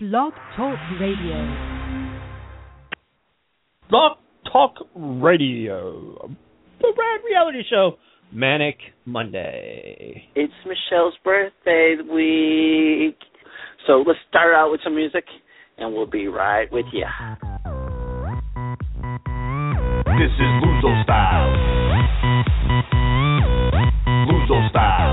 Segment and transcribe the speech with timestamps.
[0.00, 1.34] Blog Talk Radio.
[3.90, 4.18] Blog
[4.52, 6.30] Talk Radio.
[6.80, 7.96] The Rad Reality Show.
[8.32, 8.76] Manic
[9.06, 10.22] Monday.
[10.36, 13.18] It's Michelle's birthday week.
[13.88, 15.24] So let's start out with some music
[15.78, 17.04] and we'll be right with you.
[20.14, 21.50] This is Luzo style.
[24.30, 25.07] Luzo style.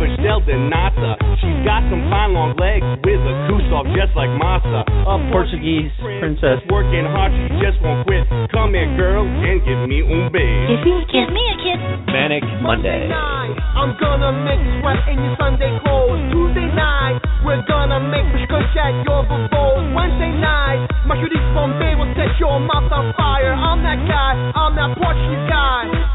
[0.00, 1.12] Sweet like a Sheldon Nasa.
[1.40, 4.84] She's got some fine long legs with a goose off just like masa.
[5.04, 6.64] A Portuguese princess.
[6.72, 8.24] working hard, she just won't quit.
[8.52, 11.04] Come here, girl, and give me un beijo.
[11.12, 11.80] Give me a kiss.
[12.08, 13.12] Manic Monday.
[13.12, 16.20] I'm gonna make you sweat in your Sunday clothes.
[16.32, 19.84] Tuesday night, we're gonna make me scratch at your bubbles.
[19.94, 23.52] Wednesday night, my shooting Bombay will set your mouth on fire.
[23.52, 26.10] I'm that guy, I'm that Portuguese guy.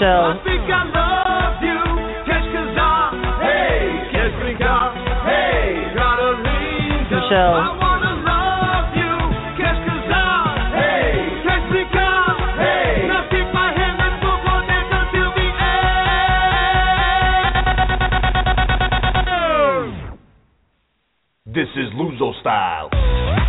[0.00, 0.32] Michelle.
[0.32, 1.29] I think I love
[7.40, 7.80] end.
[21.46, 23.39] This is Luzo style.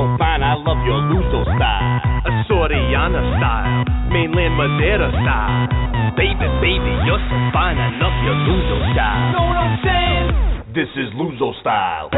[0.00, 2.00] So fine, I love your Luzo style.
[2.24, 5.68] A Soriana style, mainland Madeira style.
[6.16, 9.32] Baby, baby, you're so fine, I love your Luzo style.
[9.36, 10.72] Know what I'm saying?
[10.72, 12.08] This is Luzo style.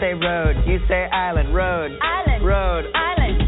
[0.00, 1.54] Say road, you say island.
[1.54, 1.90] Road.
[2.02, 2.44] Island.
[2.44, 2.84] Road.
[2.94, 3.42] Island.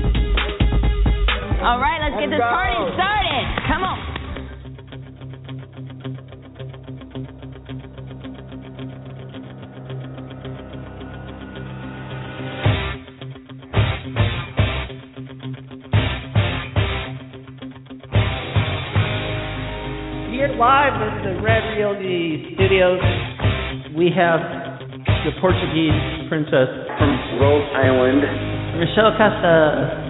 [1.63, 2.49] All right, let's get this go.
[2.49, 3.47] party started.
[3.69, 3.99] Come on.
[20.33, 23.01] Here live in the Red Reality Studios,
[23.95, 24.60] we have the
[25.41, 26.69] Portuguese princess
[26.99, 28.21] From Rhode Island.
[28.79, 30.10] Michelle Costa.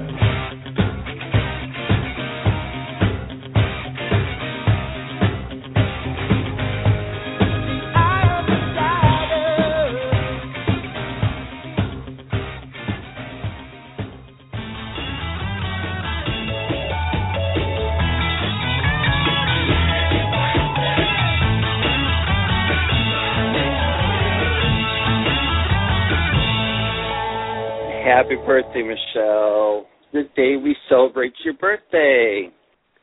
[28.51, 29.87] Birthday, Michelle.
[30.13, 32.51] The day we celebrate your birthday.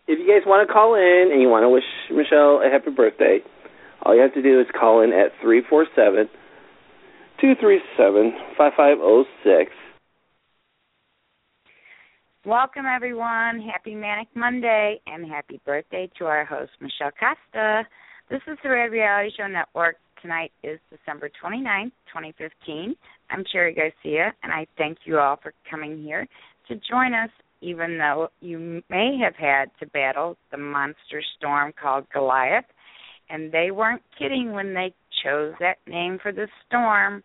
[0.05, 2.91] If you guys want to call in and you want to wish Michelle a happy
[2.91, 3.39] birthday,
[4.03, 6.27] all you have to do is call in at 347
[7.39, 9.71] 237 5506.
[12.45, 13.61] Welcome, everyone.
[13.61, 17.87] Happy Manic Monday and happy birthday to our host, Michelle Costa.
[18.29, 19.95] This is the Red Reality Show Network.
[20.21, 22.95] Tonight is December 29th, 2015.
[23.29, 26.27] I'm Cherry Garcia, and I thank you all for coming here
[26.67, 27.29] to join us,
[27.61, 32.65] even though you may have had to battle the monster storm called Goliath.
[33.29, 37.23] And they weren't kidding when they chose that name for the storm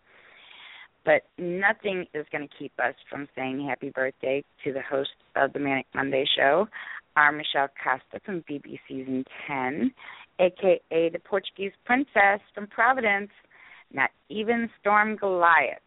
[1.05, 5.53] but nothing is going to keep us from saying happy birthday to the host of
[5.53, 6.69] the Manic Monday show,
[7.17, 9.93] our Michelle Costa from BB Season 10,
[10.39, 13.31] aka the Portuguese princess from Providence,
[13.93, 15.83] not even Storm Goliath.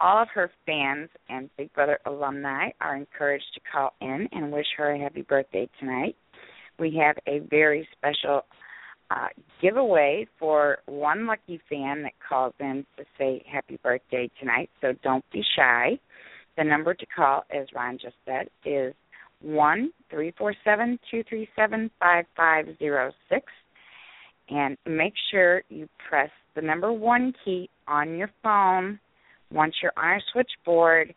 [0.00, 4.66] All of her fans and Big Brother alumni are encouraged to call in and wish
[4.76, 6.16] her a happy birthday tonight.
[6.78, 8.42] We have a very special
[9.10, 9.28] uh,
[9.62, 14.68] giveaway for one lucky fan that calls in to say happy birthday tonight.
[14.80, 15.98] So don't be shy.
[16.58, 18.94] The number to call, as Ron just said, is
[19.46, 23.44] one three four seven two three seven five five zero six,
[24.48, 28.98] and make sure you press the number one key on your phone
[29.52, 31.14] once you're on our switchboard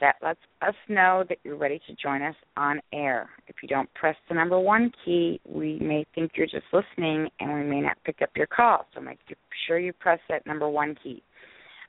[0.00, 3.30] That lets us know that you're ready to join us on air.
[3.46, 7.54] If you don't press the number one key, we may think you're just listening and
[7.54, 8.86] we may not pick up your call.
[8.94, 9.18] So make
[9.66, 11.22] sure you press that number one key.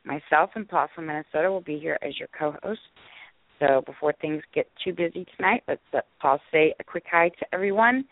[0.05, 2.79] Myself and Paul from Minnesota will be here as your co host.
[3.59, 7.45] So before things get too busy tonight, let's let Paul say a quick hi to
[7.53, 8.05] everyone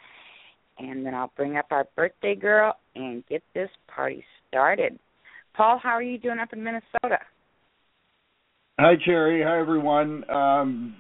[0.80, 4.98] and then I'll bring up our birthday girl and get this party started.
[5.56, 7.19] Paul, how are you doing up in Minnesota?
[8.80, 9.44] Hi, Cherry.
[9.44, 10.28] Hi, everyone.
[10.30, 10.95] Um,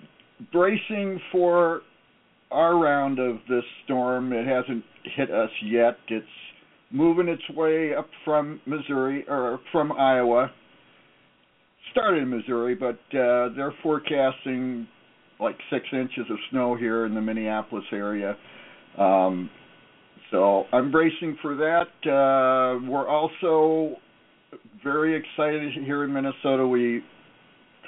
[0.51, 1.81] bracing for
[2.51, 4.31] our round of this storm.
[4.31, 4.83] It hasn't
[5.15, 5.97] hit us yet.
[6.07, 6.25] It's
[6.91, 10.51] moving its way up from Missouri or from Iowa.
[11.93, 14.87] Started in Missouri, but uh, they're forecasting
[15.39, 18.35] like six inches of snow here in the Minneapolis area.
[18.97, 19.49] Um,
[20.31, 21.87] so I'm bracing for that.
[22.09, 23.97] Uh, we're also
[24.83, 26.67] very excited here in Minnesota.
[26.67, 27.03] We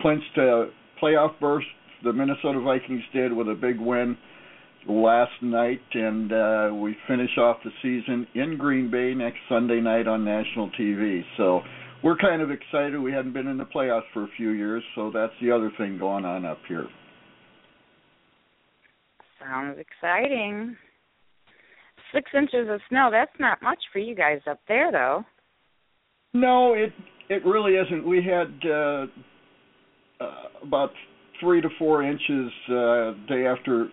[0.02, 0.69] clinched a
[1.01, 1.63] playoff berth.
[2.04, 4.16] The Minnesota Vikings did with a big win
[4.88, 10.08] last night, and uh, we finish off the season in Green Bay next Sunday night
[10.08, 11.24] on national TV.
[11.38, 11.62] So
[12.06, 13.00] we're kind of excited.
[13.00, 15.98] We hadn't been in the playoffs for a few years, so that's the other thing
[15.98, 16.86] going on up here.
[19.40, 20.78] Sounds exciting.
[22.13, 25.24] Six inches of snow, that's not much for you guys up there, though.
[26.34, 26.94] No, it
[27.28, 28.08] it really isn't.
[28.08, 29.06] We had uh,
[30.22, 30.92] uh, about
[31.40, 33.88] three to four inches uh, day after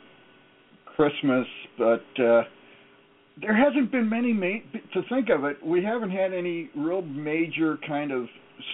[0.97, 1.47] Christmas,
[1.79, 2.43] but uh,
[3.40, 4.32] there hasn't been many.
[4.32, 8.26] Ma- to think of it, we haven't had any real major kind of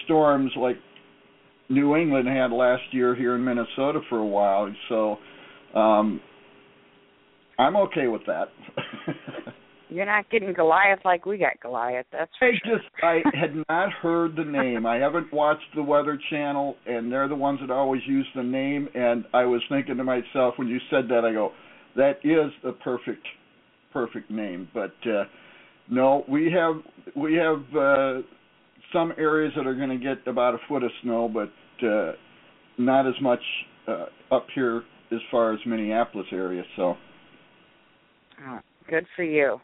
[0.05, 0.77] storms like
[1.69, 4.73] New England had last year here in Minnesota for a while.
[4.89, 5.17] So
[5.77, 6.19] um,
[7.57, 8.49] I'm okay with that.
[9.89, 12.05] You're not getting Goliath like we got Goliath.
[12.11, 12.77] That's for I sure.
[12.77, 14.85] just I had not heard the name.
[14.85, 18.87] I haven't watched the Weather Channel, and they're the ones that always use the name.
[18.93, 21.51] And I was thinking to myself when you said that, I go,
[21.95, 23.25] that is a perfect,
[23.91, 24.67] perfect name.
[24.73, 25.23] But uh,
[25.89, 26.75] no, we have
[27.15, 28.21] we have uh,
[28.93, 31.51] some areas that are going to get about a foot of snow, but
[31.85, 32.13] uh,
[32.77, 33.41] not as much
[33.87, 36.63] uh, up here as far as Minneapolis area.
[36.75, 36.95] So.
[38.47, 38.59] Oh,
[38.89, 39.59] good for you.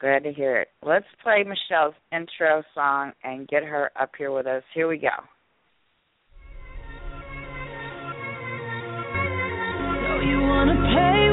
[0.00, 0.68] Glad to hear it.
[0.84, 4.62] Let's play Michelle's intro song and get her up here with us.
[4.74, 5.08] Here we go.
[10.02, 11.31] So you wanna play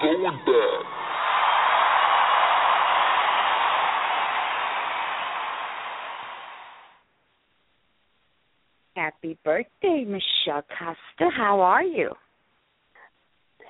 [0.00, 1.02] going back.
[8.94, 11.30] Happy birthday, Michelle Costa.
[11.36, 12.10] How are you?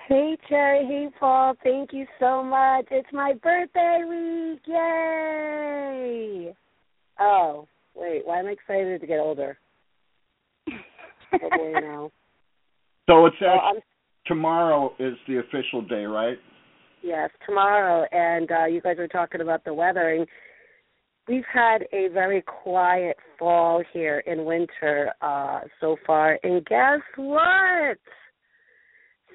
[0.09, 2.87] Hey Cherry, hey Paul, thank you so much.
[2.91, 6.55] It's my birthday week, yay!
[7.21, 9.57] Oh, wait, why am I excited to get older?
[10.69, 12.11] oh boy, now.
[13.09, 13.83] So it's Well, actually, I'm
[14.27, 16.39] tomorrow is the official day, right?
[17.03, 20.27] Yes, tomorrow, and uh, you guys were talking about the weather, and
[21.29, 26.39] we've had a very quiet fall here in winter uh, so far.
[26.43, 27.99] And guess what?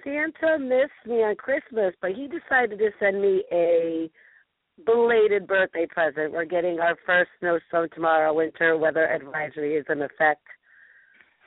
[0.03, 4.09] Santa missed me on Christmas, but he decided to send me a
[4.85, 6.31] belated birthday present.
[6.31, 8.33] We're getting our first snowstorm tomorrow.
[8.33, 10.45] Winter weather advisory is in effect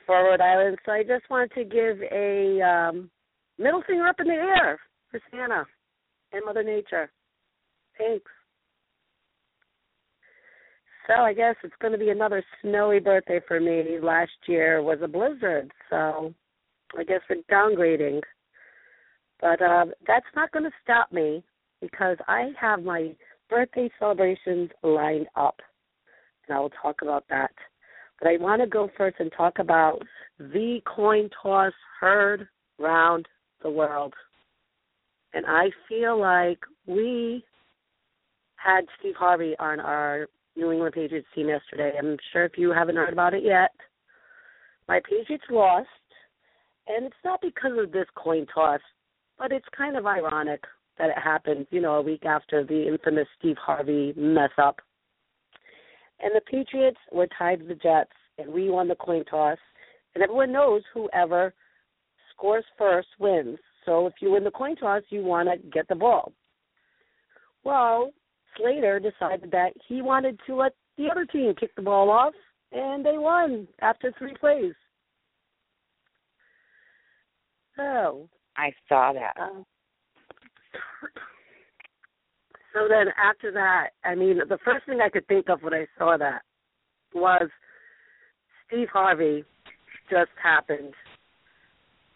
[0.05, 3.09] for Rhode Island, so I just wanted to give a um,
[3.61, 5.65] middle finger up in the air for Santa
[6.33, 7.11] and Mother Nature.
[7.97, 8.31] Thanks.
[11.07, 13.99] So I guess it's going to be another snowy birthday for me.
[14.01, 16.33] Last year was a blizzard, so
[16.97, 18.21] I guess we're downgrading.
[19.41, 21.43] But uh, that's not going to stop me
[21.81, 23.15] because I have my
[23.49, 25.59] birthday celebrations lined up,
[26.47, 27.51] and I will talk about that.
[28.19, 29.99] But I want to go first and talk about
[30.37, 32.47] the coin toss heard
[32.79, 33.27] round
[33.63, 34.13] the world.
[35.33, 37.43] And I feel like we
[38.55, 41.93] had Steve Harvey on our New England Patriots team yesterday.
[41.97, 43.71] I'm sure if you haven't heard about it yet,
[44.87, 45.87] my Patriots lost,
[46.87, 48.81] and it's not because of this coin toss,
[49.37, 50.63] but it's kind of ironic
[50.97, 54.81] that it happened, you know, a week after the infamous Steve Harvey mess up.
[56.19, 59.57] And the Patriots were tied to the Jets, and we won the coin toss.
[60.13, 61.53] And everyone knows whoever
[62.41, 63.59] scores first wins.
[63.85, 66.33] So if you win the coin toss, you want to get the ball.
[67.63, 68.11] Well,
[68.57, 72.33] Slater decided that he wanted to let the other team kick the ball off,
[72.71, 74.73] and they won after three plays.
[77.75, 79.39] So I saw that.
[79.39, 79.63] um,
[82.73, 85.85] so then after that, I mean, the first thing I could think of when I
[85.97, 86.41] saw that
[87.13, 87.49] was
[88.67, 89.43] Steve Harvey
[90.09, 90.93] just happened.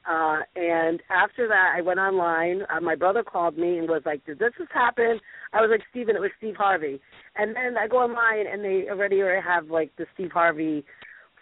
[0.07, 2.62] Uh, and after that, I went online.
[2.69, 5.19] Uh, my brother called me and was like, "Did this just happen?"
[5.51, 7.01] I was like, "Steven, it was Steve Harvey."
[7.35, 10.85] And then I go online, and they already have like the Steve Harvey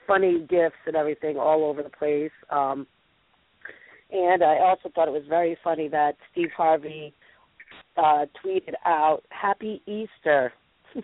[0.08, 2.32] funny gifs and everything all over the place.
[2.50, 2.88] Um,
[4.12, 7.14] and I also thought it was very funny that Steve Harvey
[7.98, 10.54] uh, tweeted out "Happy Easter"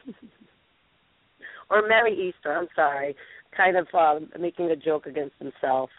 [1.70, 3.18] or "Merry Easter." I'm sorry,
[3.56, 5.90] kind of um, making a joke against himself.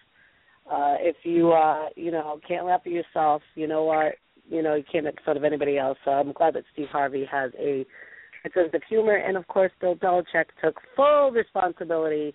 [0.70, 4.14] Uh, if you uh, you know can't laugh at yourself, you know what?
[4.48, 5.98] You know you can't make fun of anybody else.
[6.04, 7.84] So I'm glad that Steve Harvey has a
[8.44, 12.34] a sense of humor, and of course Bill Belichick took full responsibility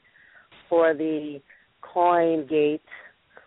[0.69, 1.41] for the
[1.81, 2.81] coin gate.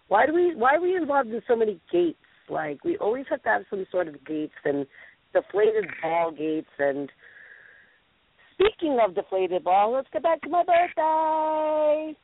[0.08, 2.18] Why do we why are we involved in so many gates?
[2.48, 4.86] Like we always have to have some sort of gates and
[5.34, 7.10] deflated ball gates and
[8.54, 12.16] speaking of deflated ball, let's get back to my birthday.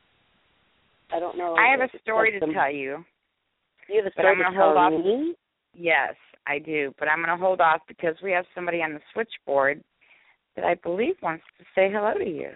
[1.11, 1.55] I don't know.
[1.55, 3.05] I have a story to some- tell you.
[3.87, 4.91] You have a story to tell off.
[4.91, 5.35] me?
[5.75, 6.15] Yes,
[6.47, 9.83] I do, but I'm going to hold off because we have somebody on the switchboard
[10.55, 12.49] that I believe wants to say hello to you.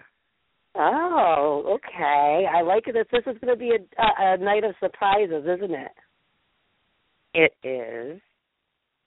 [0.74, 2.46] Oh, okay.
[2.52, 2.94] I like it.
[2.94, 3.78] That this is going to be a,
[4.18, 5.92] a night of surprises, isn't it?
[7.34, 8.20] It is.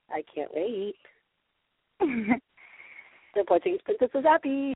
[0.10, 0.96] I can't wait.
[3.36, 4.74] the Portuguese princess is happy.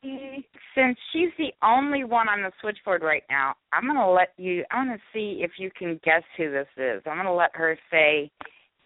[0.76, 4.64] Since she's the only one on the switchboard right now, I'm going to let you,
[4.72, 7.02] I'm going to see if you can guess who this is.
[7.06, 8.32] I'm going to let her say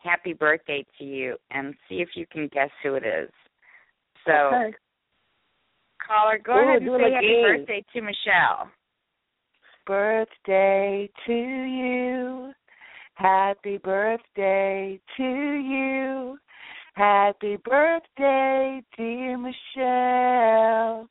[0.04, 3.30] happy birthday to you and see if you can guess who it is.
[4.26, 4.76] So, okay.
[6.06, 7.44] caller, go Ooh, ahead and say happy game.
[7.44, 8.72] birthday to Michelle.
[9.86, 12.52] Birthday to you.
[13.16, 16.38] Happy birthday to you.
[16.94, 21.08] Happy birthday, dear Michelle.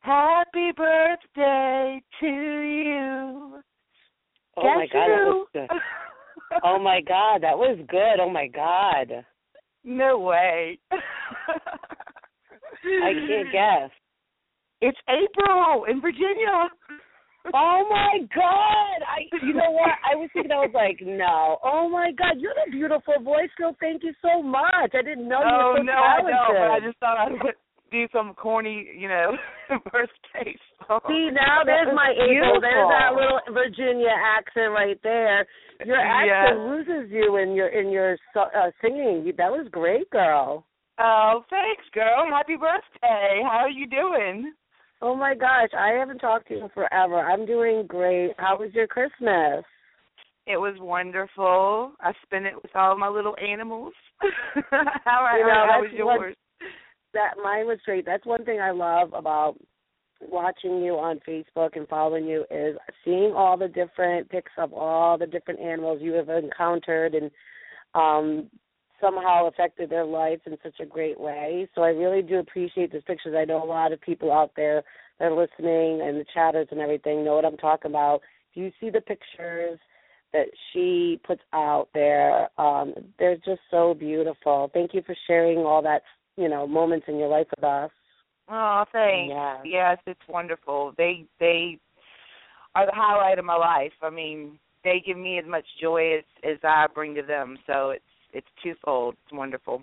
[0.00, 3.60] Happy birthday to you.
[4.56, 5.68] Oh Guess my god, that was good.
[6.64, 8.20] Oh my god, that was good.
[8.20, 9.24] Oh my god.
[9.84, 10.78] no way.
[10.92, 13.90] I can't guess.
[14.80, 16.68] It's April in Virginia.
[17.52, 18.98] Oh my god!
[19.06, 19.96] I you know what?
[20.04, 21.58] I was thinking I was like, no.
[21.64, 23.74] Oh my god, you have a beautiful voice, girl.
[23.80, 24.92] Thank you so much.
[24.92, 26.34] I didn't know you oh were so no, I talented.
[26.36, 26.54] don't.
[26.60, 27.56] But I just thought I would
[27.90, 29.32] do some corny, you know,
[29.90, 30.54] birthday
[30.86, 31.00] song.
[31.08, 32.60] See now, there's my April.
[32.60, 35.46] There's that little Virginia accent right there.
[35.84, 39.32] Your accent loses you in your in your uh, singing.
[39.38, 40.66] That was great, girl.
[41.00, 42.28] Oh, thanks, girl.
[42.28, 43.40] Happy birthday.
[43.42, 44.52] How are you doing?
[45.02, 47.18] Oh my gosh, I haven't talked to you in forever.
[47.20, 48.32] I'm doing great.
[48.38, 49.64] How was your Christmas?
[50.46, 51.92] It was wonderful.
[52.00, 53.92] I spent it with all my little animals.
[54.70, 56.36] how You know, how, was what- yours?
[57.14, 58.04] that mine was great.
[58.06, 59.56] That's one thing I love about
[60.20, 65.16] watching you on Facebook and following you is seeing all the different pics of all
[65.16, 67.30] the different animals you have encountered and
[67.94, 68.48] um
[69.00, 71.68] somehow affected their life in such a great way.
[71.74, 73.34] So I really do appreciate these pictures.
[73.36, 74.82] I know a lot of people out there
[75.18, 78.20] that are listening and the chatters and everything know what I'm talking about.
[78.52, 79.78] If you see the pictures
[80.32, 84.70] that she puts out there, um, they're just so beautiful.
[84.72, 86.02] Thank you for sharing all that,
[86.36, 87.90] you know, moments in your life with us.
[88.48, 89.30] Oh, thanks.
[89.30, 89.58] Yeah.
[89.64, 90.92] Yes, it's wonderful.
[90.96, 91.78] They they
[92.74, 93.92] are the highlight of my life.
[94.02, 97.58] I mean, they give me as much joy as as I bring to them.
[97.66, 99.16] So it's it's twofold.
[99.24, 99.82] It's wonderful.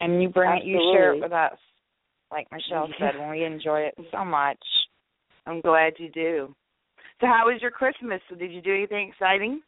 [0.00, 1.56] And you bring it, you share it with us.
[2.30, 4.58] Like Michelle said, when we enjoy it so much.
[5.46, 6.54] I'm glad you do.
[7.20, 8.20] So how was your Christmas?
[8.38, 9.62] Did you do anything exciting?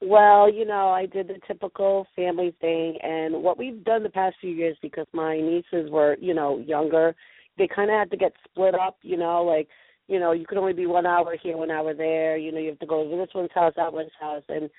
[0.00, 4.36] Well, you know, I did the typical family thing, and what we've done the past
[4.40, 7.16] few years because my nieces were, you know, younger,
[7.56, 8.98] they kind of had to get split up.
[9.02, 9.66] You know, like,
[10.06, 12.36] you know, you could only be one hour here, one hour there.
[12.36, 14.70] You know, you have to go to this one's house, that one's house, and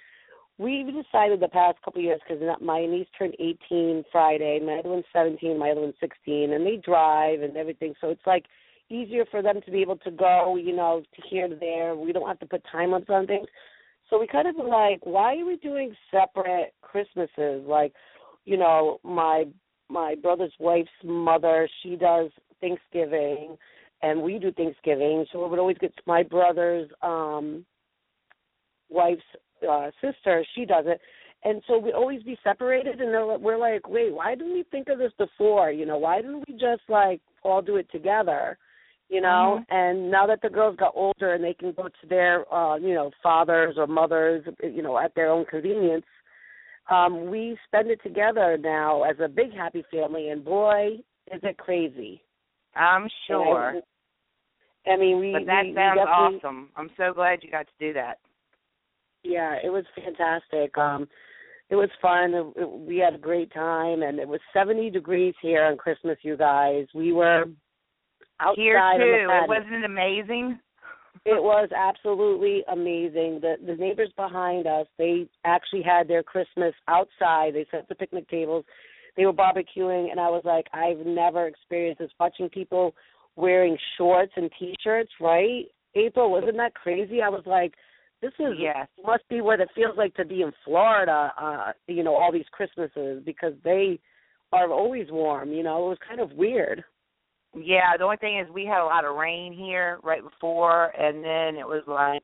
[0.60, 4.90] we've decided the past couple of years because my niece turned 18 Friday, my other
[4.90, 8.46] one's 17, my other one's 16, and they drive and everything, so it's like
[8.90, 11.96] easier for them to be able to go, you know, to here to there.
[11.96, 13.48] We don't have to put time limits on things.
[14.10, 17.64] So we kind of were like, why are we doing separate Christmases?
[17.68, 17.94] Like,
[18.46, 19.46] you know, my
[19.90, 22.30] my brother's wife's mother, she does
[22.62, 23.58] Thanksgiving
[24.02, 25.26] and we do Thanksgiving.
[25.32, 27.66] So it would always get my brother's um
[28.90, 29.22] wife's
[29.68, 31.00] uh sister, she does it.
[31.44, 33.00] and so we'd always be separated.
[33.00, 35.72] And they're, like- we're like, wait, why didn't we think of this before?
[35.72, 38.58] You know, why didn't we just like all do it together?
[39.12, 42.52] You know, and now that the girls got older and they can go to their,
[42.54, 46.06] uh, you know, fathers or mothers, you know, at their own convenience,
[46.92, 50.30] um, we spend it together now as a big happy family.
[50.30, 50.98] And boy,
[51.34, 52.22] is it crazy!
[52.76, 53.82] I'm sure.
[54.86, 55.32] I, I mean, we.
[55.34, 56.70] but that we, we sounds definitely- awesome.
[56.76, 58.20] I'm so glad you got to do that.
[59.24, 60.78] Yeah, it was fantastic.
[60.78, 61.08] Um,
[61.70, 62.34] it was fun.
[62.34, 66.18] It, it, we had a great time, and it was 70 degrees here on Christmas.
[66.22, 67.46] You guys, we were
[68.40, 69.28] outside Here too.
[69.30, 70.60] It wasn't amazing?
[71.26, 73.40] It was absolutely amazing.
[73.42, 77.54] The the neighbors behind us, they actually had their Christmas outside.
[77.54, 78.64] They set the picnic tables.
[79.18, 82.96] They were barbecuing and I was like, I've never experienced this watching people
[83.36, 85.66] wearing shorts and t-shirts, right?
[85.96, 87.22] April, wasn't that crazy?
[87.22, 87.74] I was like,
[88.22, 88.88] this is Yes.
[89.04, 92.48] must be what it feels like to be in Florida, uh, you know, all these
[92.52, 94.00] Christmases because they
[94.52, 95.86] are always warm, you know.
[95.86, 96.84] It was kind of weird.
[97.56, 101.24] Yeah, the only thing is we had a lot of rain here right before, and
[101.24, 102.24] then it was like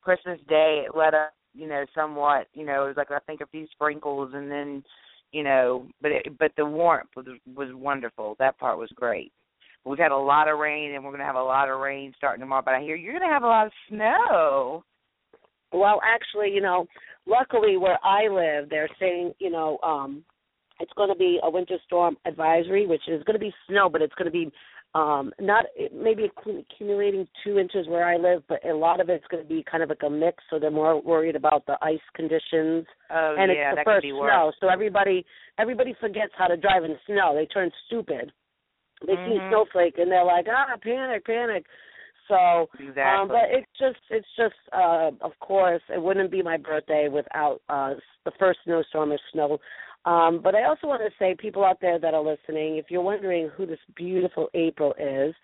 [0.00, 0.84] Christmas Day.
[0.86, 2.46] It let up, you know, somewhat.
[2.54, 4.82] You know, it was like I think a few sprinkles, and then,
[5.32, 8.36] you know, but it, but the warmth was was wonderful.
[8.38, 9.32] That part was great.
[9.84, 12.40] We've had a lot of rain, and we're gonna have a lot of rain starting
[12.40, 12.62] tomorrow.
[12.64, 14.84] But I hear you're gonna have a lot of snow.
[15.72, 16.86] Well, actually, you know,
[17.26, 20.24] luckily where I live, they're saying, you know, um
[20.80, 24.02] it's going to be a winter storm advisory, which is going to be snow, but
[24.02, 24.50] it's going to be
[24.94, 25.64] um not
[25.94, 29.64] maybe accumulating two inches where I live, but a lot of it's going to be
[29.70, 30.42] kind of like a mix.
[30.50, 34.02] So they're more worried about the ice conditions, Oh and yeah, it's the that first
[34.02, 34.30] could be worse.
[34.32, 34.52] snow.
[34.60, 35.24] So everybody
[35.58, 37.34] everybody forgets how to drive in the snow.
[37.34, 38.32] They turn stupid.
[39.06, 39.48] They see Mhm.
[39.48, 41.66] snowflake and they're like, ah, panic, panic.
[42.32, 43.02] So Exactly.
[43.02, 47.60] um, but it's just it's just uh of course it wouldn't be my birthday without
[47.68, 49.58] uh the first snowstorm or snow.
[50.04, 53.02] Um but I also want to say people out there that are listening, if you're
[53.02, 55.34] wondering who this beautiful April is,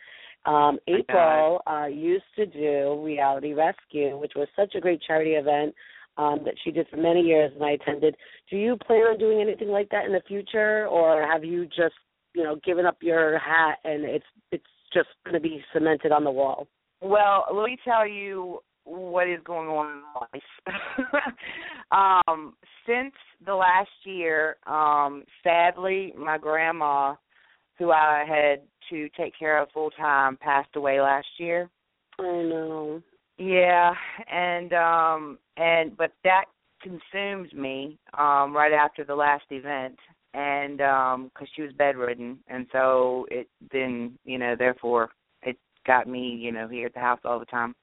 [0.46, 5.74] um April uh used to do Reality Rescue, which was such a great charity event
[6.16, 8.16] um that she did for many years and I attended.
[8.50, 11.94] Do you plan on doing anything like that in the future or have you just,
[12.34, 16.24] you know, given up your hat and it's it's just going to be cemented on
[16.24, 16.66] the wall?
[17.00, 21.32] Well, let me tell you what is going on in my life.
[22.28, 22.54] um,
[22.86, 27.14] since the last year, um, sadly, my grandma,
[27.78, 31.68] who I had to take care of full time, passed away last year.
[32.18, 33.02] I know.
[33.38, 33.94] Yeah,
[34.30, 36.46] and um and but that
[36.82, 39.96] consumed me um right after the last event
[40.34, 45.10] and um cuz she was bedridden and so it then, you know, therefore
[45.88, 47.74] got me, you know, here at the house all the time.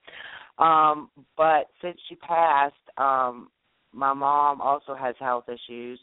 [0.58, 3.50] Um but since she passed, um
[3.94, 6.00] my mom also has health issues.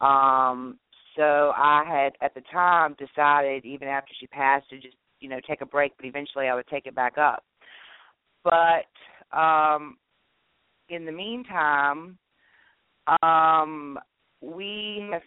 [0.00, 0.78] Um
[1.16, 5.38] so I had at the time decided even after she passed to just, you know,
[5.48, 7.44] take a break, but eventually I would take it back up
[8.44, 9.96] but um
[10.88, 12.18] in the meantime
[13.22, 13.98] um
[14.40, 15.22] we have,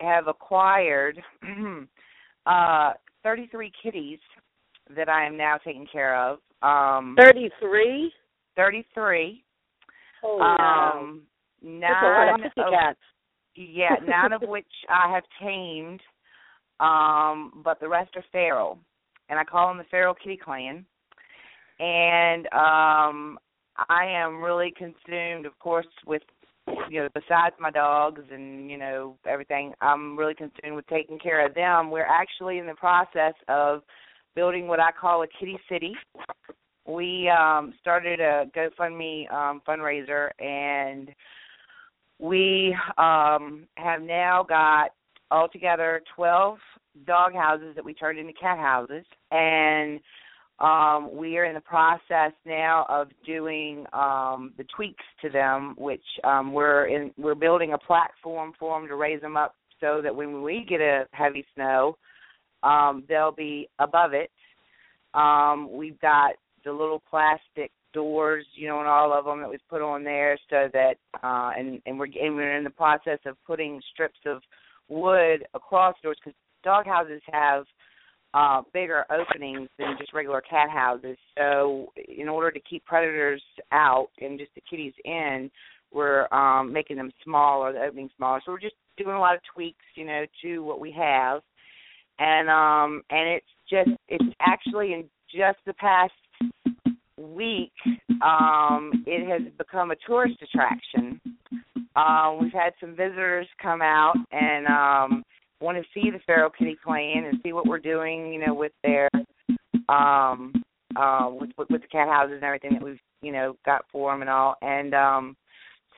[0.00, 1.20] have acquired
[2.46, 4.18] uh 33 kitties
[4.96, 8.12] that I am now taking care of um 33?
[8.56, 9.44] 33
[10.22, 10.98] Oh, wow.
[11.00, 11.22] um
[11.62, 12.96] That's a lot of
[13.54, 16.00] yeah, none of which I have tamed,
[16.78, 18.78] um, but the rest are feral,
[19.28, 20.84] and I call them the feral kitty clan.
[21.78, 23.38] And um,
[23.88, 26.22] I am really consumed, of course, with
[26.88, 31.44] you know, besides my dogs and you know everything, I'm really consumed with taking care
[31.44, 31.90] of them.
[31.90, 33.82] We're actually in the process of
[34.34, 35.94] building what I call a kitty city.
[36.86, 41.10] We um, started a GoFundMe um, fundraiser, and
[42.18, 44.90] we um, have now got
[45.30, 46.58] altogether 12
[47.06, 50.00] dog houses that we turned into cat houses, and
[50.58, 56.04] um, we are in the process now of doing um, the tweaks to them, which
[56.24, 57.12] um, we're in.
[57.16, 60.82] We're building a platform for them to raise them up so that when we get
[60.82, 61.96] a heavy snow,
[62.62, 64.30] um, they'll be above it.
[65.14, 66.32] Um, we've got
[66.64, 70.38] the little plastic doors, you know, and all of them that we've put on there,
[70.48, 74.42] so that uh, and and we're and we're in the process of putting strips of
[74.88, 77.64] wood across doors because dog houses have
[78.34, 81.16] uh bigger openings than just regular cat houses.
[81.36, 83.42] So in order to keep predators
[83.72, 85.50] out and just the kitties in,
[85.92, 88.40] we're um making them smaller, the opening smaller.
[88.44, 91.40] So we're just doing a lot of tweaks, you know, to what we have.
[92.20, 96.12] And um and it's just it's actually in just the past
[97.16, 97.72] week
[98.22, 101.20] um it has become a tourist attraction
[101.96, 105.22] um, we've had some visitors come out and um,
[105.60, 108.72] want to see the feral kitty clan and see what we're doing, you know, with
[108.82, 109.10] their
[109.88, 110.52] um,
[110.96, 114.22] uh, with, with the cat houses and everything that we've you know got for them
[114.22, 114.56] and all.
[114.62, 115.36] And um,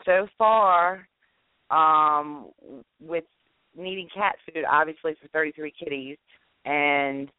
[0.04, 1.06] so far,
[1.70, 2.50] um,
[3.00, 3.24] with
[3.76, 6.18] needing cat food, obviously for 33 kitties,
[6.64, 7.30] and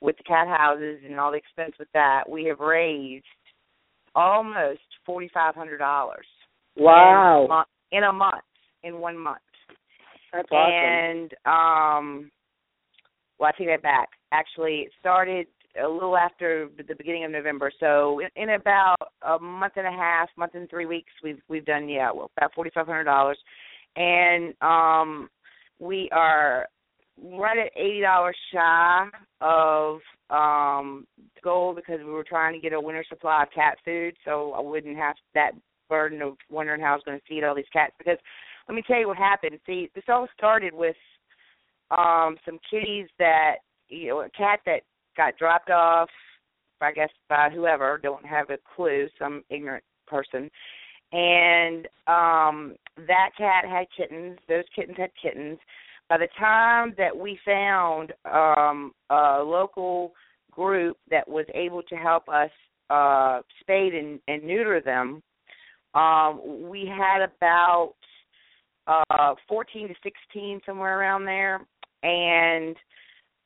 [0.00, 3.24] with the cat houses and all the expense with that, we have raised
[4.14, 6.26] almost forty five hundred dollars.
[6.76, 7.44] Wow.
[7.44, 8.44] In a, month, in a month,
[8.82, 9.38] in one month.
[10.32, 10.72] That's awesome.
[10.72, 12.30] And um,
[13.38, 14.08] well, I take that back.
[14.32, 15.46] Actually, it started
[15.82, 17.70] a little after the beginning of November.
[17.80, 21.64] So in, in about a month and a half, month and three weeks, we've we've
[21.64, 23.38] done yeah, well, about forty five hundred dollars,
[23.96, 25.28] and um,
[25.78, 26.66] we are
[27.22, 29.06] right at eighty dollars shy
[29.40, 29.98] of
[30.30, 31.06] um
[31.42, 34.60] goal because we were trying to get a winter supply of cat food so I
[34.60, 35.52] wouldn't have that
[35.88, 38.18] burden of wondering how I was going to feed all these cats because
[38.68, 39.58] let me tell you what happened.
[39.66, 40.96] See, this all started with
[41.90, 43.56] um some kitties that
[43.88, 44.80] you know, a cat that
[45.16, 46.08] got dropped off
[46.80, 50.50] I guess by whoever, don't have a clue, some ignorant person.
[51.14, 52.74] And um
[53.08, 55.58] that cat had kittens, those kittens had kittens.
[56.08, 60.12] By the time that we found um, a local
[60.50, 62.50] group that was able to help us
[62.90, 65.22] uh, spade and, and neuter them,
[65.94, 67.94] um, we had about
[68.86, 71.66] uh, 14 to 16, somewhere around there,
[72.02, 72.76] and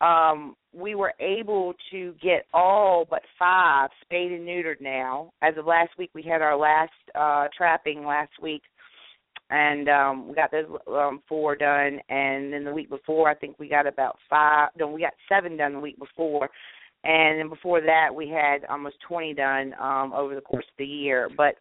[0.01, 5.31] um, we were able to get all but five spayed and neutered now.
[5.41, 8.61] As of last week, we had our last uh, trapping last week.
[9.51, 11.99] And um we got those um four done.
[12.09, 15.57] And then the week before I think we got about five no we got seven
[15.57, 16.49] done the week before.
[17.03, 20.85] And then before that we had almost twenty done um over the course of the
[20.85, 21.29] year.
[21.35, 21.55] But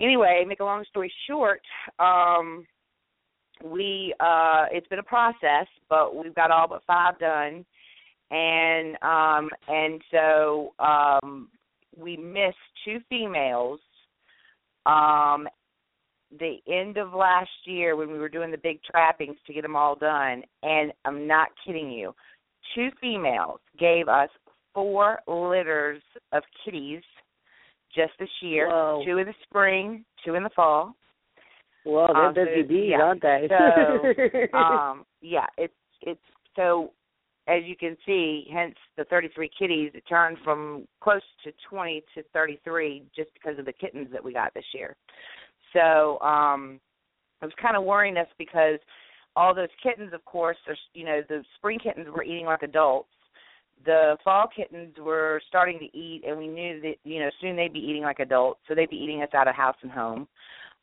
[0.00, 1.60] anyway make a long story short
[2.00, 2.66] um
[3.64, 7.64] we uh it's been a process but we've got all but five done
[8.30, 11.48] and um and so um
[11.96, 13.80] we missed two females
[14.86, 15.48] um
[16.38, 19.74] the end of last year when we were doing the big trappings to get them
[19.74, 22.14] all done, and I'm not kidding you,
[22.74, 24.28] two females gave us
[24.72, 26.00] four litters
[26.32, 27.02] of kitties
[27.94, 28.68] just this year.
[28.68, 29.02] Whoa.
[29.04, 30.94] Two in the spring, two in the fall.
[31.84, 33.02] Well, they're Um, so, busy bees, yeah.
[33.02, 33.48] aren't they?
[34.52, 36.20] So, um, yeah, it's it's
[36.54, 36.92] so
[37.48, 42.22] as you can see, hence the 33 kitties, it turned from close to 20 to
[42.32, 44.96] 33 just because of the kittens that we got this year.
[45.72, 46.80] So um
[47.42, 48.78] it was kind of worrying us because
[49.36, 53.08] all those kittens, of course, are you know the spring kittens were eating like adults.
[53.86, 57.72] The fall kittens were starting to eat, and we knew that you know soon they'd
[57.72, 60.28] be eating like adults, so they'd be eating us out of house and home.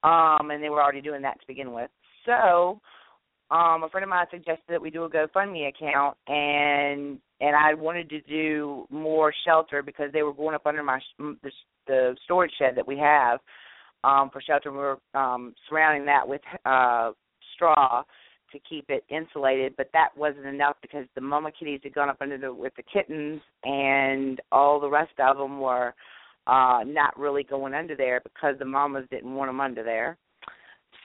[0.03, 1.89] Um, and they were already doing that to begin with.
[2.25, 2.79] So
[3.49, 7.73] um, a friend of mine suggested that we do a GoFundMe account, and and I
[7.75, 11.51] wanted to do more shelter because they were going up under my the,
[11.87, 13.39] the storage shed that we have
[14.03, 14.71] um, for shelter.
[14.71, 17.11] We were um, surrounding that with uh,
[17.55, 18.03] straw
[18.51, 22.17] to keep it insulated, but that wasn't enough because the mama kitties had gone up
[22.19, 25.93] under the with the kittens, and all the rest of them were
[26.47, 30.17] uh, not really going under there because the mamas didn't want them under there.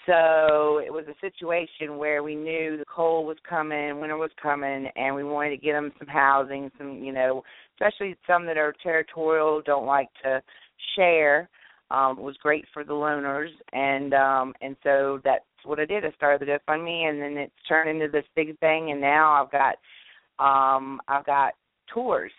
[0.07, 4.89] So it was a situation where we knew the cold was coming, winter was coming,
[4.97, 7.45] and we wanted to get them some housing, some you know,
[7.77, 10.43] especially some that are territorial, don't like to
[10.97, 11.49] share.
[11.91, 16.07] Um, was great for the loners, and um, and so that's what I did.
[16.07, 19.53] I started the GoFundMe, and then it's turned into this big thing, and now I've
[19.53, 19.77] got
[20.43, 21.53] um, I've got
[21.93, 22.33] tours.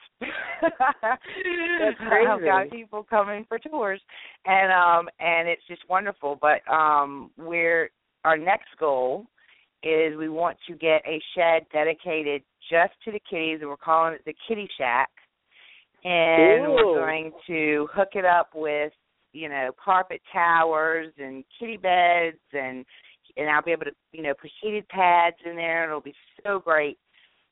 [0.61, 1.97] That's
[2.29, 4.01] I've got people coming for tours,
[4.45, 6.37] and um, and it's just wonderful.
[6.41, 7.89] But um, we're
[8.25, 9.25] our next goal
[9.83, 14.13] is we want to get a shed dedicated just to the kitties, and we're calling
[14.13, 15.09] it the Kitty Shack.
[16.05, 16.71] And Ooh.
[16.71, 18.91] we're going to hook it up with,
[19.31, 22.85] you know, carpet towers and kitty beds, and
[23.35, 25.83] and I'll be able to, you know, put heated pads in there.
[25.83, 26.97] and It'll be so great,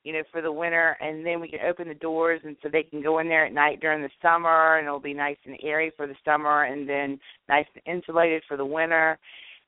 [0.04, 0.96] you know, for the winter.
[1.00, 3.52] And then we can open the doors, and so they can go in there at
[3.52, 7.18] night during the summer, and it'll be nice and airy for the summer, and then
[7.48, 9.18] nice and insulated for the winter.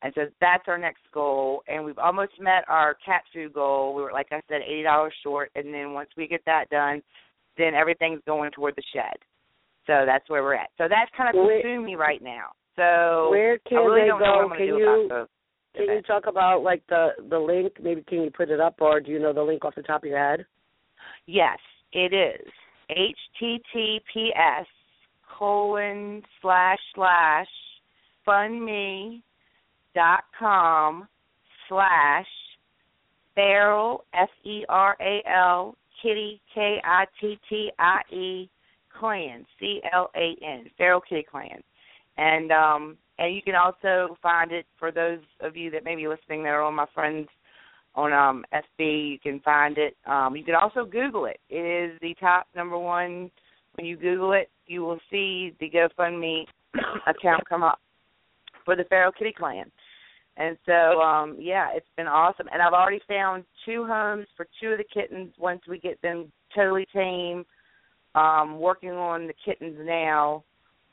[0.03, 1.63] And so that's our next goal.
[1.67, 3.95] And we've almost met our cat food goal.
[3.95, 5.51] We were, like I said, eighty dollars short.
[5.55, 7.03] And then once we get that done,
[7.57, 9.17] then everything's going toward the shed.
[9.87, 10.69] So that's where we're at.
[10.77, 12.49] So that's kind of Where- consuming me right now.
[12.77, 14.53] So Where can I really they don't know what go?
[14.53, 15.27] I'm Can do you
[15.75, 17.73] can you talk about like the the link?
[17.83, 20.05] Maybe can you put it up, or do you know the link off the top
[20.05, 20.47] of your head?
[21.27, 21.59] Yes,
[21.93, 22.51] it is.
[22.91, 24.67] HTTPS
[25.39, 27.49] colon slash slash
[28.27, 29.23] fundme
[29.95, 31.09] dot com
[31.69, 32.27] slash
[33.35, 38.51] feral F E R A L Kitty K I T T I E
[38.99, 41.63] Clan C L A N Feral Kitty Clan,
[42.17, 46.09] and um and you can also find it for those of you that may be
[46.09, 47.29] listening that are on my friends
[47.95, 49.13] on um FB.
[49.13, 49.97] You can find it.
[50.07, 51.39] Um, you can also Google it.
[51.49, 53.31] It is the top number one.
[53.77, 56.45] When you Google it, you will see the GoFundMe
[57.07, 57.81] account come up
[58.65, 59.71] for the Feral Kitty Clan.
[60.37, 62.47] And so, um, yeah, it's been awesome.
[62.53, 66.33] And I've already found two homes for two of the kittens once we get them
[66.55, 67.45] totally tame.
[68.17, 70.45] Um, working on the kittens now.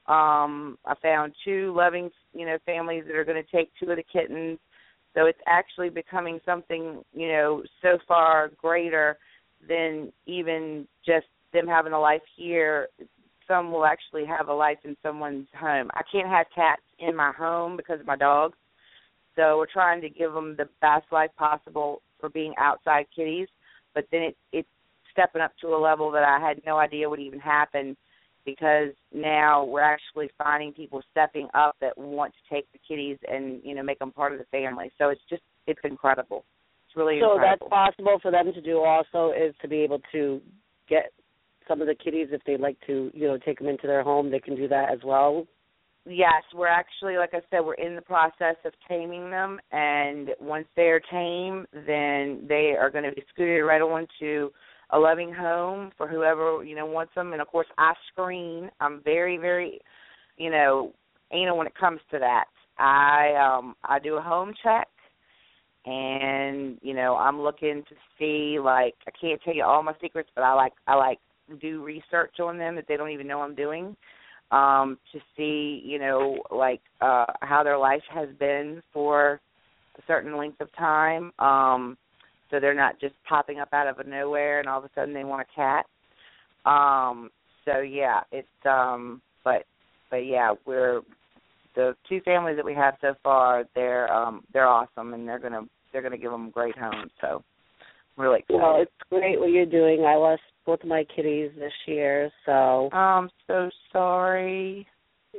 [0.08, 3.98] Um, I found two loving, you know, families that are going to take two of
[3.98, 4.60] the kittens.
[5.14, 9.18] So it's actually becoming something, you know, so far greater
[9.68, 12.88] than even just them having a life here.
[13.48, 15.90] Some will actually have a life in someone's home.
[15.94, 18.58] I can't have cats in my home because of my dogs.
[19.36, 23.48] So we're trying to give them the best life possible for being outside kitties,
[23.94, 24.68] but then it it's
[25.12, 27.98] stepping up to a level that I had no idea would even happen
[28.46, 33.62] because now we're actually finding people stepping up that want to take the kitties and
[33.64, 34.92] you know make them part of the family.
[34.98, 36.46] So it's just it's incredible.
[36.88, 37.38] It's really incredible.
[37.38, 37.68] so incredible.
[37.72, 40.42] that's possible for them to do also is to be able to
[40.90, 41.12] get
[41.68, 44.30] some of the kitties if they'd like to, you know, take them into their home.
[44.30, 45.48] They can do that as well.
[46.06, 50.66] Yes, we're actually, like I said, we're in the process of taming them, and once
[50.76, 54.52] they're tame, then they are going to be scooted right on to
[54.92, 57.34] a loving home for whoever you know wants them.
[57.34, 58.70] And of course, I screen.
[58.80, 59.80] I'm very, very,
[60.38, 60.94] you know,
[61.32, 62.46] anal when it comes to that.
[62.78, 64.88] I um I do a home check,
[65.86, 70.30] and you know I'm looking to see like I can't tell you all my secrets,
[70.36, 71.20] but I like I like
[71.62, 73.96] do research on them that they don't even know I'm doing
[74.52, 79.40] um to see you know like uh how their life has been for
[79.98, 81.98] a certain length of time um
[82.52, 85.24] so they're not just popping up out of nowhere and all of a sudden they
[85.24, 85.86] want a cat
[86.70, 87.30] um
[87.66, 89.64] so yeah it's um but
[90.12, 91.02] but yeah we're
[91.76, 95.54] the two families that we have so far they're um they're awesome and they're going
[95.54, 97.44] to they're going to give them great homes so
[98.18, 100.06] I'm really excited Well, it's great what you're doing.
[100.06, 104.86] I lost both my kitties this year, so I'm so sorry.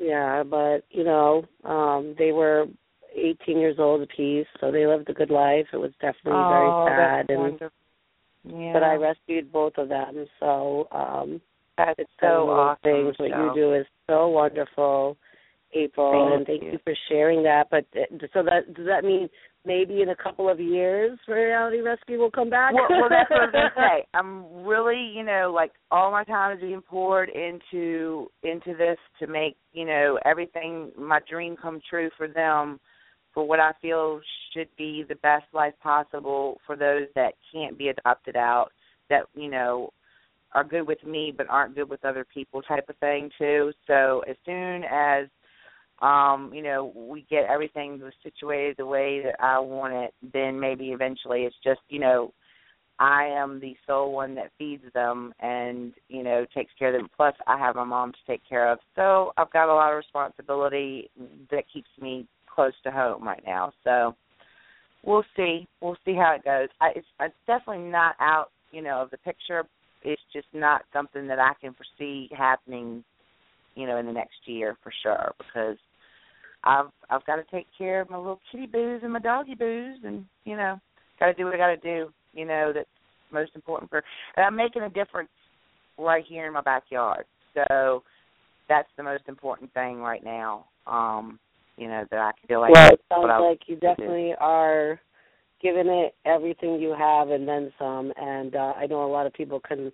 [0.01, 2.66] Yeah, but you know, um, they were
[3.14, 5.66] 18 years old apiece, so they lived a good life.
[5.72, 7.79] It was definitely oh, very sad, and wonderful.
[8.44, 8.72] Yeah.
[8.72, 10.27] but I rescued both of them.
[10.40, 11.40] So um,
[11.79, 12.79] that's it's so awesome.
[12.83, 13.14] things.
[13.18, 15.16] What you do is so wonderful,
[15.75, 16.72] April, Thank and thank you.
[16.72, 17.68] you for sharing that.
[17.70, 19.29] But uh, so that does that mean
[19.64, 22.75] maybe in a couple of years, Reality Rescue will come back?
[22.75, 24.07] well, well, that's what I was gonna say.
[24.14, 29.27] I'm really, you know, like all my time is being poured into into this to
[29.27, 32.81] make, you know, everything my dream come true for them,
[33.35, 34.21] for what I feel
[34.53, 38.71] should be the best life possible for those that can't be adopted out,
[39.09, 39.90] that you know
[40.55, 43.73] are good with me but aren't good with other people, type of thing too.
[43.87, 45.29] So as soon as
[46.03, 50.88] um, you know, we get everything situated the way that I want it, then maybe
[50.88, 52.33] eventually it's just, you know,
[52.99, 57.09] I am the sole one that feeds them and, you know, takes care of them.
[57.16, 58.81] Plus I have my mom to take care of.
[58.97, 61.09] So I've got a lot of responsibility
[61.51, 63.73] that keeps me close to home right now.
[63.85, 64.15] So
[65.05, 65.67] we'll see.
[65.81, 66.69] We'll see how it goes.
[66.81, 69.65] I it's, it's definitely not out, you know, of the picture.
[70.03, 73.05] It's just not something that I can foresee happening
[73.75, 75.77] you know, in the next year for sure because
[76.65, 79.99] I've I've got to take care of my little kitty boos and my doggy boos
[80.05, 80.79] and you know,
[81.19, 82.88] got to do what I got to do, you know, that's
[83.33, 84.03] most important for
[84.37, 85.31] and I'm making a difference
[85.99, 87.25] right here in my backyard.
[87.55, 88.03] So
[88.69, 90.67] that's the most important thing right now.
[90.87, 91.38] Um,
[91.83, 93.81] you know, that I feel like well, it what sounds I like you do.
[93.81, 95.01] definitely are
[95.61, 98.12] giving it everything you have and then some.
[98.16, 99.90] And uh, I know a lot of people can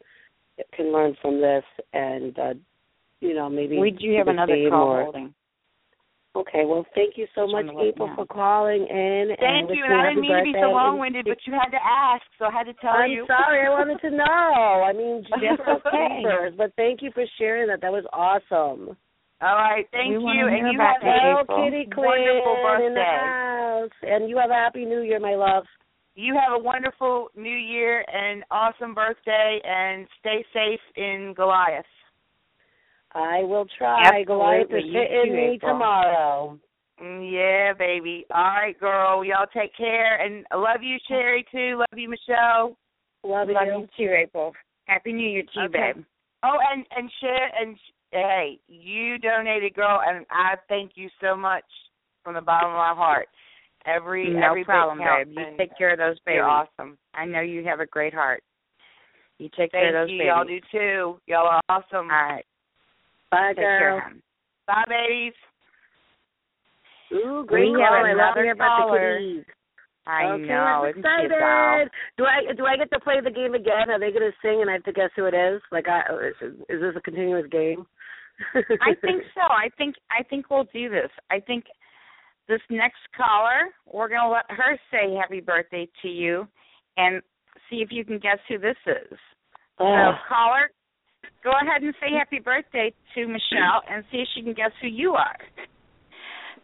[0.77, 2.55] can learn from this and uh,
[3.21, 5.35] you know maybe We do have another same call or- holding.
[6.37, 9.31] Okay, well, thank you so much, wanna let you April, for calling in.
[9.31, 11.71] and Thank wish you, and I didn't mean to be so long-winded, but you had
[11.71, 13.23] to ask, so I had to tell you.
[13.23, 14.85] I'm sorry, I wanted to know.
[14.87, 17.81] I mean, just That's for papers, but thank you for sharing that.
[17.81, 18.95] That was awesome.
[19.41, 21.65] All right, thank We you, and you have a April.
[21.65, 23.17] Kitty wonderful Clan in the birthday.
[23.23, 25.65] house, and you have a happy New Year, my love.
[26.17, 31.85] You have a wonderful New Year and awesome birthday, and stay safe in Goliath.
[33.15, 34.25] I will try.
[34.25, 34.93] Goliath is Absolutely.
[34.93, 35.73] Hitting me April.
[35.73, 36.59] tomorrow.
[37.01, 38.27] Mm, Yeah, baby.
[38.35, 39.25] All right, girl.
[39.25, 41.77] Y'all take care, and I love you, Cherry, too.
[41.79, 42.77] Love you, Michelle.
[43.23, 43.79] Love, Love you.
[43.79, 44.53] you too, April.
[44.87, 45.93] Happy New Year to you, Okay.
[45.95, 46.05] babe.
[46.43, 47.77] Oh, and and share and
[48.13, 51.65] hey, you donated, girl, and I thank you so much
[52.25, 53.29] from the bottom of my heart.
[53.87, 55.29] Every no every problem, babe.
[55.37, 56.37] You take care of those babies.
[56.39, 56.99] You're awesome.
[57.15, 58.43] I know you have a great heart.
[59.39, 60.19] You take Thank care of those you.
[60.19, 60.33] babies.
[60.35, 61.21] Y'all do too.
[61.27, 62.11] Y'all are awesome.
[62.11, 62.45] All right.
[63.31, 64.01] Bye, Take care, girl.
[64.03, 64.23] hon.
[64.67, 65.33] Bye, babies.
[67.13, 68.05] Ooh, great We have call.
[68.05, 69.19] I love another hearing about the caller.
[69.19, 69.45] kitties.
[70.07, 70.85] I okay, know.
[70.85, 71.37] I'm Isn't she a doll?
[71.39, 71.89] excited.
[72.17, 73.91] Do I do I get to play the game again?
[73.91, 75.61] Are they going to sing and I have to guess who it is?
[75.71, 77.87] Like, I, is, is this a continuous game?
[78.55, 79.43] I think so.
[79.43, 81.11] I think I think we'll do this.
[81.31, 81.65] I think
[82.49, 86.49] this next caller, we're gonna let her say happy birthday to you,
[86.97, 87.21] and
[87.69, 89.19] see if you can guess who this is.
[89.79, 90.19] So, Oh.
[90.29, 90.71] caller,
[91.45, 94.89] go ahead and say happy birthday to Michelle, and see if she can guess who
[94.89, 95.37] you are.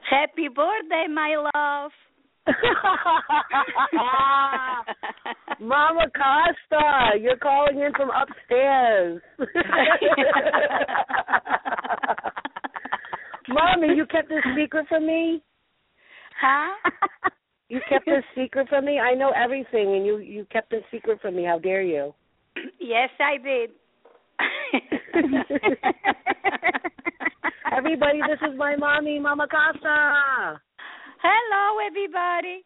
[0.09, 1.93] Happy birthday, my love.
[5.61, 9.23] Mama Costa, you're calling in from upstairs.
[13.49, 15.43] Mommy, you kept this secret from me?
[16.41, 16.91] Huh?
[17.69, 18.99] You kept this secret from me?
[19.01, 21.45] I know everything and you you kept this secret from me.
[21.45, 22.15] How dare you?
[22.79, 23.71] yes, I did.
[27.77, 30.61] Everybody, this is my mommy, Mama Costa.
[31.25, 32.65] Hello, everybody.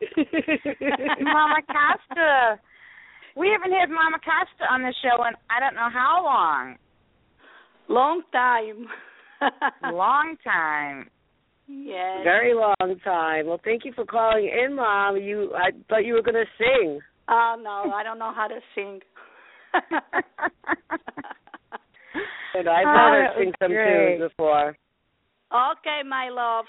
[1.22, 2.60] Mama Costa.
[3.36, 6.76] We haven't had Mama Costa on the show in I don't know how long.
[7.88, 8.86] Long time.
[9.94, 11.08] long time.
[11.68, 12.20] Yes.
[12.24, 13.46] Very long time.
[13.46, 15.16] Well, thank you for calling in, Mom.
[15.16, 17.00] You, I thought you were going to sing.
[17.28, 19.00] Oh no, I don't know how to sing.
[22.54, 24.16] And I've Oh, heard her sing some great.
[24.16, 24.68] tunes before.
[25.52, 26.64] okay, my love.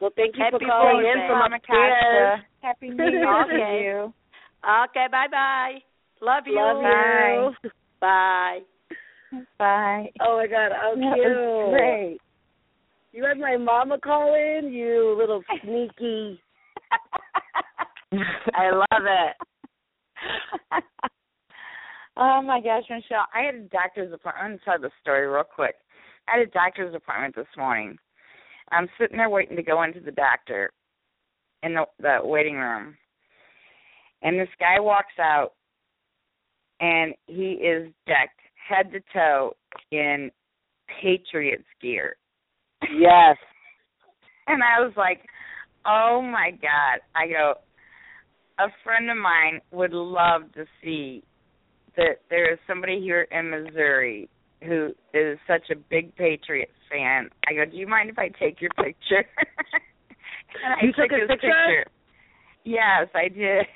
[0.00, 1.26] Well, thank you Happy for calling in birthday.
[1.28, 2.40] from Mama upstairs.
[2.62, 3.56] Happy New Year Okay.
[3.56, 4.14] to you.
[4.90, 5.78] Okay, bye bye.
[6.20, 6.56] Love you.
[6.56, 7.50] Love Bye.
[7.62, 7.70] you.
[8.00, 8.58] Bye.
[9.58, 10.10] Bye.
[10.20, 11.26] Oh my God, how That cute!
[11.26, 12.18] was great.
[13.12, 16.40] You had my mama call in, you little sneaky.
[18.54, 19.36] I love it.
[22.16, 23.26] oh my gosh, Michelle.
[23.34, 24.36] I had a doctor's appointment.
[24.38, 25.76] I'm going to tell the story real quick.
[26.28, 27.96] I had a doctor's appointment this morning.
[28.72, 30.70] I'm sitting there waiting to go into the doctor
[31.62, 32.96] in the the waiting room.
[34.22, 35.52] And this guy walks out
[36.80, 39.54] and he is decked head to toe
[39.92, 40.30] in
[41.00, 42.16] Patriots gear.
[42.82, 43.36] Yes.
[44.48, 45.22] And I was like,
[45.84, 47.00] oh my God.
[47.16, 47.54] I go,
[48.60, 51.24] a friend of mine would love to see
[51.96, 54.28] that there is somebody here in Missouri
[54.62, 57.28] who is such a big Patriots fan.
[57.48, 59.24] I go, do you mind if I take your picture?
[60.64, 61.86] and I You took his his picture?
[62.64, 63.66] Yes, I did.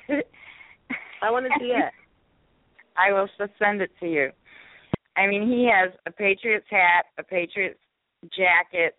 [1.21, 1.91] I want to see it.
[2.97, 4.29] I will send it to you.
[5.17, 7.79] I mean, he has a Patriots hat, a Patriots
[8.35, 8.95] jacket,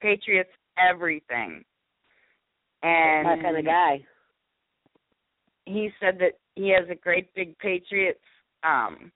[0.00, 1.64] Patriots everything.
[2.82, 4.04] And that kind of guy.
[5.66, 8.18] he said that he has a great big Patriots
[8.64, 9.10] um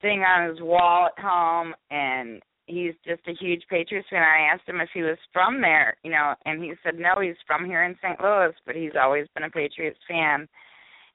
[0.00, 4.22] thing on his wall at home and he's just a huge Patriots fan.
[4.22, 7.36] I asked him if he was from there, you know, and he said no, he's
[7.46, 8.20] from here in St.
[8.20, 10.48] Louis, but he's always been a Patriots fan.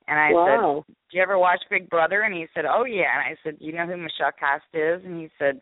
[0.10, 0.84] And I wow.
[0.88, 3.60] said, "Do you ever watch Big Brother?" And he said, "Oh yeah." And I said,
[3.60, 5.62] "Do you know who Michelle Costa is?" And he said,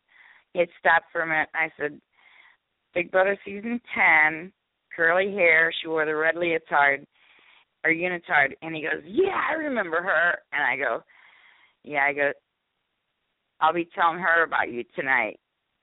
[0.54, 1.50] he had stopped for a minute.
[1.54, 2.00] I said,
[2.94, 4.54] "Big Brother season ten,
[4.96, 5.74] curly hair.
[5.82, 7.06] She wore the red leotard
[7.84, 11.04] or unitard." And he goes, "Yeah, I remember her." And I go,
[11.84, 12.32] "Yeah." I go,
[13.60, 15.40] "I'll be telling her about you tonight."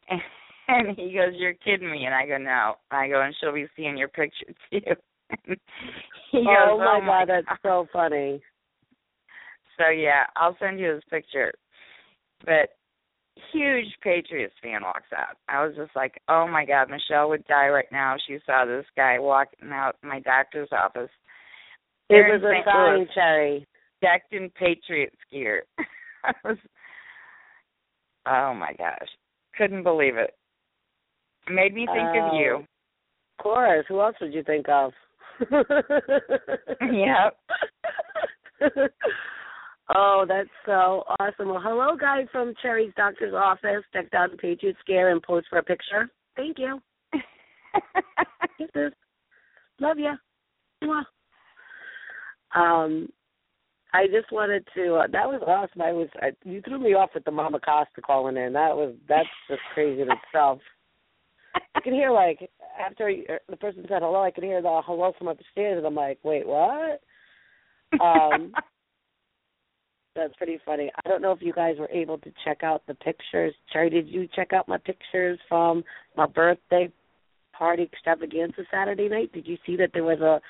[0.68, 3.66] And he goes, "You're kidding me." And I go, "No." I go, "And she'll be
[3.76, 4.78] seeing your picture too."
[6.30, 8.40] he oh goes, oh my my God, that's so funny.
[9.78, 11.52] so yeah, I'll send you his picture.
[12.44, 12.70] But
[13.52, 15.36] huge Patriots fan walks out.
[15.48, 18.64] I was just like, oh my God, Michelle would die right now if she saw
[18.64, 21.10] this guy walking out my doctor's office.
[22.08, 23.66] It was a sign, Cherry.
[24.02, 25.64] decked in Patriots gear.
[26.24, 26.58] I was,
[28.26, 29.08] oh my gosh,
[29.56, 30.34] couldn't believe it.
[31.50, 32.64] Made me think of you.
[33.38, 33.84] Of course.
[33.88, 34.92] Who else would you think of?
[36.80, 37.36] Yep.
[39.94, 41.48] oh, that's so awesome.
[41.48, 43.82] Well, hello, guy from Cherry's doctor's office.
[43.92, 46.08] Decked out in Patriots gear and pose for a picture.
[46.36, 46.80] Thank you.
[48.58, 48.92] Kisses.
[49.80, 50.12] Love you.
[52.54, 53.08] Um,
[53.94, 54.94] I just wanted to.
[54.94, 55.82] Uh, that was awesome.
[55.82, 56.08] I was.
[56.20, 58.54] I, you threw me off with the Mama Costa calling in.
[58.54, 58.94] That was.
[59.08, 60.60] That's just crazy in itself.
[61.74, 65.12] I could hear like after uh, the person said hello, I could hear the hello
[65.18, 67.00] from upstairs, and I'm like, wait, what?
[68.00, 68.52] Um,
[70.16, 70.90] that's pretty funny.
[71.04, 73.54] I don't know if you guys were able to check out the pictures.
[73.72, 75.84] Cherry, did you check out my pictures from
[76.16, 76.90] my birthday
[77.52, 79.32] party extravaganza Saturday night?
[79.32, 80.40] Did you see that there was a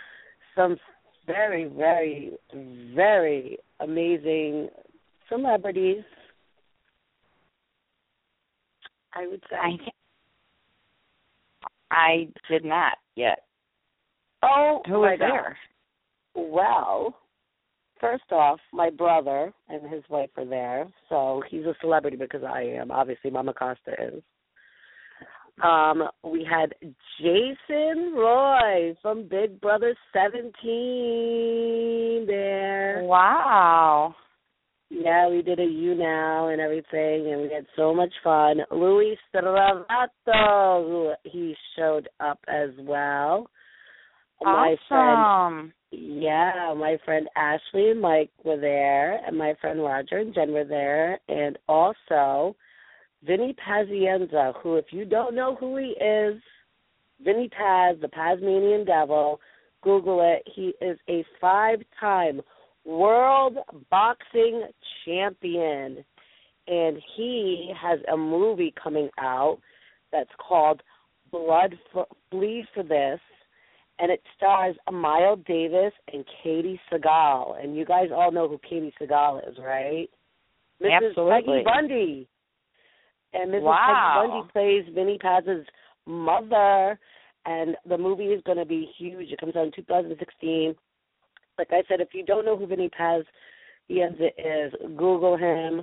[0.57, 0.77] some
[1.27, 2.33] very, very,
[2.95, 4.69] very amazing
[5.29, 6.03] celebrities?
[9.15, 9.57] I would say.
[9.61, 9.77] I
[11.91, 13.41] I did not yet.
[14.43, 15.29] Oh, Who was God.
[15.29, 15.59] there?
[16.35, 17.15] Well,
[18.01, 22.63] first off, my brother and his wife are there, so he's a celebrity because I
[22.63, 22.91] am.
[22.91, 24.23] Obviously, Mama Costa is.
[25.63, 26.75] Um, we had
[27.21, 33.03] Jason Roy from Big Brother 17 there.
[33.05, 34.15] Wow.
[34.89, 38.59] Yeah, we did a you now and everything, and we had so much fun.
[38.71, 43.47] Luis Travato, he showed up as well.
[44.43, 45.73] My friend, Awesome.
[45.93, 50.65] yeah, my friend Ashley and Mike were there, and my friend Roger and Jen were
[50.65, 52.57] there, and also
[53.25, 56.41] Vinny Pazienza, who, if you don't know who he is,
[57.25, 59.41] Vinny Paz, the Pazmanian Devil,
[59.83, 60.43] Google it.
[60.55, 62.41] He is a five-time
[62.85, 63.59] world
[63.91, 64.65] boxing
[65.05, 66.05] champion,
[66.67, 69.59] and he has a movie coming out
[70.11, 70.83] that's called
[71.31, 73.21] Blood for, Bleed for This,
[73.99, 77.63] and it stars Amile Davis and Katey Sagal.
[77.63, 80.09] And you guys all know who Katey Sagal is, right?
[80.83, 81.09] Mrs.
[81.09, 81.41] Absolutely.
[81.41, 82.29] Peggy Bundy.
[83.33, 83.63] And Mrs.
[83.63, 84.23] Wow.
[84.23, 85.67] Peggy Bundy plays Vinny Paz's
[86.07, 86.99] mother,
[87.47, 89.31] and the movie is going to be huge.
[89.31, 90.75] It comes out in 2016.
[91.59, 93.25] Like I said, if you don't know who Vinny Paz
[93.89, 95.83] is, is Google him.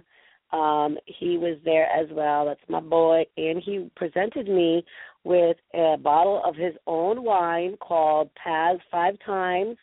[0.52, 2.46] Um, he was there as well.
[2.46, 4.84] That's my boy, and he presented me
[5.24, 9.78] with a bottle of his own wine called Paz Five Times,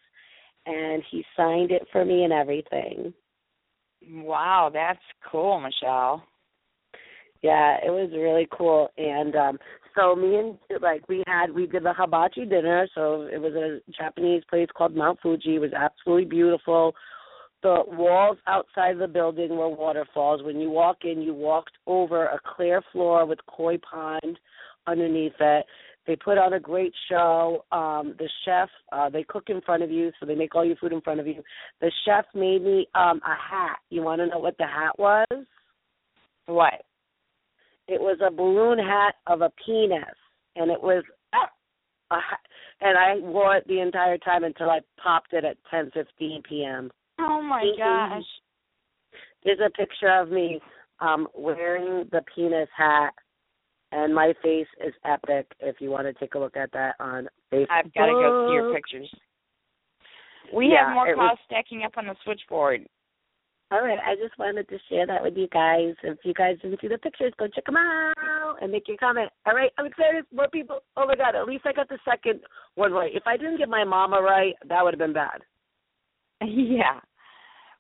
[0.66, 3.14] and he signed it for me and everything.
[4.10, 4.98] Wow, that's
[5.30, 6.24] cool, Michelle.
[7.43, 8.89] Yeah, it was really cool.
[8.97, 9.59] And um
[9.95, 13.80] so me and like we had we did the hibachi dinner, so it was a
[13.93, 15.57] Japanese place called Mount Fuji.
[15.57, 16.95] It was absolutely beautiful.
[17.62, 20.43] The walls outside the building were waterfalls.
[20.43, 24.39] When you walk in, you walked over a clear floor with koi pond
[24.87, 25.66] underneath it.
[26.07, 27.64] They put on a great show.
[27.72, 30.76] Um, the chef, uh, they cook in front of you, so they make all your
[30.76, 31.43] food in front of you.
[31.80, 33.78] The chef made me um a hat.
[33.91, 35.47] You want to know what the hat was?
[36.47, 36.86] What?
[37.89, 40.05] It was a balloon hat of a penis,
[40.57, 41.05] and it was
[42.11, 42.39] ha-
[42.80, 46.91] and I wore it the entire time until I popped it at 10:15 p.m.
[47.18, 48.24] Oh my gosh.
[49.45, 50.61] There's a picture of me
[51.01, 53.14] um wearing the penis hat,
[53.93, 55.47] and my face is epic.
[55.61, 58.49] If you want to take a look at that on Facebook, I've got to go
[58.49, 59.14] see your pictures.
[60.53, 62.87] We Yeah, have more it was- calls stacking up on the switchboard.
[63.72, 65.94] All right, I just wanted to share that with you guys.
[66.04, 69.28] If you guys didn't see the pictures, go check them out and make your comment.
[69.44, 70.24] All right, I'm excited.
[70.32, 70.78] More people.
[70.96, 72.40] Oh my God, at least I got the second
[72.76, 73.10] one right.
[73.12, 75.40] If I didn't get my mama right, that would have been bad.
[76.46, 77.00] Yeah.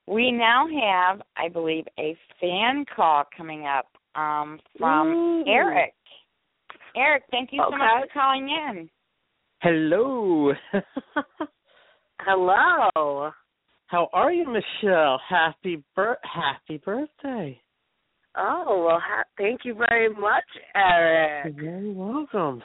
[0.08, 5.44] We now have, I believe, a fan call coming up um, from Ooh.
[5.48, 5.94] Eric.
[6.96, 8.88] Eric, thank you so much for calling in.
[9.62, 10.52] Hello.
[12.20, 13.30] Hello.
[13.86, 15.20] How are you, Michelle?
[15.28, 17.60] Happy bir- happy birthday.
[18.36, 21.54] Oh well, ha- thank you very much, Eric.
[21.56, 22.62] You're very welcome.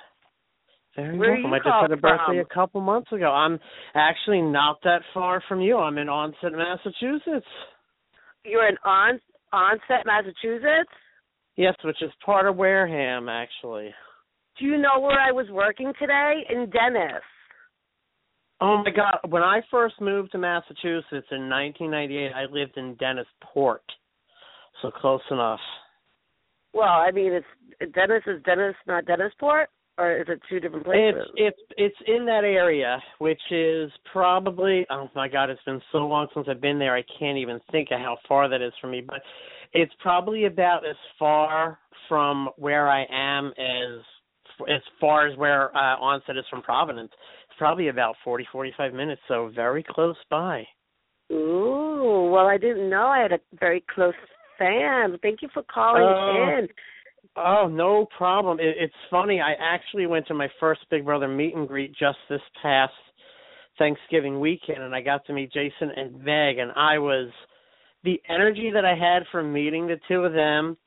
[0.96, 1.54] Very Where welcome.
[1.54, 2.40] I just had a birthday from?
[2.40, 3.32] a couple months ago.
[3.32, 3.60] I'm
[3.96, 5.78] actually not that far from you.
[5.78, 7.46] I'm in Onset, Massachusetts.
[8.44, 9.20] You're in on
[9.54, 10.90] Onset, Massachusetts.
[11.56, 13.94] Yes, which is part of Wareham, actually.
[14.60, 16.46] Do you know where I was working today?
[16.50, 17.22] In Dennis.
[18.62, 19.18] Oh my God!
[19.28, 23.80] When I first moved to Massachusetts in 1998, I lived in Dennisport,
[24.82, 25.60] so close enough.
[26.74, 29.66] Well, I mean, it's Dennis is Dennis, not Dennisport,
[29.98, 31.24] or is it two different places?
[31.36, 36.00] It's it's it's in that area, which is probably oh my god, it's been so
[36.00, 36.96] long since I've been there.
[36.96, 39.22] I can't even think of how far that is from me, but
[39.74, 44.02] it's probably about as far from where I am as
[44.70, 47.12] as far as where uh, Onset is from Providence.
[47.62, 50.64] Probably about forty forty five minutes, so very close by.
[51.32, 54.16] Ooh, well, I didn't know I had a very close
[54.58, 55.16] fan.
[55.22, 56.58] Thank you for calling Oh.
[56.58, 56.68] in.
[57.36, 58.60] Oh, no problem.
[58.60, 59.40] It, it's funny.
[59.42, 62.94] I actually went to my first Big Brother meet and greet just this past
[63.78, 67.30] Thanksgiving weekend, and I got to meet Jason and Meg, and I was
[68.04, 70.78] the energy that I had from meeting the two of them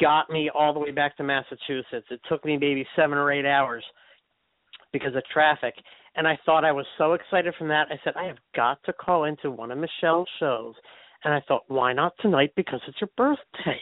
[0.00, 2.06] got me all the way back to Massachusetts.
[2.10, 3.84] It took me maybe seven or eight hours
[4.90, 5.74] because of traffic.
[6.18, 7.86] And I thought I was so excited from that.
[7.90, 10.74] I said, I have got to call into one of Michelle's shows.
[11.24, 12.52] And I thought, why not tonight?
[12.56, 13.80] Because it's your birthday.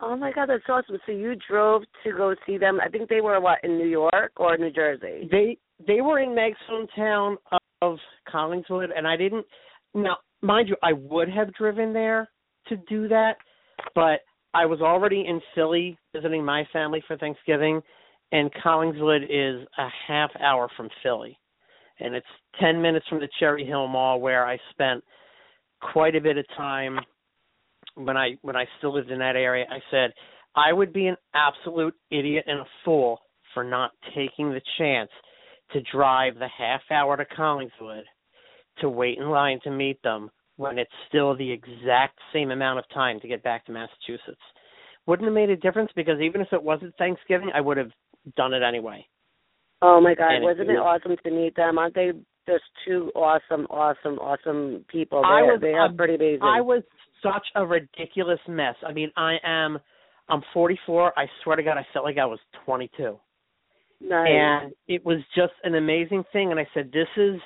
[0.00, 0.98] Oh my God, that's awesome!
[1.06, 2.80] So you drove to go see them.
[2.84, 5.26] I think they were what in New York or New Jersey.
[5.30, 5.56] They
[5.86, 7.36] they were in Meg's hometown
[7.80, 7.96] of
[8.28, 9.46] Collingswood, and I didn't.
[9.94, 12.28] Now, mind you, I would have driven there
[12.68, 13.36] to do that,
[13.94, 14.20] but
[14.52, 17.80] I was already in Philly visiting my family for Thanksgiving,
[18.32, 21.38] and Collingswood is a half hour from Philly,
[22.00, 22.26] and it's
[22.60, 25.02] ten minutes from the Cherry Hill Mall where I spent
[25.92, 26.98] quite a bit of time
[27.94, 29.66] when I when I still lived in that area.
[29.70, 30.12] I said
[30.54, 33.18] I would be an absolute idiot and a fool
[33.54, 35.10] for not taking the chance
[35.72, 38.02] to drive the half hour to Collingswood
[38.80, 42.84] to wait in line to meet them when it's still the exact same amount of
[42.92, 44.40] time to get back to Massachusetts.
[45.06, 47.90] Wouldn't have made a difference because even if it wasn't Thanksgiving, I would have
[48.36, 49.06] done it anyway.
[49.82, 51.78] Oh my God, And wasn't it awesome to meet them?
[51.78, 52.12] Aren't they
[52.48, 55.22] just two awesome, awesome, awesome people?
[55.24, 56.42] I They're, was they are um, pretty amazing.
[56.42, 56.82] I was
[57.22, 58.74] such a ridiculous mess.
[58.86, 59.78] I mean, I am
[60.28, 61.18] I'm 44.
[61.18, 63.18] I swear to God, I felt like I was 22.
[64.00, 64.28] nice.
[64.28, 66.50] And it was just an amazing thing.
[66.50, 67.36] And I said, this is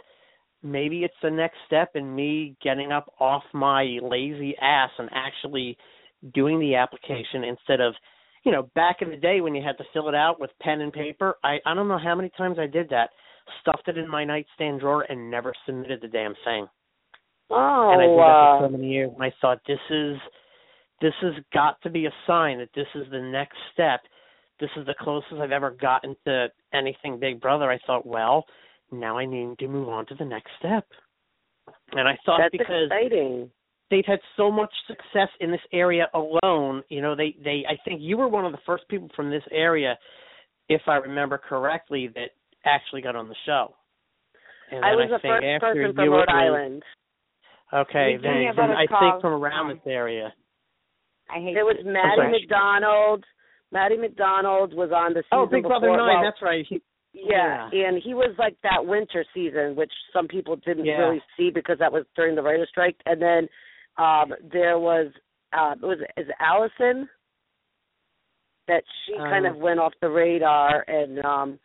[0.63, 5.77] maybe it's the next step in me getting up off my lazy ass and actually
[6.35, 7.95] doing the application instead of,
[8.45, 10.81] you know, back in the day when you had to fill it out with pen
[10.81, 11.37] and paper.
[11.45, 13.11] I I don't know how many times I did that.
[13.63, 16.67] Stuffed it in my nightstand drawer and never submitted the damn thing.
[17.51, 19.11] oh, and I did that for so many years.
[19.15, 20.17] And I thought this is
[21.01, 24.01] this has got to be a sign that this is the next step.
[24.61, 27.71] This is the closest I've ever gotten to anything Big Brother.
[27.71, 28.45] I thought, well,
[28.93, 30.87] now I need to move on to the next step.
[31.93, 33.51] And I thought that's because exciting.
[33.91, 38.01] They've had so much success in this area alone, you know, they they I think
[38.01, 39.99] you were one of the first people from this area,
[40.69, 42.31] if I remember correctly, that
[42.65, 43.75] actually got on the show.
[44.71, 46.83] And I was I the think first after person from Rhode Island.
[47.73, 49.01] Okay, Did you hear then about from, a I call?
[49.13, 50.33] think from around this area.
[51.31, 51.77] I hate There was.
[51.85, 52.31] Maddie sorry.
[52.33, 53.25] McDonald.
[53.73, 55.87] Maddie McDonald was on the oh, season Oh, Big Brother.
[55.89, 55.99] Nine.
[55.99, 56.65] well, that's right.
[56.69, 56.83] He,
[57.13, 60.99] yeah, and he was like that winter season, which some people didn't Yeah.
[60.99, 62.97] really see because that was during the writer's strike.
[63.07, 63.49] And then
[63.99, 65.09] um there was
[65.53, 67.09] uh was is Allison
[68.69, 71.59] that she kind Um, of went off the radar and um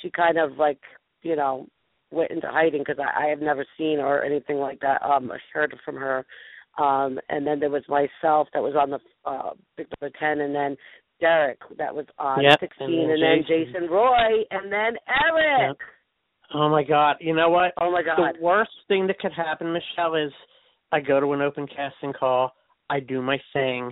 [0.00, 0.78] she kind of like
[1.22, 1.66] you know
[2.10, 5.30] went into hiding because I, I have never seen her or anything like that um
[5.52, 6.24] heard from her
[6.78, 10.54] um and then there was myself that was on the uh Big Brother 10 and
[10.54, 10.76] then
[11.20, 13.72] Derrick that was on Yep, 16 and then and then Jason.
[13.72, 15.78] Jason Roy and then Eric
[16.54, 17.16] oh my God!
[17.20, 17.72] You know what?
[17.80, 20.32] oh my god The worst thing that could happen, Michelle, is
[20.92, 22.52] I go to an open casting call,
[22.90, 23.90] I do my thing,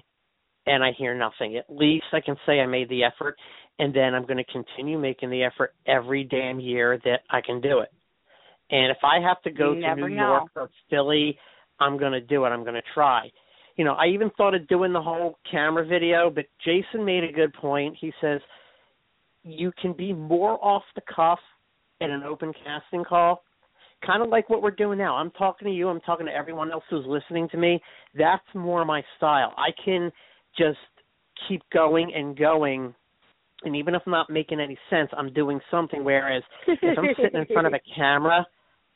[0.66, 1.56] and I hear nothing.
[1.56, 3.36] At least I can say I made the effort,
[3.78, 7.60] and then I'm going to continue making the effort every damn year that I can
[7.60, 7.88] do it.
[8.70, 10.38] And if I have to go You to New know.
[10.38, 11.38] York or Philly,
[11.80, 12.48] I'm going to do it.
[12.48, 13.30] I'm going to try.
[13.76, 17.32] You know, I even thought of doing the whole camera video, but Jason made a
[17.32, 17.96] good point.
[17.98, 18.40] He says
[19.42, 21.38] you can be more off the cuff
[22.00, 23.42] in an open casting call,
[24.04, 25.16] kind of like what we're doing now.
[25.16, 27.80] I'm talking to you, I'm talking to everyone else who's listening to me.
[28.14, 29.52] That's more my style.
[29.56, 30.10] I can
[30.56, 30.78] just
[31.48, 32.94] keep going and going
[33.62, 37.40] and even if I'm not making any sense, I'm doing something whereas if I'm sitting
[37.40, 38.46] in front of a camera,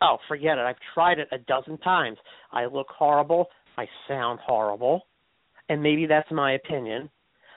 [0.01, 0.63] oh, forget it.
[0.63, 2.19] I've tried it a dozen times.
[2.53, 5.03] I look horrible, I sound horrible,
[5.69, 7.11] and maybe that's my opinion.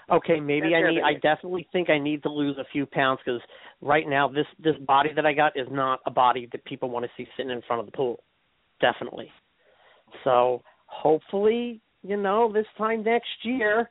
[0.09, 1.01] Okay, maybe That's I need.
[1.01, 3.41] I definitely think I need to lose a few pounds because
[3.81, 7.03] right now this this body that I got is not a body that people want
[7.03, 8.23] to see sitting in front of the pool.
[8.79, 9.29] Definitely.
[10.23, 13.89] So hopefully, you know, this time next year,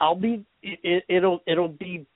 [0.00, 0.44] I'll be.
[0.62, 2.06] It, it, it'll it'll be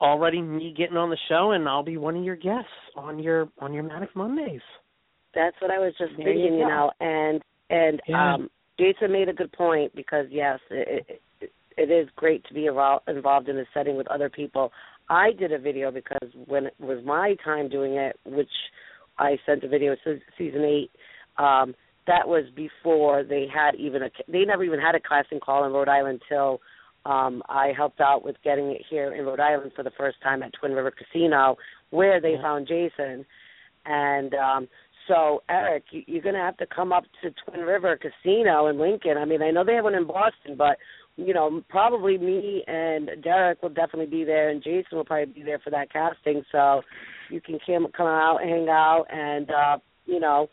[0.00, 3.48] already me getting on the show, and I'll be one of your guests on your
[3.58, 4.60] on your Manic Mondays.
[5.34, 6.68] That's what I was just There thinking, you go.
[6.68, 8.34] know, and and Yeah.
[8.34, 12.62] um Jason made a good point because yes, it, it, it is great to be
[12.62, 14.72] invol- involved in a setting with other people.
[15.08, 18.50] I did a video because when it was my time doing it, which
[19.18, 20.90] I sent a video to season eight,
[21.38, 21.74] um,
[22.08, 25.72] that was before they had even a they never even had a casting call in
[25.72, 26.60] Rhode Island till
[27.04, 30.42] um I helped out with getting it here in Rhode Island for the first time
[30.42, 31.56] at Twin River Casino
[31.90, 33.24] where they found Jason
[33.84, 34.68] and um
[35.08, 38.78] so Eric, you, you're going to have to come up to Twin River Casino in
[38.78, 39.16] Lincoln.
[39.16, 40.78] I mean, I know they have one in Boston, but
[41.16, 45.42] you know, probably me and Derrick will definitely be there, and Jason will probably be
[45.42, 46.44] there for that casting.
[46.52, 46.82] So
[47.28, 50.48] you can come come out, hang out, and uh, you know,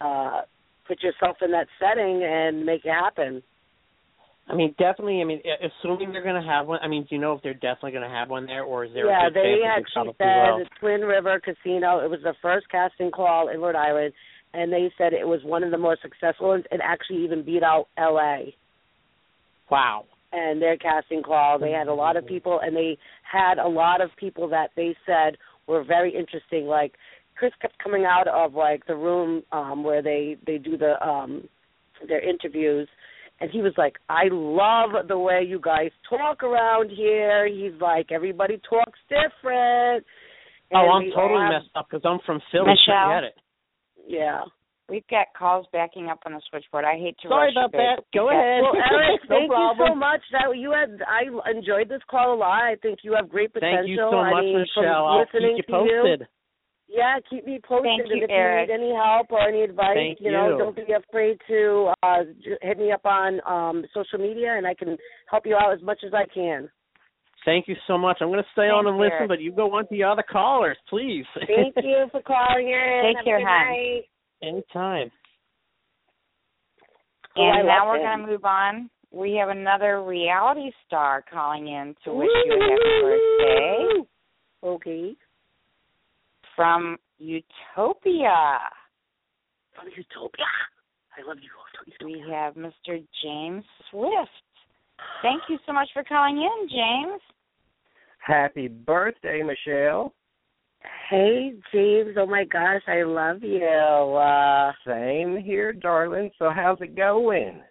[0.00, 0.42] uh,
[0.86, 3.42] put yourself in that setting and make it happen.
[4.46, 5.22] I mean, definitely.
[5.22, 6.78] I mean, assuming they're going to have one.
[6.82, 8.92] I mean, do you know if they're definitely going to have one there, or is
[8.92, 12.04] there yeah, they actually they probably said Twin River Casino.
[12.04, 14.12] It was the first casting call in Rhode Island,
[14.52, 16.64] and they said it was one of the more successful ones.
[16.70, 18.54] It actually even beat out L.A.
[19.70, 20.04] Wow.
[20.32, 21.58] and their casting call.
[21.58, 24.94] They had a lot of people, and they had a lot of people that they
[25.06, 26.66] said were very interesting.
[26.66, 26.92] Like
[27.36, 31.48] Chris kept coming out of like the room um where they they do the um
[32.06, 32.88] their interviews,
[33.40, 38.12] and he was like, "I love the way you guys talk around here." He's like,
[38.12, 40.04] "Everybody talks different."
[40.72, 42.66] Oh, I'm totally have- messed up because I'm from Philly.
[42.74, 43.08] Michelle?
[43.08, 43.36] Forget it.
[44.06, 44.42] Yeah.
[44.86, 46.84] We've got calls backing up on the switchboard.
[46.84, 48.04] I hate to Sorry rush you, about babe, that.
[48.12, 48.62] Go we've got- ahead.
[48.62, 50.20] Well, Eric, No thank you so much.
[50.32, 52.62] That you had, I enjoyed this call a lot.
[52.64, 53.78] I think you have great potential.
[53.80, 54.84] Thank you so I much, mean, Michelle.
[54.84, 56.28] From I'll keep you to posted.
[56.88, 57.90] Yeah, keep me posted.
[57.90, 58.68] Thank and you, if Eric.
[58.68, 60.58] you need any help or any advice, Thank know, you.
[60.58, 62.24] don't be afraid to uh
[62.62, 64.96] hit me up on um social media, and I can
[65.30, 66.68] help you out as much as I can.
[67.44, 68.18] Thank you so much.
[68.20, 69.28] I'm going to stay on and listen, Eric.
[69.28, 71.26] but you go on to the other callers, please.
[71.34, 73.02] Thank you for calling in.
[73.04, 73.68] Take Have care, a good hon.
[73.68, 74.02] night.
[74.42, 75.10] Anytime.
[77.36, 78.88] Oh, and now we're going to move on.
[79.10, 84.08] We have another reality star calling in to wish you a happy birthday
[84.64, 85.14] Okay.
[86.56, 88.58] From Utopia.
[89.74, 90.44] From Utopia.
[91.16, 91.50] I love you.
[92.04, 93.04] We have Mr.
[93.22, 94.30] James Swift.
[95.22, 97.20] Thank you so much for calling in, James.
[98.18, 100.14] Happy birthday, Michelle.
[101.08, 102.16] Hey, James.
[102.18, 103.64] Oh my gosh, I love you.
[103.64, 106.30] Uh Same here, darling.
[106.38, 107.62] So how's it going?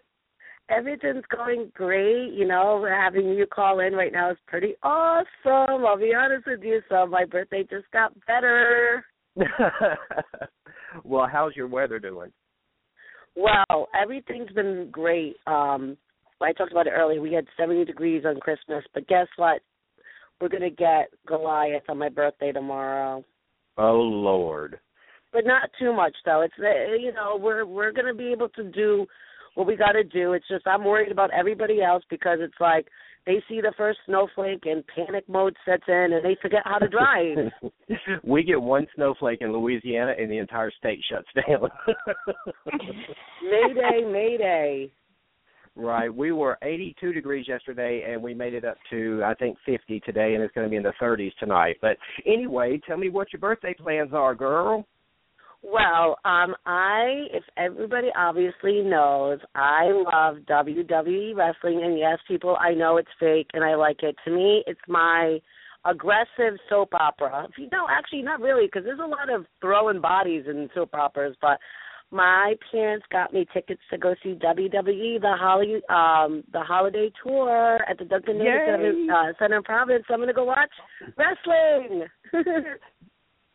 [0.70, 2.32] Everything's going great.
[2.32, 5.84] You know, having you call in right now is pretty awesome.
[5.86, 6.80] I'll be honest with you.
[6.88, 9.04] So my birthday just got better.
[11.04, 12.32] well, how's your weather doing?
[13.36, 15.36] Well, everything's been great.
[15.46, 15.96] Um
[16.40, 17.22] I talked about it earlier.
[17.22, 19.62] We had 70 degrees on Christmas, but guess what?
[20.40, 23.24] We're gonna get Goliath on my birthday tomorrow.
[23.78, 24.78] Oh Lord.
[25.32, 26.42] but not too much though.
[26.42, 29.06] It's uh, you know we're we're gonna be able to do
[29.54, 30.32] what we got to do.
[30.32, 32.86] It's just I'm worried about everybody else because it's like
[33.26, 36.88] they see the first snowflake and panic mode sets in and they forget how to
[36.88, 37.50] drive.
[38.24, 41.70] we get one snowflake in Louisiana and the entire state shuts down.
[43.42, 44.90] mayday, mayday.
[45.76, 46.14] Right.
[46.14, 50.34] We were 82 degrees yesterday, and we made it up to I think 50 today,
[50.34, 51.78] and it's going to be in the 30s tonight.
[51.82, 54.86] But anyway, tell me what your birthday plans are, girl.
[55.64, 62.74] Well, um, I, if everybody obviously knows, I love WWE wrestling, and yes, people, I
[62.74, 64.14] know it's fake, and I like it.
[64.26, 65.38] To me, it's my
[65.86, 67.46] aggressive soap opera.
[67.48, 70.90] If you know, actually, not really, because there's a lot of throwing bodies in soap
[70.92, 71.58] operas, but
[72.10, 77.80] my parents got me tickets to go see WWE, the Holly, um, the holiday tour
[77.88, 80.04] at the Dunkin' Donuts Center, uh, Center in Providence.
[80.06, 80.70] So I'm gonna go watch
[81.16, 82.04] wrestling.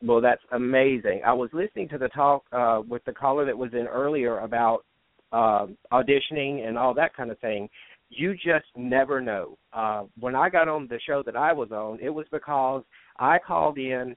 [0.01, 1.21] Well, that's amazing.
[1.25, 4.85] I was listening to the talk uh, with the caller that was in earlier about
[5.31, 7.69] uh, auditioning and all that kind of thing.
[8.09, 9.57] You just never know.
[9.73, 12.83] Uh, when I got on the show that I was on, it was because
[13.17, 14.15] I called in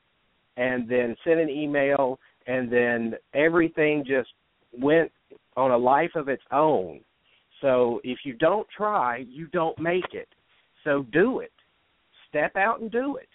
[0.56, 4.28] and then sent an email, and then everything just
[4.72, 5.10] went
[5.56, 7.00] on a life of its own.
[7.60, 10.28] So if you don't try, you don't make it.
[10.84, 11.52] So do it.
[12.28, 13.28] Step out and do it.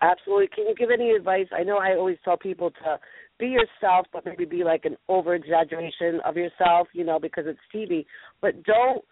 [0.00, 0.48] Absolutely.
[0.54, 1.46] Can you give any advice?
[1.52, 2.98] I know I always tell people to
[3.38, 7.58] be yourself, but maybe be like an over exaggeration of yourself, you know, because it's
[7.74, 8.04] TV.
[8.40, 9.04] But don't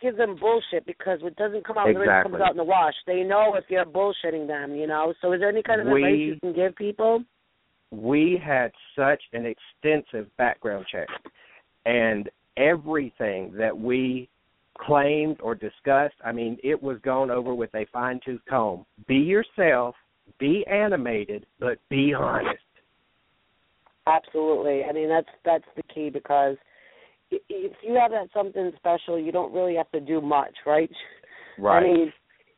[0.00, 2.64] give them bullshit because what doesn't come out in the ring comes out in the
[2.64, 2.94] wash.
[3.06, 5.12] They know if you're bullshitting them, you know.
[5.20, 7.22] So is there any kind of We- advice you can give people?
[7.92, 11.08] we had such an extensive background check
[11.86, 14.28] and everything that we
[14.78, 19.16] claimed or discussed i mean it was gone over with a fine tooth comb be
[19.16, 19.94] yourself
[20.40, 22.58] be animated but be honest
[24.06, 24.82] Absolutely.
[24.84, 26.56] I mean, that's that's the key because
[27.30, 30.90] if you have that something special, you don't really have to do much, right?
[31.58, 31.82] Right.
[31.84, 32.12] I mean,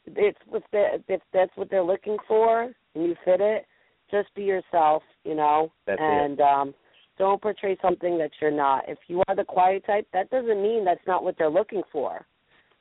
[0.07, 2.62] it's if they if that's what they're looking for
[2.95, 3.66] and you fit it,
[4.12, 6.05] just be yourself, you know, That's it.
[6.05, 6.74] and um
[7.18, 8.85] don't portray something that you're not.
[8.87, 12.24] If you are the quiet type, that doesn't mean that's not what they're looking for.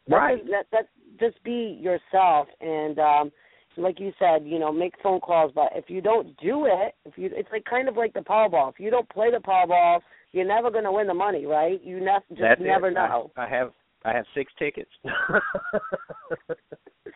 [0.09, 0.37] That Right.
[0.45, 0.87] does- That that
[1.19, 3.31] just be yourself and um
[3.77, 7.17] like you said, you know, make phone calls, but if you don't do it, if
[7.17, 8.69] you it's like kind of like the Powerball.
[8.71, 9.99] If you don't play the Powerball,
[10.31, 11.81] you're never going to win the money, right?
[11.83, 12.93] You ne- just that's never it.
[12.93, 13.31] know.
[13.35, 13.71] I, I have
[14.03, 14.89] i have six tickets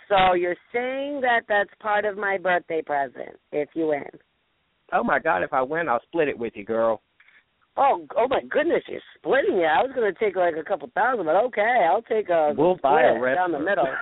[0.09, 4.03] So you're saying that that's part of my birthday present if you win.
[4.93, 7.01] oh my god if i win i'll split it with you girl
[7.77, 9.65] Oh, oh my goodness, you're splitting it.
[9.65, 12.77] I was going to take like a couple thousand, but okay, I'll take a we'll
[12.81, 13.85] buy a split down the middle.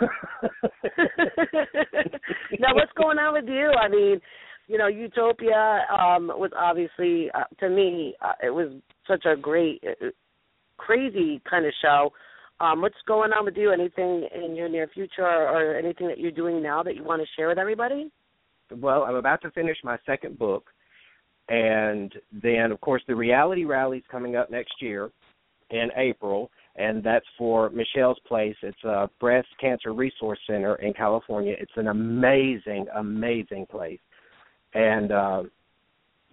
[2.59, 3.71] now, what's going on with you?
[3.71, 4.21] I mean,
[4.67, 8.67] you know, Utopia um was obviously uh, to me uh, it was
[9.07, 10.09] such a great, uh,
[10.77, 12.13] crazy kind of show.
[12.59, 13.71] Um, what's going on with you?
[13.71, 17.23] Anything in your near future, or, or anything that you're doing now that you want
[17.23, 18.11] to share with everybody?
[18.71, 20.67] Well, I'm about to finish my second book,
[21.49, 25.11] and then of course the reality rally is coming up next year
[25.71, 28.55] in April, and that's for Michelle's Place.
[28.61, 31.55] It's a breast cancer resource center in California.
[31.59, 33.99] It's an amazing, amazing place,
[34.73, 35.43] and uh,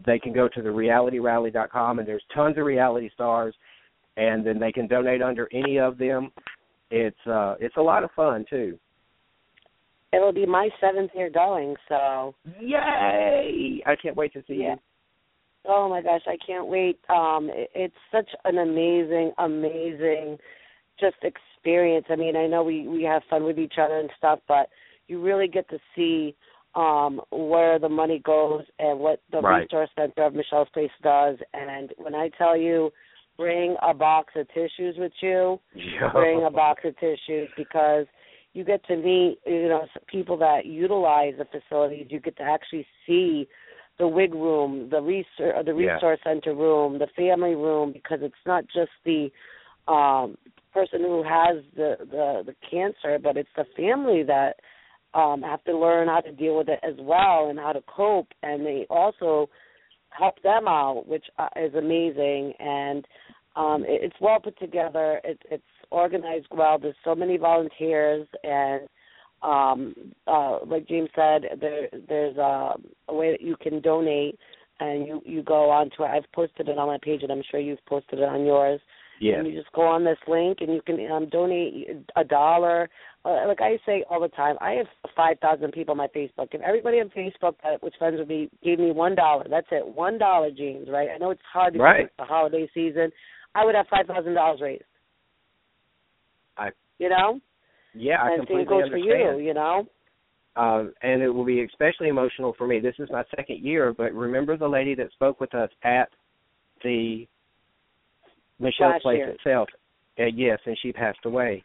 [0.05, 3.55] they can go to the realityrally.com, and there's tons of reality stars,
[4.17, 6.31] and then they can donate under any of them.
[6.91, 8.79] It's uh, it's a lot of fun too.
[10.13, 13.83] It'll be my seventh year going, so Yay!
[13.87, 14.73] I can't wait to see Yeah.
[14.73, 14.77] you.
[15.67, 16.99] Oh my gosh, I can't wait.
[17.09, 20.39] Um it, it's such an amazing amazing
[20.99, 22.07] just experience.
[22.11, 24.69] I mean, I know we we have fun with each other and stuff, but
[25.09, 26.35] you really get to see
[26.75, 29.63] um where the money goes and what the Right.
[29.63, 32.93] resource center of Michelle's Place does and when I tell you
[33.37, 35.59] bring a box of tissues with you,
[36.13, 38.07] bring a box of tissues because
[38.53, 42.07] you get to meet you know people that utilize the facilities.
[42.11, 43.49] You get to actually see
[44.01, 45.95] the wig room, the research, the Yeah.
[45.95, 49.31] resource center room, the family room, because it's not just the
[49.87, 50.37] um,
[50.73, 54.55] person who has the, the the cancer, but it's the family that
[55.15, 58.29] um, have to learn how to deal with it as well and how to cope,
[58.43, 59.49] and they also
[60.11, 62.53] help them out, which uh, is amazing.
[62.59, 63.05] And
[63.57, 65.21] um, it, it's well put together.
[65.25, 66.79] It, it's organized well.
[66.79, 68.89] There's so many volunteers, and
[69.43, 69.95] um,
[70.27, 72.75] uh, like James said, there there's a,
[73.09, 74.39] a way that you can donate,
[74.81, 76.09] and you you go on to it.
[76.09, 78.81] I've posted it on my page, and I'm sure you've posted it on yours.
[79.23, 79.37] Yes.
[79.39, 82.89] And you just go on this link, and you can um, donate a dollar.
[83.23, 86.49] Uh, like I say all the time, I have five thousand people on my Facebook.
[86.53, 89.87] If everybody on Facebook that was friends with me gave me one dollar, that's it,
[89.87, 90.89] one dollar, James.
[90.91, 91.11] Right?
[91.15, 92.05] I know it's hard because Right.
[92.07, 93.13] it's the holiday season.
[93.55, 94.85] I would have five thousand dollars raised.
[96.57, 97.41] I You know,
[97.95, 99.41] yeah, I and same completely goes for understand.
[99.41, 99.47] you.
[99.47, 99.87] You know.
[100.57, 102.81] um, and it will be especially emotional for me.
[102.81, 106.09] This is my second year, but remember the lady that spoke with us at
[106.83, 107.27] the
[108.59, 109.29] Michelle's Last place year.
[109.31, 109.69] itself.
[110.19, 111.63] Uh, yes, and she passed away,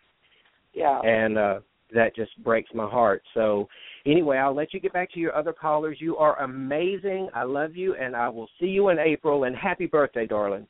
[0.73, 1.01] Yeah.
[1.01, 1.59] and uh,
[1.93, 3.21] that just breaks my heart.
[3.33, 3.67] So,
[4.05, 5.97] anyway, I'll let you get back to your other callers.
[5.99, 7.29] You are amazing.
[7.33, 9.43] I love you, and I will see you in April.
[9.43, 10.67] And happy birthday, darling.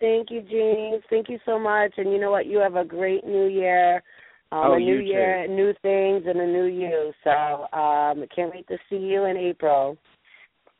[0.00, 1.04] Thank you, James.
[1.10, 1.92] Thank you so much.
[1.98, 2.46] And you know what?
[2.46, 4.02] You have a great new year.
[4.52, 5.06] Um, Oh, a new you too.
[5.06, 7.12] year, new things, and a new you.
[7.22, 7.30] So
[7.76, 9.96] um, can't wait to see you in April.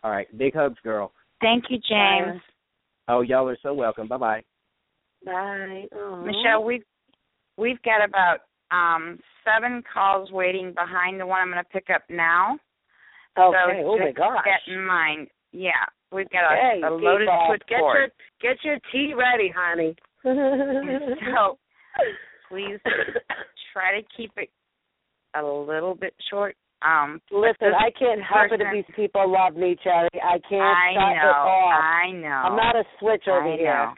[0.02, 1.12] All right, big hugs, girl.
[1.40, 2.40] Thank you, James.
[3.08, 4.08] Oh, y'all are so welcome.
[4.08, 4.42] Bye bye.
[5.24, 5.86] Bye.
[5.94, 6.16] Aw.
[6.22, 6.82] Michelle, we've
[7.56, 8.38] we've got about
[8.72, 12.58] um seven calls waiting behind the one I'm going to pick up now.
[13.38, 13.82] Okay.
[13.82, 14.44] So oh my just gosh.
[14.44, 15.28] Get in mind.
[15.52, 15.70] Yeah,
[16.12, 18.12] we've got Hey, a, a loaded people, foot get cord.
[18.42, 19.94] your get your tea ready, honey.
[20.22, 21.58] so
[22.48, 22.78] please
[23.72, 24.50] try to keep it
[25.34, 26.56] a little bit short.
[26.82, 30.08] Um, Listen, I can't help it if these people love me, Cherry.
[30.14, 31.82] I can't I shut know, it off.
[31.82, 32.28] I know.
[32.28, 33.94] I'm not a switch over I here.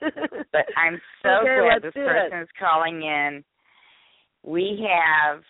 [0.52, 3.44] but I'm so Okay, glad this person is calling in.
[4.42, 5.42] We have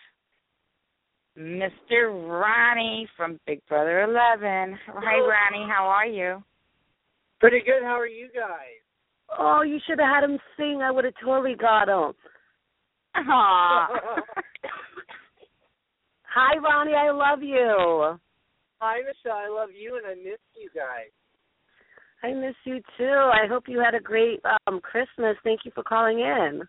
[1.37, 2.11] Mr.
[2.11, 4.77] Ronnie from Big Brother 11.
[4.87, 5.69] Hi, Ronnie.
[5.69, 6.43] How are you?
[7.39, 7.81] Pretty good.
[7.83, 8.81] How are you guys?
[9.37, 10.81] Oh, you should have had him sing.
[10.83, 12.13] I would have totally got him.
[16.35, 16.93] Hi, Ronnie.
[16.93, 18.17] I love you.
[18.79, 19.37] Hi, Michelle.
[19.37, 21.11] I love you, and I miss you guys.
[22.23, 23.31] I miss you too.
[23.31, 25.37] I hope you had a great um Christmas.
[25.43, 26.61] Thank you for calling in.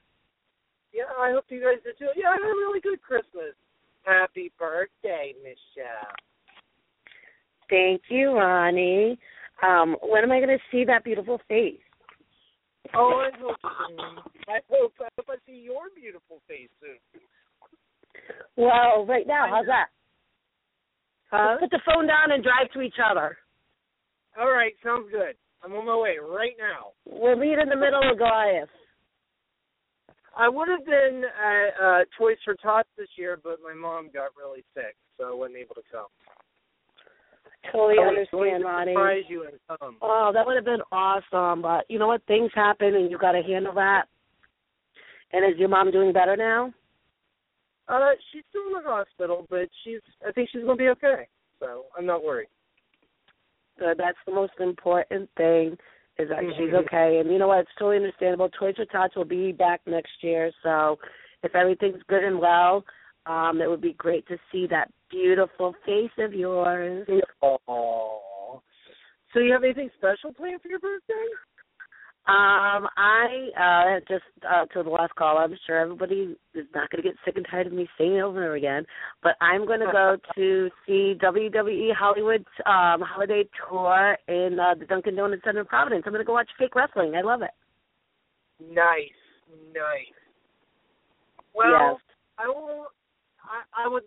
[0.93, 2.09] Yeah, I hope you guys did too.
[2.15, 3.55] Yeah, I had a really good Christmas.
[4.05, 6.15] Happy birthday, Michelle.
[7.69, 9.19] Thank you, Ronnie.
[9.63, 11.81] Um, when am I going to see that beautiful face?
[12.95, 13.99] Oh, I hope soon.
[14.49, 17.01] I hope I hope I see your beautiful face soon.
[18.57, 19.89] Well, right now, how's that?
[21.31, 21.57] Huh?
[21.61, 23.37] Let's put the phone down and drive to each other.
[24.39, 25.35] All right, sounds good.
[25.63, 26.93] I'm on my way right now.
[27.07, 28.69] We'll meet in the middle of Goliath.
[30.37, 34.37] I would have been at uh, Toys for Tots this year, but my mom got
[34.37, 36.13] really sick, so I wasn't able to come.
[37.73, 38.93] Totally I understand, Ronnie.
[38.93, 39.97] surprise you and come.
[40.03, 41.63] Oh, that would have been awesome.
[41.63, 42.23] But you know what?
[42.27, 44.05] Things happen, and you got to handle that.
[45.33, 46.73] And is your mom doing better now?
[47.89, 50.01] Uh, she's still in the hospital, but she's.
[50.27, 51.29] I think she's gonna be okay.
[51.61, 52.49] So I'm not worried.
[53.79, 53.99] Good.
[53.99, 55.77] That's the most important thing.
[56.19, 57.61] Is that she's okay, and you know what?
[57.61, 58.49] It's totally understandable.
[58.59, 60.99] Toys for Tots will be back next year, so
[61.43, 62.85] if everything's good and well,
[63.27, 67.07] um, it would be great to see that beautiful face of yours.
[67.43, 68.63] Oh.
[69.33, 71.29] So you have anything special planned for your birthday?
[72.29, 77.05] Um, I uh just uh to the last call, I'm sure everybody is not gonna
[77.05, 78.85] get sick and tired of me saying it over and over again.
[79.23, 85.15] But I'm gonna go to see WWE Hollywood um holiday tour in uh the Dunkin'
[85.15, 86.03] Donuts Center in Providence.
[86.05, 87.15] I'm gonna go watch fake wrestling.
[87.15, 87.51] I love it.
[88.61, 89.11] Nice,
[89.73, 90.17] nice.
[91.55, 92.01] Well, Yes.
[92.39, 92.87] I will.
[93.45, 94.03] I, I would.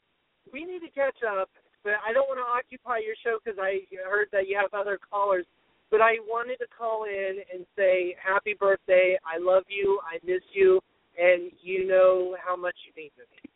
[0.53, 1.49] We need to catch up,
[1.83, 4.99] but I don't want to occupy your show because I heard that you have other
[4.99, 5.45] callers.
[5.91, 9.17] But I wanted to call in and say happy birthday.
[9.25, 9.99] I love you.
[10.05, 10.79] I miss you,
[11.17, 13.51] and you know how much you mean to me.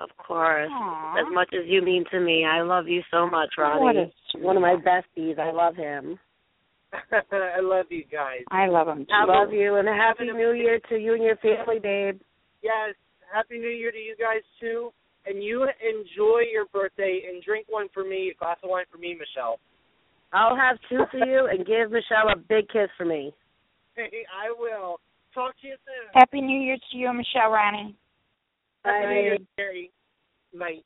[0.00, 0.68] Of course.
[0.70, 1.20] Aw.
[1.20, 2.44] As much as you mean to me.
[2.44, 3.80] I love you so much, Ronnie.
[3.80, 5.38] What a One of my besties.
[5.38, 6.18] I love him.
[7.32, 8.42] I love you guys.
[8.50, 9.06] I love him.
[9.12, 12.20] I love you and a happy have new year to you and your family, babe.
[12.62, 12.94] Yes.
[13.34, 14.92] Happy New Year to you guys too,
[15.26, 18.98] and you enjoy your birthday and drink one for me, a glass of wine for
[18.98, 19.58] me, Michelle.
[20.32, 23.32] I'll have two for you and give Michelle a big kiss for me.
[23.94, 24.98] Hey, I will.
[25.32, 26.10] Talk to you soon.
[26.12, 27.96] Happy New Year to you, Michelle Ronnie.
[28.84, 29.90] Happy New Year, Jerry.
[30.52, 30.84] Night.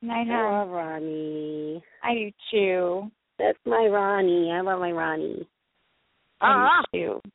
[0.00, 1.82] Night, I love Ronnie.
[2.02, 3.10] I do too.
[3.38, 4.50] That's my Ronnie.
[4.52, 5.46] I love my Ronnie.
[6.40, 7.30] I Ah, do too.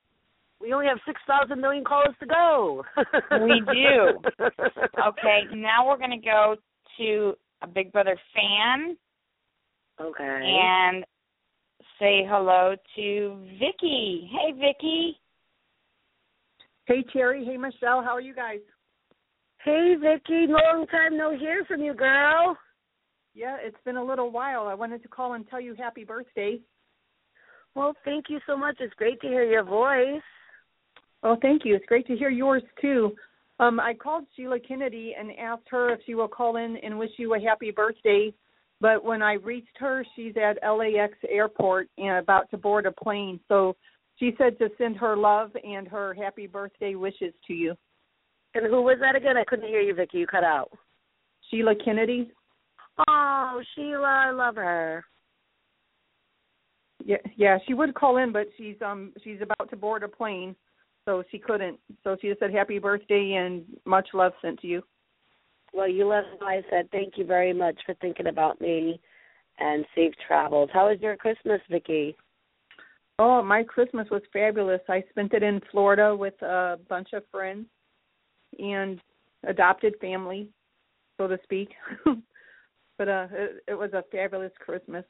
[0.60, 2.84] We only have six thousand million callers to go.
[3.44, 4.20] We do.
[4.42, 6.56] Okay, now we're gonna go
[6.98, 8.98] to a Big Brother fan
[10.00, 10.58] Okay.
[10.62, 11.04] and
[12.00, 14.30] say hello to Vicky.
[14.32, 15.20] Hey, Vicky.
[16.86, 18.60] Hey Terry, hey Michelle, how are you guys?
[19.64, 22.58] Hey Vicky, long time no hear from you, girl.
[23.34, 24.68] Yeah, it's been a little while.
[24.68, 26.60] I wanted to call and tell you happy birthday.
[27.76, 28.78] Well, thank you so much.
[28.80, 30.22] It's great to hear your voice.
[31.24, 31.76] Oh, thank you.
[31.76, 33.14] It's great to hear yours too.
[33.60, 37.12] Um, I called Sheila Kennedy and asked her if she will call in and wish
[37.18, 38.34] you a happy birthday.
[38.80, 43.40] But when I reached her, she's at LAX airport and about to board a plane.
[43.48, 43.76] So
[44.18, 47.74] she said to send her love and her happy birthday wishes to you.
[48.54, 49.38] And who was that again?
[49.38, 50.20] I couldn't hear you, Vicki.
[50.20, 50.70] You cut out.
[51.50, 52.32] Sheila Kennedy.
[53.08, 55.04] Oh, Sheila, I love her.
[57.06, 60.56] Yeah, yeah, she would call in, but she's um she's about to board a plane,
[61.08, 61.80] so she couldn't.
[62.04, 64.84] So she just said happy birthday and much love sent to you.
[65.74, 69.00] Well, you let know I said thank you very much for thinking about me
[69.58, 70.70] and safe travels.
[70.74, 72.16] How was your Christmas, Vicky?
[73.20, 74.82] Oh, my Christmas was fabulous.
[74.90, 77.66] I spent it in Florida with a bunch of friends
[78.60, 79.00] and
[79.48, 80.50] adopted family,
[81.18, 81.70] so to speak.
[82.98, 85.06] but uh it, it was a fabulous Christmas.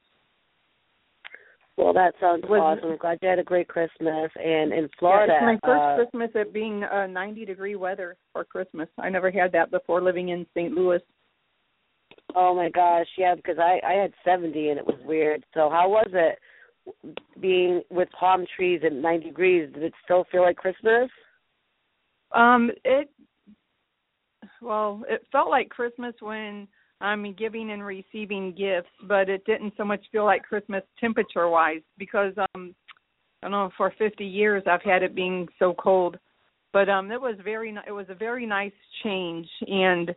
[1.77, 2.91] Well, that sounds Was- awesome.
[2.91, 4.31] I'm glad you had a great Christmas.
[4.35, 8.17] And in Florida, yeah, it's my first uh, Christmas at being uh 90 degree weather
[8.33, 8.89] for Christmas.
[8.97, 10.73] I never had that before living in St.
[10.73, 10.99] Louis.
[12.35, 15.45] oh my gosh, yeah, because I I had 70 and it was weird.
[15.53, 16.39] So how was it
[17.39, 19.71] being with palm trees at 90 degrees?
[19.73, 21.09] Did it still feel like Christmas?
[22.31, 23.09] Um, it
[24.61, 26.67] well, it felt like Christmas when
[26.99, 31.81] I'm giving and receiving gifts, but it didn't so much feel like Christmas temperature wise
[31.97, 32.73] because um
[33.41, 36.17] I don't know for 50 years I've had it being so cold.
[36.73, 38.73] But um it was very it was a very nice
[39.03, 40.15] change and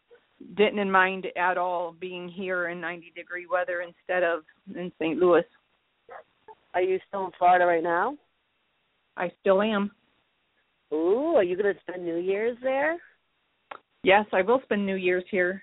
[0.57, 4.41] didn't mind at all being here in 90 degree weather instead of
[4.75, 5.19] in St.
[5.19, 5.45] Louis.
[6.73, 8.17] Are you still in Florida right now?
[9.17, 9.91] I still am.
[10.93, 12.97] Ooh, are you going to spend New Year's there?
[14.03, 15.63] Yes, I will spend New Year's here.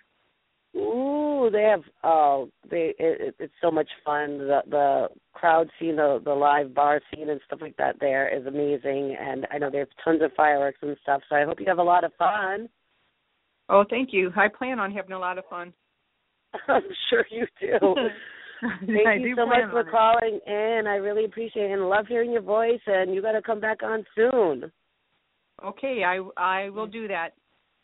[0.75, 4.37] Ooh, they have uh they it, it, it's so much fun.
[4.37, 8.45] The the crowd scene, the the live bar scene and stuff like that there is
[8.45, 11.65] amazing and I know they have tons of fireworks and stuff, so I hope you
[11.67, 12.69] have a lot of fun.
[13.69, 14.31] Oh, thank you.
[14.35, 15.73] I plan on having a lot of fun.
[16.67, 17.95] I'm sure you do.
[18.87, 19.91] Thank I you so much for on it.
[19.91, 20.87] calling in.
[20.87, 23.83] I really appreciate it and love hearing your voice and you got to come back
[23.83, 24.71] on soon.
[25.63, 27.33] Okay, I I will do that.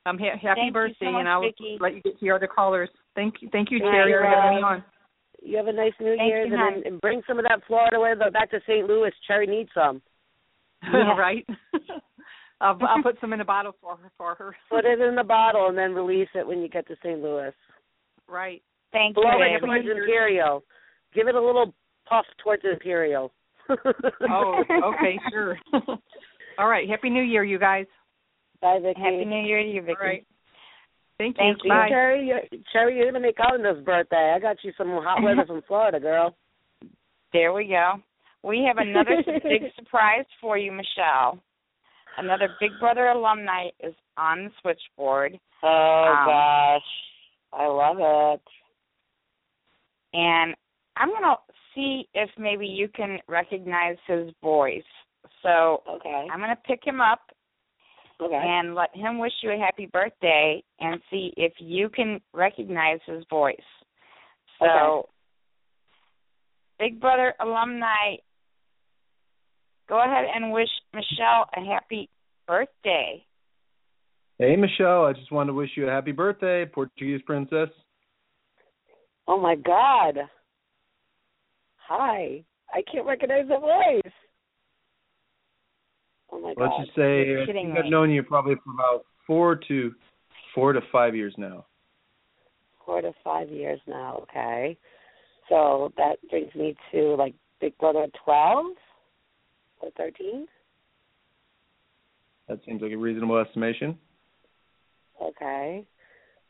[0.06, 1.78] Um, ha- happy Thank birthday, so much, and I'll Vicky.
[1.80, 2.90] let you get to your other callers.
[3.16, 4.84] Thank you, thank you, Bye, Terry, for having me on.
[5.42, 8.00] You have a nice New Thank Year's you, and, and bring some of that Florida
[8.00, 8.88] weather back to St.
[8.88, 9.12] Louis.
[9.28, 10.02] Cherry needs some.
[10.94, 11.46] right?
[12.62, 14.56] I'll I'll put some in a bottle for her for her.
[14.70, 17.22] Put it in the bottle and then release it when you get to St.
[17.22, 17.52] Louis.
[18.28, 18.62] Right.
[18.94, 20.64] Thank Blow you, it towards Imperial.
[21.14, 21.74] Give it a little
[22.08, 23.34] puff towards Imperial.
[24.30, 25.58] Oh, okay, sure.
[26.58, 26.88] All right.
[26.90, 27.86] Happy New Year, you guys.
[28.64, 29.02] Bye, Vicky.
[29.02, 29.98] Happy New Year to you, Vicky.
[30.02, 30.26] All right.
[31.18, 31.66] Thank, Thank you.
[31.66, 31.70] you.
[31.70, 31.90] Bye.
[31.90, 32.42] Cherry, you're,
[32.72, 34.34] Cherry, you're gonna make out on this birthday.
[34.36, 36.36] I got you some hot weather from Florida, girl.
[37.34, 37.96] There we go.
[38.42, 41.40] We have another big surprise for you, Michelle.
[42.18, 45.38] Another Big Brother alumni is on the switchboard.
[45.64, 46.82] Oh Um, gosh,
[47.52, 48.42] I love it.
[50.14, 50.56] And
[50.96, 51.36] I'm going to
[51.74, 54.84] see if maybe you can recognize his voice.
[55.42, 56.28] So okay.
[56.32, 57.20] I'm gonna pick him up
[58.24, 58.42] Okay.
[58.42, 63.24] and let him wish you a happy birthday and see if you can recognize his
[63.30, 63.58] voice.
[64.60, 65.10] So, Okay.
[66.80, 68.16] Big Brother alumni,
[69.88, 72.10] go ahead and wish Michelle a happy
[72.48, 73.26] birthday.
[74.40, 77.70] Hey, Michelle, I just wanted to wish you a happy birthday, Portuguese princess.
[79.28, 80.18] Oh my God.
[81.88, 82.44] Hi.
[82.74, 84.14] I can't recognize the voice.
[86.34, 86.84] Oh my Let's God.
[86.86, 87.92] just say You're I kidding think I've me.
[87.92, 89.94] known you probably for about four to
[90.56, 91.66] four to five years now.
[92.86, 94.24] Four to five years now.
[94.24, 94.76] Okay.
[95.48, 98.66] So that brings me to like Big Brother 12
[99.82, 100.48] or 13.
[102.50, 103.98] That seems like a reasonable estimation.
[105.22, 105.86] Okay.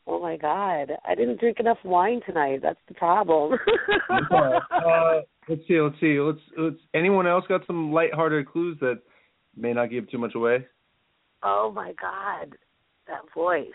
[0.06, 0.92] Oh my God.
[1.06, 2.60] I didn't drink enough wine tonight.
[2.62, 3.58] That's the problem.
[4.10, 6.76] uh, let's see, let's see, let's let's.
[6.94, 9.00] Anyone else got some lighthearted clues that
[9.56, 10.66] may not give too much away?
[11.42, 12.56] oh my God.
[13.06, 13.66] That voice.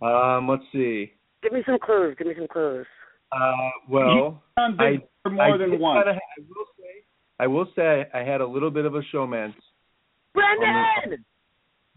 [0.00, 1.12] Um, let's see.
[1.42, 2.14] Give me some clues.
[2.16, 2.86] Give me some clues.
[3.32, 3.52] Uh,
[3.88, 6.04] well, I, Big more I than did once.
[6.06, 7.04] kinda- I will say,
[7.38, 9.54] I will say, I had a little bit of a showman.
[10.32, 11.24] Brendan!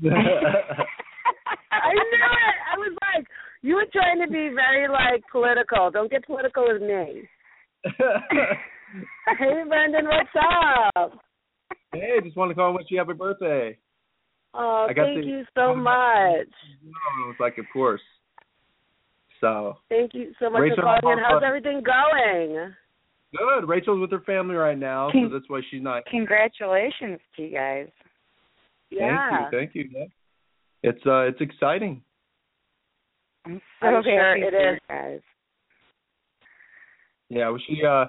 [0.04, 2.58] I knew it.
[2.74, 3.26] I was like,
[3.62, 5.90] you were trying to be very like political.
[5.92, 7.24] Don't get political with me.
[9.40, 10.36] hey, Brendan, what's
[10.98, 11.20] up?
[11.94, 13.78] Hey, just wanted to call and wish you happy birthday.
[14.54, 16.48] Oh, I got thank the- you so much.
[17.30, 18.02] It's like, of course.
[19.42, 21.24] So Thank you so much Rachel, for calling in.
[21.24, 22.74] How's everything going?
[23.36, 23.68] good.
[23.68, 26.06] Rachel's with her family right now, so that's why she's not.
[26.06, 27.88] Congratulations to you guys.
[28.92, 29.50] Yeah.
[29.52, 30.08] Thank you, thank you.
[30.84, 32.04] It's uh, it's exciting.
[33.46, 35.20] I'm so I'm sure happy it for you guys.
[37.30, 38.06] Yeah, well, she uh,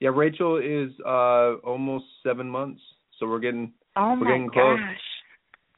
[0.00, 2.82] yeah, Rachel is uh almost seven months,
[3.18, 4.78] so we're getting Oh we're my getting close.
[4.78, 4.96] gosh.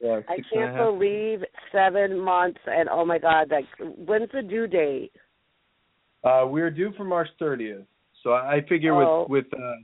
[0.01, 1.41] Yeah, I six and a can't believe
[1.73, 5.13] seven months and oh my god, like when's the due date?
[6.25, 7.85] Uh, we're due for March 30th,
[8.23, 9.27] so I I figure Oh.
[9.29, 9.75] with with uh,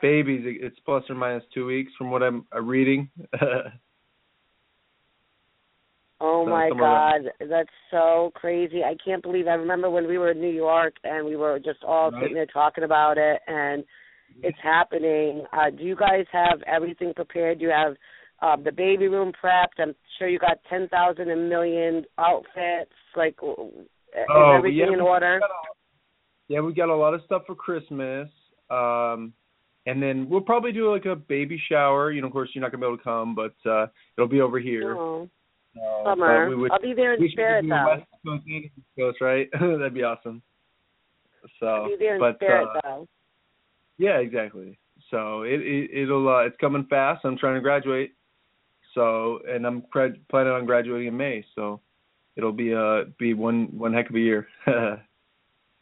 [0.00, 3.10] babies, it- it's plus or minus two weeks from what I'm uh, reading.
[6.18, 8.82] Oh So my God, around- that's so crazy!
[8.82, 9.46] I can't believe.
[9.48, 12.22] I remember when we were in New York and we were just all Right.
[12.22, 13.84] sitting there talking about it, and
[14.42, 15.44] it's happening.
[15.52, 17.58] Uh, do you guys have everything prepared?
[17.58, 17.94] Do you have
[18.42, 19.78] um, the baby room prepped?
[19.80, 22.92] I'm sure you got ten thousand a million outfits.
[23.16, 25.40] Like, is Oh, everything yeah, in order?
[26.48, 28.28] yeah, we got a lot of stuff for Christmas.
[28.70, 29.32] Um,
[29.86, 32.10] and then we'll probably do like a baby shower.
[32.12, 34.40] You know, of course, you're not gonna be able to come, but uh, it'll be
[34.40, 34.96] over here.
[34.96, 35.28] Oh,
[35.78, 36.48] Uh, summer.
[36.48, 37.86] we would- I'll be there in spirit though.
[37.86, 38.44] West Coast
[38.98, 39.48] Coast, right?
[39.60, 40.42] That'd be awesome.
[41.60, 43.08] So, I'll be there in but spirit uh, though.
[43.98, 44.78] Yeah, exactly.
[45.10, 47.24] So it, it it'll uh, it's coming fast.
[47.24, 48.12] I'm trying to graduate.
[48.94, 51.44] So and I'm grad- planning on graduating in May.
[51.54, 51.80] So
[52.36, 54.48] it'll be uh be one one heck of a year.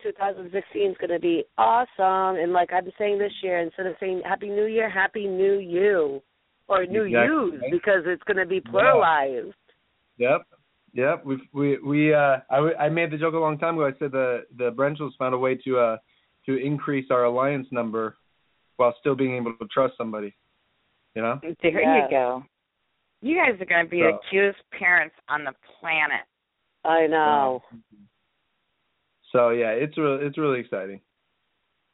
[0.02, 2.36] 2016 is going to be awesome.
[2.38, 6.22] And like I'm saying this year, instead of saying Happy New Year, Happy New You,
[6.68, 7.34] or New Exactly.
[7.34, 9.54] Yous, because it's going to be pluralized.
[10.18, 10.42] Yep.
[10.92, 11.24] Yep.
[11.24, 13.86] We we we uh I w- I made the joke a long time ago.
[13.86, 15.96] I said the the Brenchels found a way to uh
[16.46, 18.16] to increase our alliance number
[18.76, 20.34] while still being able to trust somebody.
[21.14, 21.40] You know?
[21.42, 22.10] There Yes.
[22.10, 22.44] you go.
[23.22, 26.22] You guys are going to be So- the cutest parents on the planet.
[26.84, 27.62] I know.
[29.32, 31.00] So yeah, it's really it's really exciting.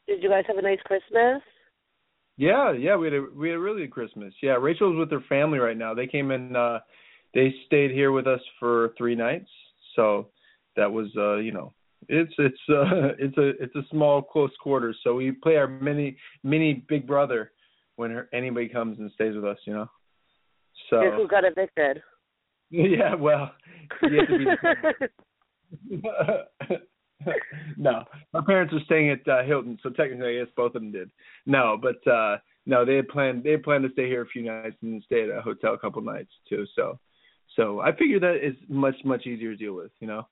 [0.07, 1.43] Did you guys have a nice Christmas?
[2.37, 4.35] Yeah, yeah, we had a we had a really good Christmas.
[4.43, 5.95] Yeah, Rachel's with her family right now.
[5.95, 6.81] They came in uh
[7.33, 9.49] they stayed here with us for 3 nights.
[9.95, 10.29] So
[10.77, 11.73] that was uh, you know,
[12.11, 14.99] it's it's uh it's a it's a small close quarters.
[15.03, 17.53] So we play our mini mini big brother
[17.97, 19.87] when her, anybody comes and stays with us, you know.
[20.89, 22.03] So Guess who got evicted?
[22.71, 23.53] yeah, well,
[24.03, 24.47] you have to be
[27.77, 30.93] no, my parents are staying at uh, Hilton, so technically, I guess both of them
[30.93, 31.11] did.
[31.47, 34.43] No, but uh no, they had planned they had planned to stay here a few
[34.43, 36.67] nights and stay at a hotel a couple nights too.
[36.75, 36.99] So,
[37.57, 40.27] so I figure that is much much easier to deal with, you know.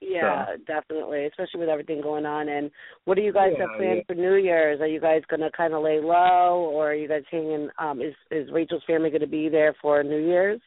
[0.00, 2.48] Yeah, definitely, especially with everything going on.
[2.48, 2.70] And
[3.06, 4.02] what do you guys Yeah, have planned yeah.
[4.06, 4.80] for New Year's?
[4.80, 7.70] Are you guys going to kind of lay low, or are you guys hanging?
[7.78, 10.60] Um, is is Rachel's family going to be there for New Year's?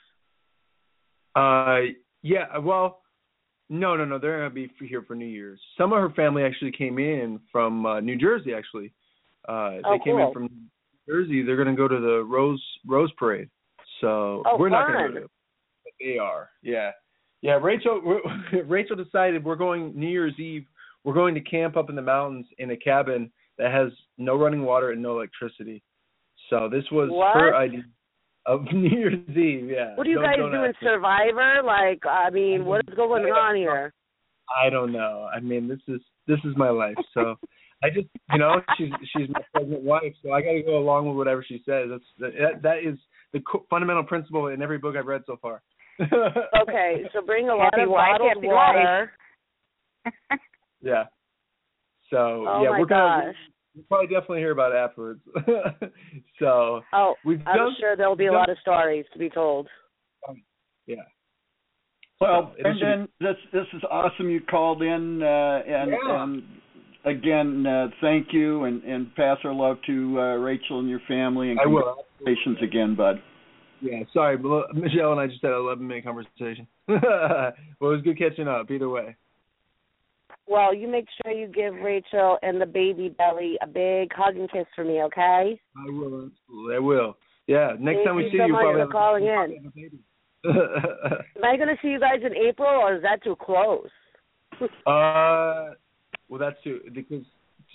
[1.35, 2.57] Uh, yeah.
[2.57, 3.01] Well,
[3.69, 4.17] no, no, no.
[4.17, 5.59] They're gonna be here for New Year's.
[5.77, 8.53] Some of her family actually came in from uh, New Jersey.
[8.53, 8.91] Actually,
[9.47, 10.27] uh, Oh, they came cool.
[10.27, 10.67] in from New
[11.07, 11.43] Jersey.
[11.43, 13.49] They're gonna go to the Rose Rose Parade.
[14.01, 15.07] So Oh, we're not gonna fun.
[15.13, 15.31] go to it,
[15.83, 16.49] but they are.
[16.63, 16.91] Yeah,
[17.41, 17.57] yeah.
[17.61, 18.01] Rachel,
[18.67, 20.65] Rachel decided we're going New Year's Eve.
[21.03, 24.63] We're going to camp up in the mountains in a cabin that has no running
[24.63, 25.81] water and no electricity.
[26.49, 27.35] So this was What?
[27.35, 27.83] her idea
[28.45, 29.69] of New Year's Eve.
[29.69, 29.95] Yeah.
[29.95, 30.87] What are you Don't- guys don't doing, ask me.
[30.89, 31.61] Survivor?
[31.63, 33.93] Like, I mean, what is going on here?
[34.63, 35.27] I don't know.
[35.33, 36.95] I mean, this is this is my life.
[37.13, 37.35] So
[37.83, 41.07] I just, you know, she's she's my pregnant wife, so I got to go along
[41.07, 41.89] with whatever she says.
[41.91, 42.97] That's that that is
[43.31, 45.61] the fundamental principle in every book I've read so far.
[45.99, 49.11] Okay, so bring a lot Happy of wife, bottled happy water.
[50.81, 51.03] Yeah.
[52.09, 53.35] So Oh yeah, we're gonna gosh.
[53.75, 55.21] we'll probably definitely hear about it afterwards.
[56.39, 59.29] so Oh, we've I'm done sure there'll be a we've lot of stories to be
[59.29, 59.67] told.
[60.87, 60.95] yeah.
[62.21, 64.29] Well, So, and it'll then this this is awesome.
[64.29, 66.23] You called in, uh, and, Yeah.
[66.23, 66.43] and
[67.05, 71.51] again, uh, thank you, and and pass our love to uh, Rachel and your family,
[71.51, 72.05] and I will.
[72.17, 73.21] congratulations again, bud.
[73.81, 76.67] Yeah, sorry, but Michelle and I just had an 11 minute conversation.
[76.87, 79.15] well, it was good catching up either way.
[80.47, 84.51] Well, you make sure you give Rachel and the baby belly a big hug and
[84.51, 85.59] kiss for me, okay?
[85.77, 86.75] I will, absolutely.
[86.75, 87.17] I will.
[87.47, 89.99] Yeah, next Thank time we you see so you, probably have calling a, in.
[90.45, 93.89] Am I going to see you guys in April, or is that too close?
[94.87, 95.75] uh,
[96.29, 97.23] well, that's too because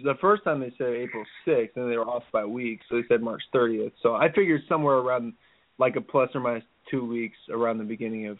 [0.03, 2.97] the first time they said April 6th, and they were off by a week, so
[2.97, 3.93] they said March 30th.
[4.03, 5.35] So I figured somewhere around
[5.79, 8.39] like a plus or minus two weeks around the beginning of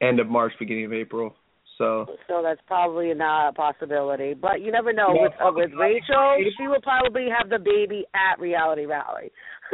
[0.00, 1.34] end of March, beginning of April.
[1.78, 4.34] So So that's probably not a possibility.
[4.34, 5.14] But you never know.
[5.14, 9.30] Yeah, with uh, with Rachel, she will probably have the baby at Reality Rally.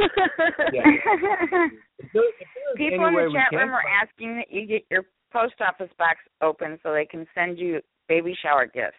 [2.77, 6.79] People in the chat room are asking that you get your post office box open
[6.83, 7.79] so they can send you
[8.09, 8.97] baby shower gifts.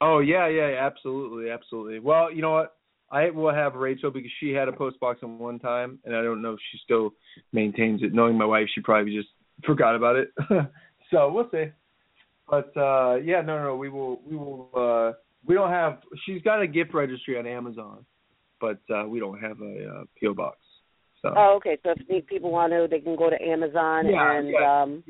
[0.00, 1.98] Oh yeah, yeah, yeah, absolutely, absolutely.
[2.00, 2.76] Well, you know what?
[3.12, 6.22] I will have Rachel because she had a post box at one time, and I
[6.22, 7.10] don't know if she still
[7.52, 8.14] maintains it.
[8.14, 9.28] Knowing my wife, she probably just
[9.64, 10.30] forgot about it.
[11.10, 11.66] so we'll see.
[12.48, 14.70] But uh yeah, no, no, we will, we will.
[14.74, 15.12] uh
[15.46, 15.98] We don't have.
[16.24, 18.04] She's got a gift registry on Amazon,
[18.60, 20.58] but uh we don't have a uh, PO box.
[21.20, 21.78] So Oh, okay.
[21.84, 24.82] So if people want to, they can go to Amazon Yeah, and yeah.
[24.82, 25.04] um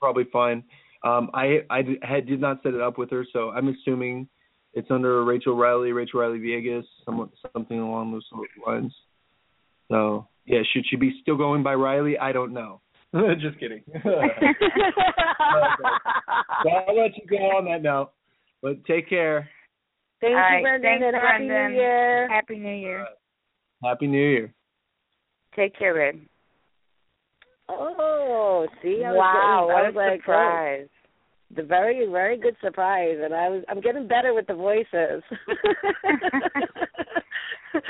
[0.00, 0.64] probably fine.
[1.04, 4.28] Um, I I had, did not set it up with her, so I'm assuming
[4.74, 8.92] it's under Rachel Reilly, Rachel Reilly Villegas, somewhat something along those sort of lines.
[9.90, 12.18] So yeah, should she be still going by Reilly?
[12.18, 12.80] I don't know.
[13.40, 13.82] Just kidding.
[14.02, 14.24] so uh,
[16.88, 18.10] I'll let you go on that note.
[18.62, 19.48] But take care.
[20.20, 21.72] Thank All you, right, Brendan, thanks, and Happy Brendan.
[21.72, 22.28] New Year.
[22.30, 23.02] Happy New Year.
[23.02, 24.54] Uh, Happy New Year.
[25.54, 26.22] Take care, babe.
[27.68, 30.88] Oh, see, I was wow, getting, I what was a like, surprise.
[30.90, 31.03] oh,
[31.54, 35.22] the very, very good surprise, and I was, I'm getting better with the voices.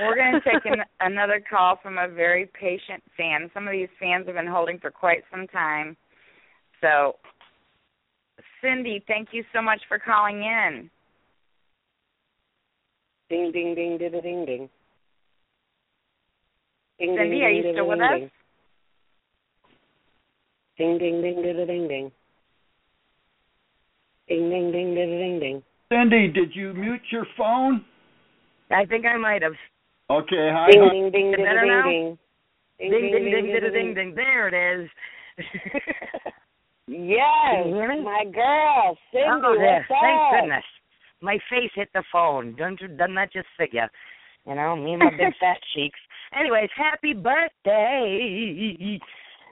[0.01, 3.51] We're going to take an, another call from a very patient fan.
[3.53, 5.97] Some of these fans have been holding for quite some time.
[6.81, 7.17] So,
[8.63, 10.91] Cindy, thank you so much for calling in.
[13.29, 14.69] Ding, ding, ding, ding, ding, ding.
[16.99, 18.31] Ding, Cindy, are you still with us?
[20.79, 22.13] Ding, ding, ding, ding, ding, ding.
[24.29, 25.63] Ding, ding, ding, ding, ding, ding.
[25.93, 27.85] Cindy, did you mute your phone?
[28.71, 29.53] I think I might have.
[30.11, 30.71] Okay, hi.
[30.71, 32.19] Ding, ding, ding, ding, ding, ding.
[32.79, 34.15] Ding, ding, ding, ding, ding, ding, ding.
[34.15, 34.91] There it is.
[36.87, 38.03] Yes, Can you hear me?
[38.03, 39.97] my girl, Cindy, oh, what's up?
[40.03, 40.65] Thank goodness.
[41.23, 42.55] My face hit the phone.
[42.57, 43.85] Don't you, doesn't that just fit you?
[44.47, 45.99] You know, me and my big fat cheeks.
[46.39, 49.01] Anyways, happy birthday.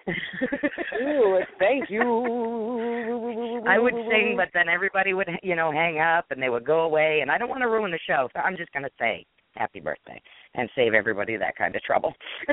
[0.08, 3.62] Ooh, thank you.
[3.66, 6.80] I would sing, but then everybody would, you know, hang up and they would go
[6.80, 9.26] away, and I don't want to ruin the show, so I'm just going to say
[9.54, 10.20] happy birthday
[10.54, 12.12] and save everybody that kind of trouble.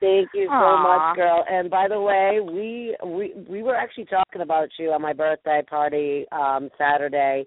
[0.00, 1.12] Thank you so Aw.
[1.12, 1.44] much, girl.
[1.48, 5.62] And by the way, we we we were actually talking about you on my birthday
[5.68, 7.44] party um Saturday.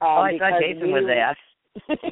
[0.00, 1.36] Um, oh, I thought because Jason we- was there.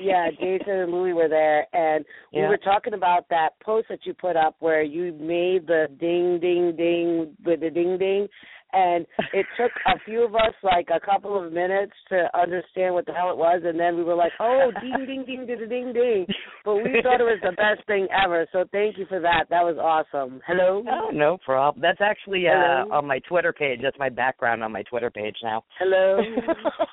[0.00, 4.14] Yeah, Jason and Louie were there, and we were talking about that post that you
[4.14, 8.28] put up where you made the ding, ding, ding with the ding, ding,
[8.72, 13.06] and it took a few of us like a couple of minutes to understand what
[13.06, 15.92] the hell it was, and then we were like, oh, ding, ding, ding, ding, ding,
[15.92, 16.26] ding,
[16.64, 18.46] but we thought it was the best thing ever.
[18.52, 19.46] So thank you for that.
[19.50, 20.40] That was awesome.
[20.46, 20.84] Hello.
[20.90, 21.80] Oh, no problem.
[21.80, 23.80] That's actually uh on my Twitter page.
[23.82, 25.64] That's my background on my Twitter page now.
[25.78, 26.20] Hello.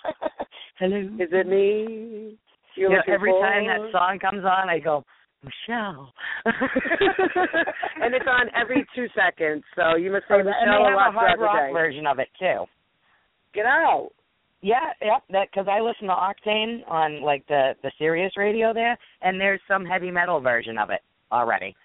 [0.79, 0.97] Hello.
[1.19, 2.37] Is it me?
[2.75, 5.03] You're Yeah, looking every time that song comes on, I go,
[5.43, 6.13] Michelle.
[6.45, 11.05] and it's on every two seconds, so you must say and Michelle they a lot
[11.05, 11.73] have a hard rock day.
[11.73, 12.65] version of it too.
[13.53, 14.09] Get out.
[14.61, 15.23] Yeah, yep.
[15.29, 19.59] That because I listen to Octane on like the the Sirius radio there, and there's
[19.67, 21.01] some heavy metal version of it
[21.31, 21.75] already.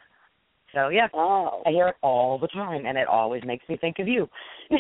[0.74, 1.62] So yeah, oh.
[1.66, 4.28] I hear it all the time, and it always makes me think of you.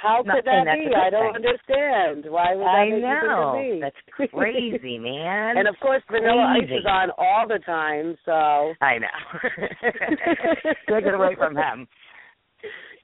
[0.00, 0.94] How could that be?
[0.94, 1.46] I don't thing.
[1.46, 2.30] understand.
[2.30, 3.80] Why would that I think know.
[3.80, 5.56] That's crazy, man.
[5.58, 8.74] and of course, Vanilla Ice is on all the time, so.
[8.80, 9.18] I know.
[10.88, 11.88] Take it away from him.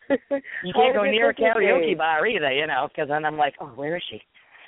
[0.08, 1.94] You can't go near a karaoke day?
[1.94, 4.20] bar either, you know, because then I'm like, oh, where is she?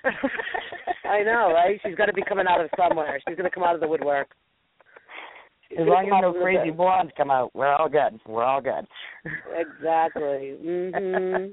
[1.09, 1.79] I know, right?
[1.85, 3.21] She's got to be coming out of somewhere.
[3.27, 4.29] She's going to come out of the woodwork.
[5.69, 8.21] She's As long as no crazy blondes come out, we're all good.
[8.27, 8.87] We're all good.
[9.57, 10.57] Exactly.
[10.65, 11.53] Mm-hmm.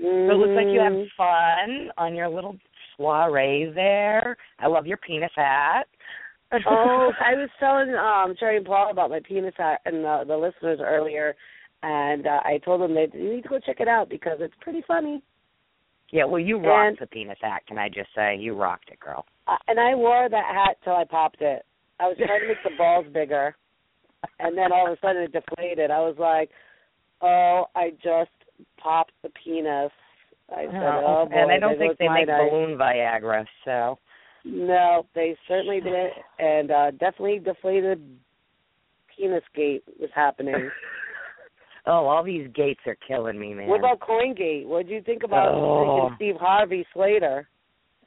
[0.00, 0.28] Mhm.
[0.28, 1.10] So it looks like you have Mhm.
[1.16, 2.56] fun on your little
[2.96, 4.36] soiree there.
[4.58, 5.86] I love your penis hat.
[6.52, 10.78] oh, I was telling um and Paul about my penis hat and the, the listeners
[10.82, 11.34] earlier,
[11.82, 14.54] and uh, I told them they you need to go check it out because it's
[14.60, 15.22] pretty funny.
[16.10, 17.66] yeah, well, you rocked And- the penis hat.
[17.66, 19.26] Can I just say, you rocked it, girl.
[19.48, 21.64] Uh, and I wore that hat till I popped it.
[21.98, 23.56] I was trying to make the balls bigger,
[24.38, 25.90] and then all of a sudden it deflated.
[25.90, 26.50] I was like,
[27.20, 28.30] "Oh, I just
[28.78, 29.90] popped the penis."
[30.54, 33.98] I said, "Oh boy." and I don't think they make night." balloon Viagra, so
[34.44, 38.00] No, they certainly did, and uh definitely deflated
[39.16, 40.70] penis gate was happening.
[41.86, 43.68] oh, all these gates are killing me, man.
[43.68, 44.66] What about CoinGate?
[44.66, 46.10] What do you think about Oh.
[46.16, 47.48] Steve Harvey Slater?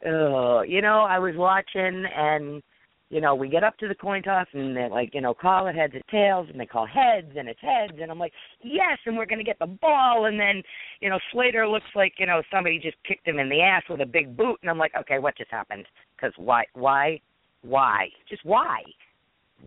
[0.05, 2.61] Oh, you know, I was watching and
[3.09, 5.67] you know, we get up to the coin toss and they're like, you know, call
[5.67, 8.97] it heads or tails and they call heads and it's heads and I'm like, Yes,
[9.05, 10.61] and we're gonna get the ball and then,
[10.99, 14.01] you know, Slater looks like, you know, somebody just kicked him in the ass with
[14.01, 15.85] a big boot and I'm like, Okay, what just happened?
[16.15, 17.21] Because why why
[17.61, 18.09] why?
[18.29, 18.81] Just why?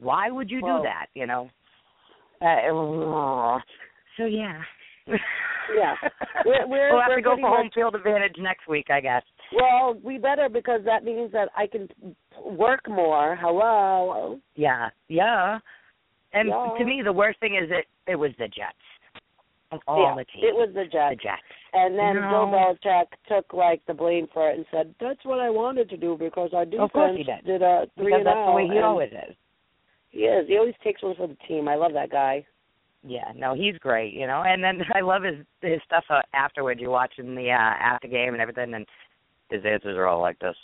[0.00, 1.48] Why would you Well- do that, you know?
[2.42, 3.58] Uh,
[4.16, 4.60] so yeah.
[5.06, 5.94] Yeah.
[6.44, 9.22] We're- we're- we'll have to go for home much- field advantage next week, I guess.
[9.54, 11.88] Well, we better because that means that I can
[12.44, 13.36] work more.
[13.40, 14.38] Hello.
[14.54, 15.58] Yeah, yeah.
[16.32, 16.74] And Yeah.
[16.78, 18.76] to me, the worst thing is it it was the Jets
[19.72, 20.44] of all yeah, the teams.
[20.44, 21.16] it was the Jets.
[21.16, 21.42] the Jets.
[21.72, 22.28] And then No.
[22.30, 25.96] Bill Belichick took like the blame for it and said, "That's what I wanted to
[25.96, 27.44] do because our defense Of course he did.
[27.44, 29.34] did a three Because and that's the way he always is.
[30.10, 30.48] He is.
[30.48, 31.68] He always takes one for the team.
[31.68, 32.44] I love that guy.
[33.02, 34.42] Yeah, no, he's great, you know.
[34.42, 36.80] And then I love his his stuff uh, afterwards.
[36.80, 38.86] You're watching the uh after game and everything, and
[39.50, 40.56] his answers are all like this.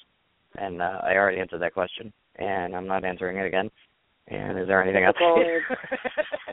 [0.59, 3.71] And uh, I already answered that question, and I'm not answering it again.
[4.29, 5.17] And is there anything else?
[5.19, 5.77] Typical,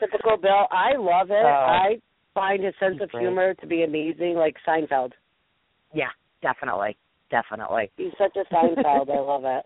[0.00, 0.66] typical Bill.
[0.70, 1.42] I love it.
[1.44, 1.48] Oh.
[1.48, 1.96] I
[2.34, 3.22] find his sense He's of great.
[3.22, 5.12] humor to be amazing, like Seinfeld.
[5.94, 6.10] yeah,
[6.42, 6.96] definitely,
[7.30, 7.90] definitely.
[7.96, 9.08] He's such a Seinfeld.
[9.10, 9.64] I love it.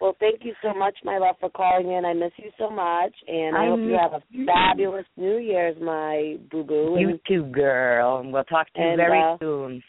[0.00, 2.04] Well, thank you so much, my love, for calling in.
[2.04, 4.44] I miss you so much, and I, I hope you have a you.
[4.46, 6.96] fabulous New Year's, my boo boo.
[6.98, 8.18] You too, girl.
[8.18, 9.82] And we'll talk to you And, very uh, soon.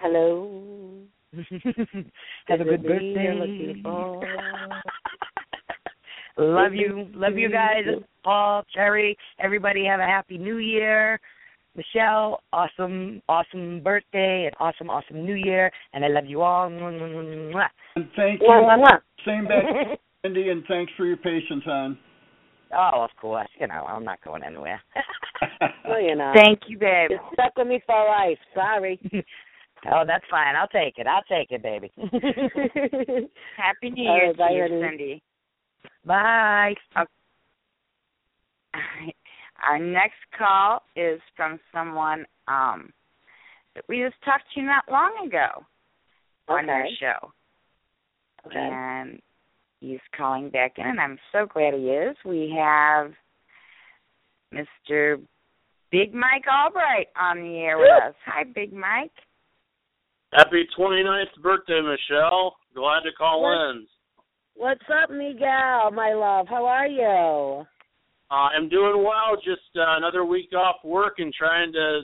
[0.00, 0.90] Hello.
[2.48, 3.38] Have a good it me you're birthday.
[3.40, 4.22] looking for?
[6.36, 7.08] Love you.
[7.14, 7.84] Love you guys.
[8.24, 11.20] Paul, Cherry, everybody have a happy new year.
[11.76, 15.70] Michelle, awesome, awesome birthday and awesome, awesome new year.
[15.92, 16.66] And I love you all.
[16.66, 18.48] And thank you.
[18.48, 18.98] mwah, mwah.
[19.24, 19.64] Same back,
[20.22, 21.98] Cindy, and thanks for your patience, hon.
[22.76, 23.48] Oh, of course.
[23.60, 24.80] You know, I'm not going anywhere.
[25.88, 26.36] No, you're not.
[26.36, 27.10] Thank you, babe.
[27.10, 28.38] You're stuck with me for life.
[28.54, 28.98] Sorry.
[29.92, 30.56] Oh, that's fine.
[30.56, 31.06] I'll take it.
[31.06, 31.92] I'll take it, baby.
[33.56, 34.82] Happy New Year right, bye, to you.
[34.82, 35.22] Cindy.
[36.04, 36.74] Bye.
[39.66, 42.92] Our next call is from someone um
[43.74, 45.64] that we just talked to not long ago
[46.48, 47.32] on our show.
[48.46, 48.58] Okay.
[48.58, 49.20] And
[49.80, 52.16] he's calling back in and I'm so glad he is.
[52.24, 53.12] We have
[54.52, 55.20] Mr.
[55.90, 58.14] Big Mike Albright on the air with us.
[58.26, 59.12] Hi, Big Mike.
[60.34, 62.56] Happy 29th birthday, Michelle.
[62.74, 63.70] Glad to call What?
[63.70, 63.86] in.
[64.56, 66.46] What's up, Miguel, my love?
[66.48, 67.64] How are you?
[68.30, 69.36] Uh, I'm doing well.
[69.36, 72.00] Just uh, another week off work and trying to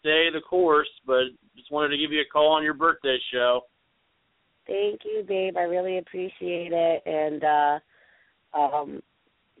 [0.00, 1.24] stay the course, but
[1.56, 3.60] just wanted to give you a call on your birthday show.
[4.66, 5.56] Thank you, babe.
[5.56, 9.00] I really appreciate it, and uh um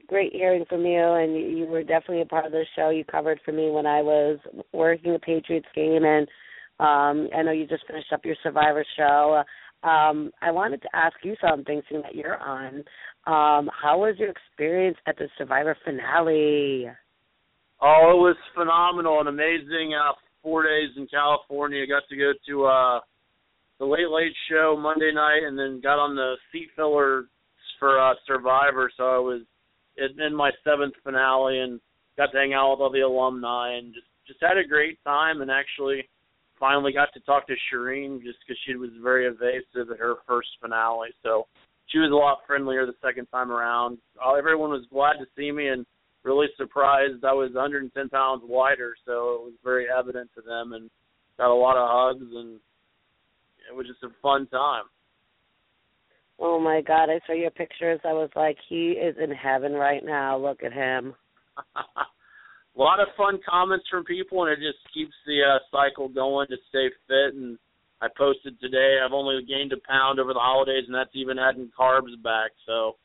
[0.06, 1.00] great hearing from you.
[1.00, 2.90] And you, you were definitely a part of the show.
[2.90, 4.38] You covered for me when I was
[4.72, 6.26] working the Patriots game, and
[6.80, 9.42] um I know you just finished up your Survivor show.
[9.82, 12.78] Um, I wanted to ask you something, seeing that you're on.
[13.26, 16.86] Um, how was your experience at the Survivor finale?
[17.80, 19.94] Oh, it was phenomenal and amazing.
[19.94, 21.86] Uh, four days in California.
[21.86, 23.00] Got to go to uh,
[23.78, 27.26] the Late Late Show Monday night, and then got on the seat filler
[27.78, 28.90] for uh, Survivor.
[28.96, 29.42] So I was
[29.96, 31.80] in, in my seventh finale and
[32.16, 35.40] got to hang out with all the alumni and just just had a great time.
[35.40, 36.08] And actually,
[36.58, 40.48] finally got to talk to Shirin just because she was very evasive at her first
[40.60, 41.08] finale.
[41.22, 41.46] So
[41.86, 43.98] she was a lot friendlier the second time around.
[44.24, 45.86] Uh, everyone was glad to see me and
[46.24, 50.72] really surprised I was 110 pounds lighter, so it was very evident to them.
[50.72, 50.90] And
[51.38, 52.58] got a lot of hugs, and
[53.70, 54.84] it was just a fun time.
[56.40, 57.10] Oh my God!
[57.10, 58.00] I saw your pictures.
[58.04, 60.38] I was like, he is in heaven right now.
[60.38, 61.14] Look at him.
[62.78, 66.46] a lot of fun comments from people, and it just keeps the uh, cycle going
[66.48, 67.34] to stay fit.
[67.34, 67.58] And
[68.00, 71.70] I posted today I've only gained a pound over the holidays, and that's even adding
[71.78, 72.52] carbs back.
[72.66, 72.96] So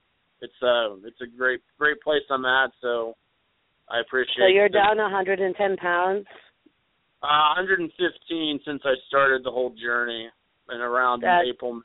[0.42, 2.70] it's uh it's a great great place I'm at.
[2.82, 3.16] So
[3.90, 4.38] I appreciate.
[4.38, 6.26] So you're the- down 110 pounds.
[7.24, 10.30] Uh, 115 since I started the whole journey,
[10.70, 11.82] and around That's- April.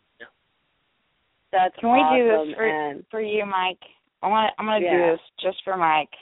[1.50, 3.80] That's Can we do this for and for you, Mike?
[4.22, 4.52] I want.
[4.58, 4.90] I'm gonna Yeah.
[4.92, 6.12] do this just for Mike.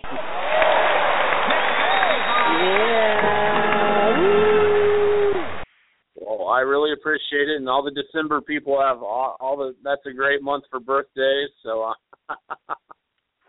[6.17, 9.75] Well, I really appreciate it, and all the December people have all, all the.
[9.85, 11.51] That's a great month for birthdays.
[11.63, 12.35] So, uh,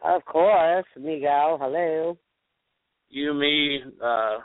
[0.03, 1.57] Of course, Miguel.
[1.59, 2.17] Hello.
[3.09, 4.37] you, me, uh,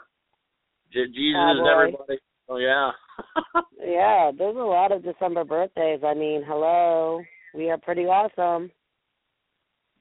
[0.92, 1.70] J- Jesus, Cowboy.
[1.70, 2.18] everybody.
[2.48, 2.90] Oh yeah.
[3.84, 6.00] Yeah, there's a lot of December birthdays.
[6.06, 7.20] I mean, hello.
[7.52, 8.70] We are pretty awesome.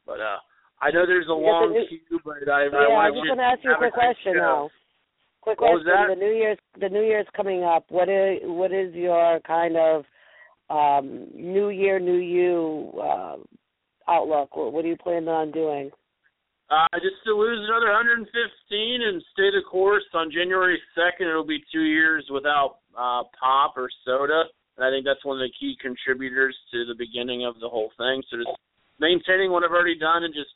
[0.06, 0.38] But uh,
[0.82, 3.30] I know there's a long new- queue, but I, yeah, I I want just you
[3.30, 4.70] want to ask you a quick question though.
[5.42, 6.10] Quick What question.
[6.10, 7.86] The New Year's the New Year's coming up.
[7.90, 10.06] What is what is your kind of
[10.70, 13.38] um New Year, New You uh,
[14.10, 14.56] outlook?
[14.56, 15.92] What, what are you planning on doing?
[16.72, 21.28] Uh, just to lose another 115 and stay the course on January 2nd.
[21.28, 24.46] It'll be two years without uh, pop or soda,
[24.78, 27.92] and I think that's one of the key contributors to the beginning of the whole
[27.98, 28.24] thing.
[28.32, 28.56] So just
[29.04, 30.56] maintaining what I've already done and just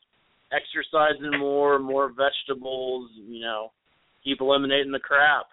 [0.56, 3.10] exercising more, more vegetables.
[3.27, 3.72] You know,
[4.23, 5.48] keep eliminating the crap.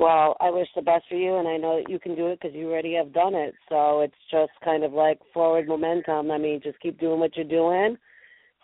[0.00, 2.40] Well, I wish the best for you, and I know that you can do it
[2.40, 3.54] because you already have done it.
[3.68, 6.30] So it's just kind of like forward momentum.
[6.30, 7.98] I mean, just keep doing what you're doing.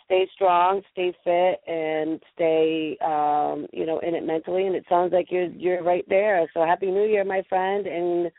[0.07, 4.67] Stay strong, stay fit, and stay, um, you know, in it mentally.
[4.67, 6.49] And it sounds like you're you're right there.
[6.55, 8.31] So happy New Year, my friend, and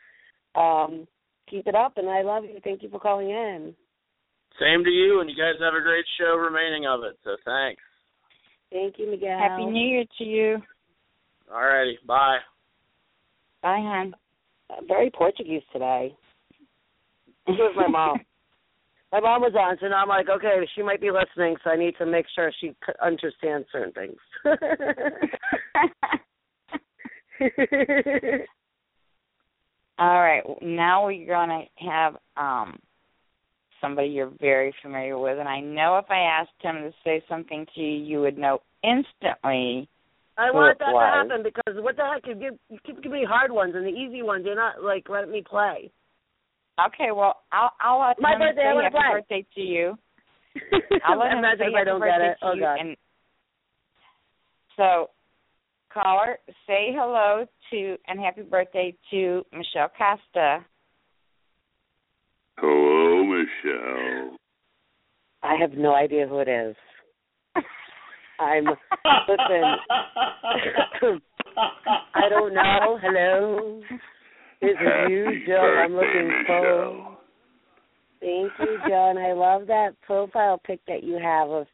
[0.56, 1.06] um,
[1.48, 1.98] keep it up.
[1.98, 2.58] And I love you.
[2.64, 3.74] Thank you for calling in.
[4.60, 7.18] Same to you, and you guys have a great show remaining of it.
[7.24, 7.82] So thanks.
[8.70, 9.38] Thank you, Miguel.
[9.38, 10.58] Happy New Year to you.
[11.50, 12.38] Alrighty, bye.
[13.62, 14.14] Bye, hon.
[14.86, 16.14] Very Portuguese today.
[17.46, 18.20] This was my mom.
[19.10, 21.76] My mom was on, so now I'm like, okay, she might be listening, so I
[21.76, 24.18] need to make sure she c- understands certain things.
[29.98, 30.42] All right.
[30.60, 32.78] Now we're gonna have um
[33.80, 37.66] somebody you're very familiar with, and I know if I asked him to say something
[37.74, 39.88] to you, you would know instantly.
[40.36, 41.02] I want that was.
[41.02, 42.26] to happen because what the heck?
[42.26, 44.44] You give you keep giving me hard ones and the easy ones.
[44.46, 45.90] You're not like letting me play.
[46.86, 49.12] Okay, well, I'll I'll let My him birthday, say happy play.
[49.12, 49.98] birthday to you.
[51.04, 52.36] I'll let him Imagine say if I happy don't birthday get it.
[52.42, 52.60] Oh you.
[52.62, 52.78] God.
[52.80, 52.96] And
[54.76, 55.10] so,
[55.92, 56.38] caller,
[56.68, 60.64] say hello to and happy birthday to Michelle Costa.
[62.58, 64.36] Hello, Michelle.
[65.42, 66.74] I have no idea who it is.
[68.40, 69.62] I'm listen.
[72.14, 72.98] I don't know.
[73.02, 73.80] Hello.
[74.60, 75.84] This is you, Joe.
[75.84, 77.16] I'm looking for.
[78.20, 81.66] Thank you, Joe, and I love that profile pic that you have of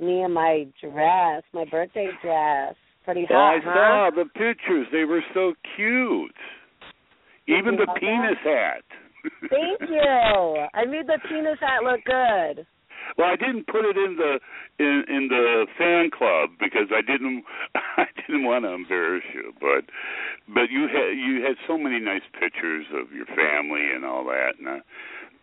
[0.00, 2.74] me in my dress, my birthday dress.
[3.04, 3.74] Pretty Oh, I huh?
[3.74, 4.86] saw the pictures.
[4.92, 6.34] They were so cute.
[7.46, 8.82] Even the penis hat.
[9.50, 10.66] Thank you.
[10.74, 12.66] I made the penis hat look good.
[13.16, 14.38] Well, I didn't put it in the
[14.78, 17.44] in in the fan club because I didn't
[17.74, 19.86] I didn't want to embarrass you, but
[20.52, 24.58] but you had you had so many nice pictures of your family and all that,
[24.58, 24.78] and I,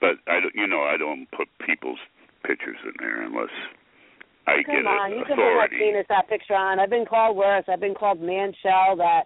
[0.02, 2.00] but I don't you know I don't put people's
[2.44, 3.54] pictures in there unless
[4.46, 6.80] I Come get on, a you can put that penis hat picture on.
[6.80, 7.64] I've been called worse.
[7.72, 8.98] I've been called man shell.
[8.98, 9.24] That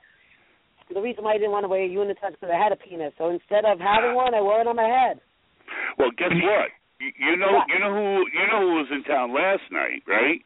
[0.94, 3.14] the reason why I didn't want to wear a unitux because I had a penis.
[3.18, 5.20] So instead of having one, I wore it on my head.
[5.98, 6.70] Well, guess what?
[7.00, 10.42] You, you know you know who you know who was in town last night, right?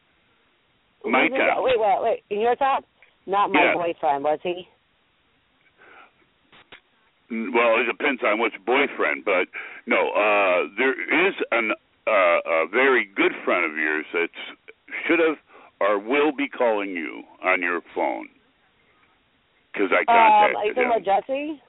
[1.04, 1.62] My Wait, wait, town.
[1.64, 2.18] Wait, wait, wait.
[2.30, 2.84] In your top?
[3.26, 3.74] Not my Yeah.
[3.74, 4.66] boyfriend, was he?
[7.30, 9.48] Well, it depends on which boyfriend, but
[9.86, 10.92] no, uh there
[11.28, 11.72] is an
[12.06, 14.28] uh a very good friend of yours that
[15.06, 15.38] should have
[15.80, 18.28] or will be calling you on your phone
[19.72, 21.26] because I Um, are you contacted talking about.
[21.26, 21.62] Jesse?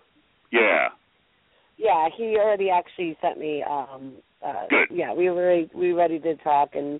[0.52, 0.90] Yeah,
[1.78, 3.64] Yeah, he already actually sent me.
[3.64, 4.14] um
[4.46, 4.90] uh Good.
[4.92, 7.00] Yeah, we were we already did talk, and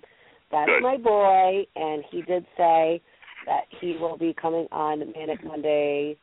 [0.52, 0.82] that's Good.
[0.82, 1.66] my boy.
[1.76, 3.02] And he did say
[3.46, 6.18] that he will be coming on Manic Monday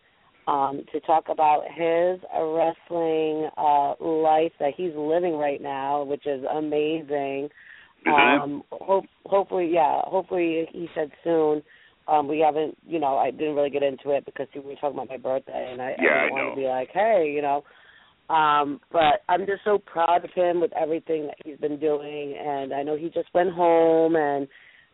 [0.47, 6.45] um to talk about his wrestling uh life that he's living right now, which is
[6.51, 7.51] amazing.
[8.07, 11.63] Um hope hopefully yeah hopefully he said soon
[12.09, 14.99] Um, we haven't, you know, I didn't really get into it because we were talking
[14.99, 17.43] about my birthday, and I, Yeah, I I didn't want to be like, hey, you
[17.43, 17.65] know.
[18.35, 22.73] Um, but I'm just so proud of him with everything that he's been doing, and
[22.73, 24.47] I know he just went home and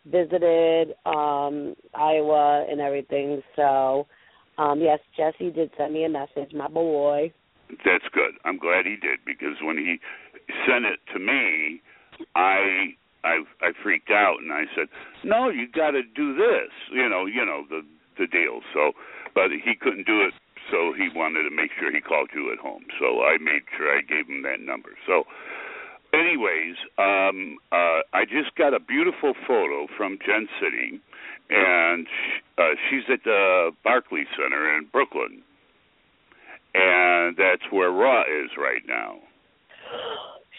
[0.06, 3.42] visited um Iowa and everything.
[3.56, 4.06] So,
[4.56, 7.32] um, yes, Jesse did send me a message, my boy.
[7.84, 8.34] That's good.
[8.44, 9.98] I'm glad he did because when he
[10.66, 11.82] sent it to me,
[12.34, 12.94] I
[13.26, 14.86] I I freaked out and I said,
[15.24, 17.82] "No, you got to do this." You know, you know the
[18.18, 18.62] the deal.
[18.72, 18.92] So,
[19.34, 20.32] but he couldn't do it,
[20.70, 22.86] so he wanted to make sure he called you at home.
[22.98, 24.90] So I made sure I gave him that number.
[25.06, 25.24] So,
[26.14, 31.02] anyways, um, uh, I just got a beautiful photo from Gen City,
[31.50, 35.42] and sh- uh, she's at the Barclays Center in Brooklyn
[36.76, 39.16] and that's where Raw is right now.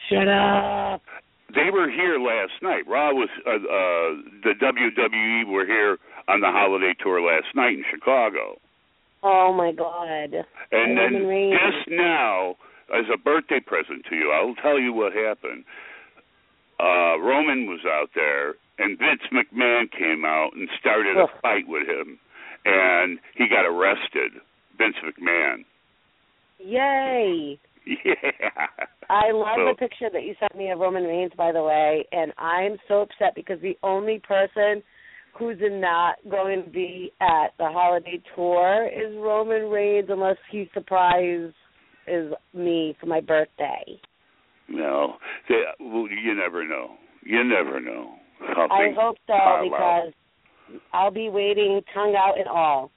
[0.09, 1.01] Shut up.
[1.53, 2.83] They were here last night.
[2.87, 5.97] Raw was uh, uh the WWE were here
[6.27, 8.59] on the holiday tour last night in Chicago.
[9.23, 10.45] Oh my God.
[10.71, 12.55] And then just now,
[12.93, 15.63] as a birthday present to you, I'll tell you what happened.
[16.79, 21.87] Uh Roman was out there and Vince McMahon came out and started a fight with
[21.87, 22.19] him
[22.65, 24.41] and he got arrested.
[24.77, 25.65] Vince McMahon.
[26.59, 27.57] Yay.
[28.03, 28.67] Yeah.
[29.09, 32.05] I love So- the picture that you sent me of Roman Reigns, by the way,
[32.11, 34.83] and I'm so upset because the only person
[35.33, 41.53] who's not going to be at the holiday tour is Roman Reigns, unless he surprises
[42.07, 43.99] is me for my birthday.
[44.67, 46.95] No, they, well, you never know.
[47.23, 48.15] You never know.
[48.39, 50.11] Something I hope so because
[50.93, 52.91] I'll be waiting, tongue out and all.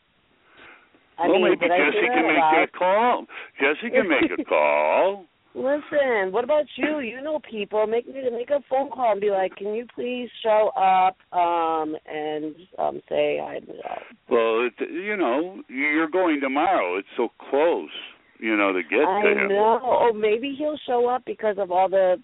[1.20, 3.26] I well, mean, maybe Jesse can make about- that call.
[3.60, 5.26] Jesse can make a call.
[5.54, 7.00] Listen, what about you?
[7.00, 7.84] You know people.
[7.88, 11.96] Make me make a phone call and be like, "Can you please show up um
[12.06, 13.98] and um say to Michelle?"
[14.30, 16.96] Well, it, you know, you're going tomorrow.
[16.98, 17.90] It's so close,
[18.38, 19.48] you know, to get I to him.
[19.48, 19.80] know.
[19.82, 22.22] Or maybe he'll show up because of all the,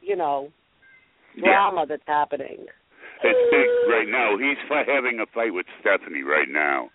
[0.00, 0.52] you know,
[1.34, 1.42] Yeah.
[1.54, 2.66] drama that's happening.
[3.24, 4.38] It's big right now.
[4.38, 6.90] He's having a fight with Stephanie right now.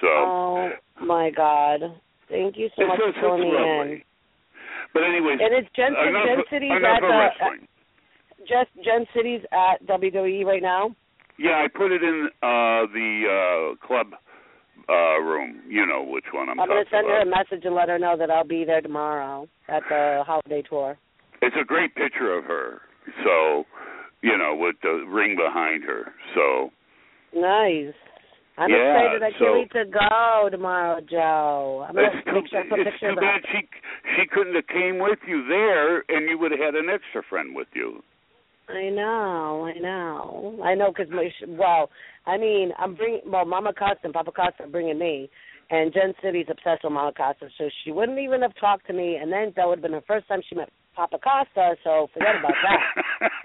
[0.00, 0.70] So Oh
[1.00, 1.80] my God!
[2.28, 4.02] Thank you so it's, much it's, for filling me it's in.
[4.94, 7.66] But anyways, And it's Gen, enough, Gen City's enough at the
[8.46, 10.94] just Gen City's at WWE right now.
[11.38, 14.08] Yeah, I put it in uh the uh club
[14.88, 15.62] uh room.
[15.68, 17.98] You know which one I'm, I'm gonna talking send her a message and let her
[17.98, 20.98] know that I'll be there tomorrow at the holiday tour.
[21.40, 22.82] It's a great picture of her.
[23.24, 23.64] So,
[24.22, 26.12] you know, with the ring behind her.
[26.34, 26.70] So,
[27.34, 27.94] Nice.
[28.58, 29.22] I'm Yeah, excited.
[29.22, 31.86] I can't so- wait to go tomorrow, Joe.
[31.88, 33.66] I'm gonna it's too, make sure I put it's too bad she
[34.16, 37.54] she couldn't have came with you there, and you would have had an extra friend
[37.56, 38.02] with you.
[38.68, 40.92] I know, I know, I know.
[40.92, 41.90] Because my sh- well,
[42.26, 45.30] I mean, I'm bringing well, Mama Costa and Papa Costa are bringing me,
[45.70, 49.16] and Jen City's obsessed with Mama Costa, so she wouldn't even have talked to me,
[49.16, 51.74] and then that would have been the first time she met Papa Costa.
[51.84, 53.42] So forget about that.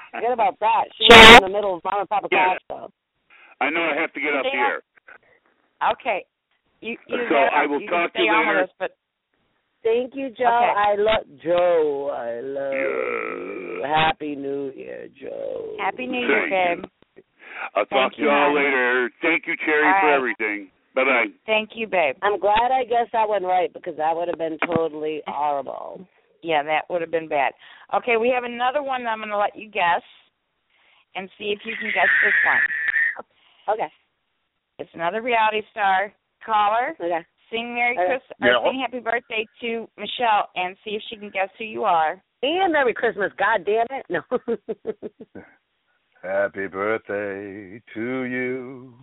[0.12, 0.84] forget about that.
[0.98, 2.54] She was in the middle of Mama and Papa Yeah.
[2.68, 2.92] Costa.
[3.60, 4.66] I know I have to get off the Yeah.
[4.66, 4.82] air.
[5.92, 6.24] Okay.
[6.80, 8.60] You, you So gotta- I will you talk to you stay later.
[8.64, 8.96] us, but
[9.82, 10.46] Thank you, Joe.
[10.46, 10.74] Okay.
[10.76, 12.10] I love Joe.
[12.10, 13.82] I love you.
[13.86, 15.76] Happy New Year, Joe.
[15.78, 16.82] Happy New Thank Year, you.
[16.82, 17.24] babe.
[17.76, 18.54] I'll talk Thank to you, y'all hon.
[18.56, 19.10] later.
[19.22, 20.70] Thank you, Cherry, All for everything.
[20.94, 21.26] Bye bye.
[21.46, 22.16] Thank you, babe.
[22.22, 26.04] I'm glad I guessed that one right because that would have been totally horrible.
[26.42, 27.52] Yeah, that would have been bad.
[27.94, 30.02] Okay, we have another one that I'm going to let you guess
[31.14, 32.60] and see if you can guess this one.
[33.68, 33.88] Okay.
[34.78, 36.12] It's another reality star
[36.44, 36.94] caller.
[37.00, 37.24] Okay.
[37.50, 38.06] Sing Merry Okay.
[38.06, 38.70] Christmas or Yeah.
[38.70, 42.20] sing Happy Birthday to Michelle and see if she can guess who you are.
[42.42, 43.32] And Merry Christmas.
[43.38, 44.06] God damn it.
[44.10, 44.22] No.
[46.22, 48.94] Happy birthday to you.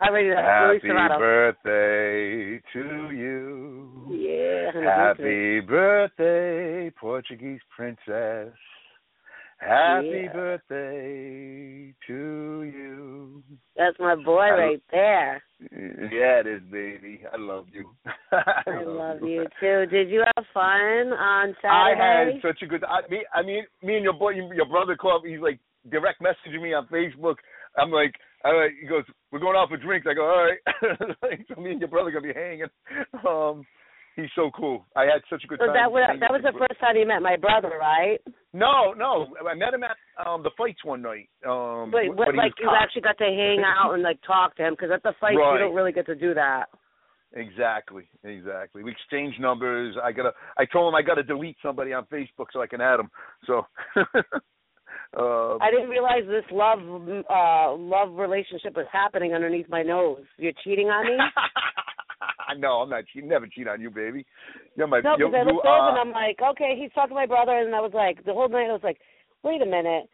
[0.00, 4.06] I ready to Happy birthday to you.
[4.10, 4.70] Yeah.
[4.84, 8.54] Happy birthday, Portuguese princess.
[9.60, 10.32] Happy Yeah.
[10.32, 13.42] birthday to you.
[13.76, 15.42] That's my boy I- right there.
[15.72, 17.22] Yeah, it is, baby.
[17.32, 17.90] I love you.
[18.32, 19.86] I love you too.
[19.86, 22.00] Did you have fun on Saturday?
[22.00, 22.84] I had such a good.
[22.84, 25.24] I, me, I mean, me and your boy, your brother, called.
[25.26, 25.58] He's like
[25.90, 27.36] direct messaging me on Facebook.
[27.76, 28.14] I'm like,
[28.44, 28.70] all right.
[28.80, 30.58] He goes, "We're going out for drinks." I go, "All right."
[31.48, 32.66] so me and your brother gonna be hanging.
[33.26, 33.64] Um,
[34.18, 34.84] he's so cool.
[34.96, 35.74] I had such a good so time.
[35.74, 38.18] that was that was the first time you met my brother, right?
[38.52, 39.26] No, no.
[39.48, 39.96] I met him at
[40.26, 41.30] um the fights one night.
[41.46, 44.56] Um, But, but what, he like you actually got to hang out and like talk
[44.56, 45.54] to him because at the fights Right.
[45.54, 46.66] you don't really get to do that.
[47.34, 48.82] Exactly, exactly.
[48.82, 49.96] We exchanged numbers.
[50.02, 50.32] I gotta.
[50.56, 53.10] I told him I gotta delete somebody on Facebook so I can add him.
[53.46, 53.66] So,
[55.16, 60.20] Um, I didn't realize this love uh love relationship was happening underneath my nose.
[60.36, 61.16] You're cheating on me?
[62.56, 63.28] no, I'm not cheating.
[63.28, 64.24] Never cheat on you, baby.
[64.76, 65.00] You're my.
[65.00, 67.14] no, you, because I you, looked over uh, and I'm like, okay, he's talking to
[67.14, 68.98] my brother, and I was like, the whole night I was like,
[69.42, 70.08] wait a minute.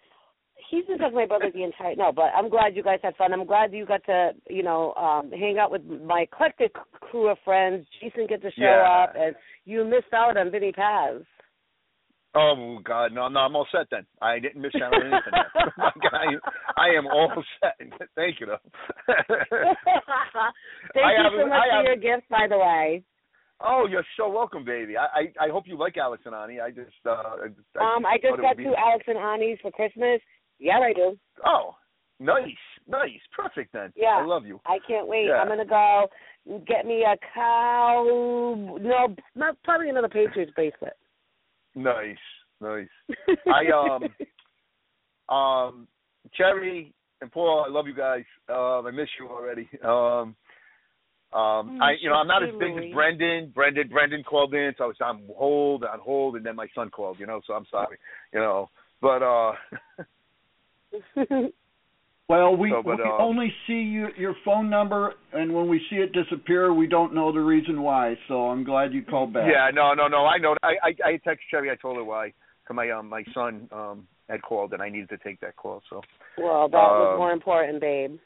[0.70, 3.16] He's been talking to my brother the entire no, but I'm glad you guys had
[3.16, 3.32] fun.
[3.32, 7.38] I'm glad you got to, you know, um hang out with my eclectic crew of
[7.44, 7.86] friends.
[8.00, 9.04] Jason get to show Yeah.
[9.04, 9.34] up, and
[9.66, 11.22] you missed out on Vinny Paz.
[12.36, 14.04] Oh God, no, no, I'm all set then.
[14.20, 15.32] I didn't miss out on anything.
[15.32, 15.64] then.
[15.78, 16.40] My God,
[16.76, 17.30] I, I am all
[17.60, 17.74] set.
[18.16, 18.58] Thank you, though.
[19.06, 23.02] Thank I you so haven't- much I for your haven't- gift, by the way.
[23.60, 24.96] Oh, you're so welcome, baby.
[24.96, 26.60] I I, I hope you like Alex and Ani.
[26.60, 29.58] I just uh, I just, Um, I just got would be- two Alex and Ani's
[29.62, 30.20] for Christmas.
[30.58, 31.16] Yeah, I do.
[31.46, 31.74] Oh,
[32.20, 32.44] nice,
[32.88, 33.92] nice, perfect then.
[33.96, 34.18] Yeah.
[34.20, 34.60] I love you.
[34.66, 35.26] I can't wait.
[35.28, 35.34] Yeah.
[35.34, 36.08] I'm gonna go
[36.66, 38.04] get me a cow.
[38.80, 40.94] No, not probably another Patriots bracelet.
[41.74, 42.16] Nice,
[42.60, 42.88] nice.
[43.46, 43.66] I
[45.30, 45.88] um um
[46.34, 48.24] Cherry and Paul, I love you guys.
[48.48, 49.68] Um I miss you already.
[49.82, 50.36] Um
[51.32, 53.50] um I you know, I'm not as big as Brendan.
[53.54, 56.90] Brendan Brendan called in, so I was on hold, on hold and then my son
[56.90, 57.98] called, you know, so I'm sorry.
[58.32, 58.70] You know.
[59.00, 59.52] But uh
[62.28, 65.78] Well, we, So, but, we uh, only see you, your phone number, and when we
[65.90, 68.16] see it disappear, we don't know the reason why.
[68.28, 69.46] So I'm glad you called back.
[69.50, 70.24] Yeah, no, no, no.
[70.24, 70.56] I know.
[70.62, 71.70] I I, I texted Chevy.
[71.70, 72.32] I told her why.
[72.66, 75.82] Cause my um my son um had called and I needed to take that call.
[75.90, 76.00] So
[76.38, 78.16] well, that was Um, more important, babe.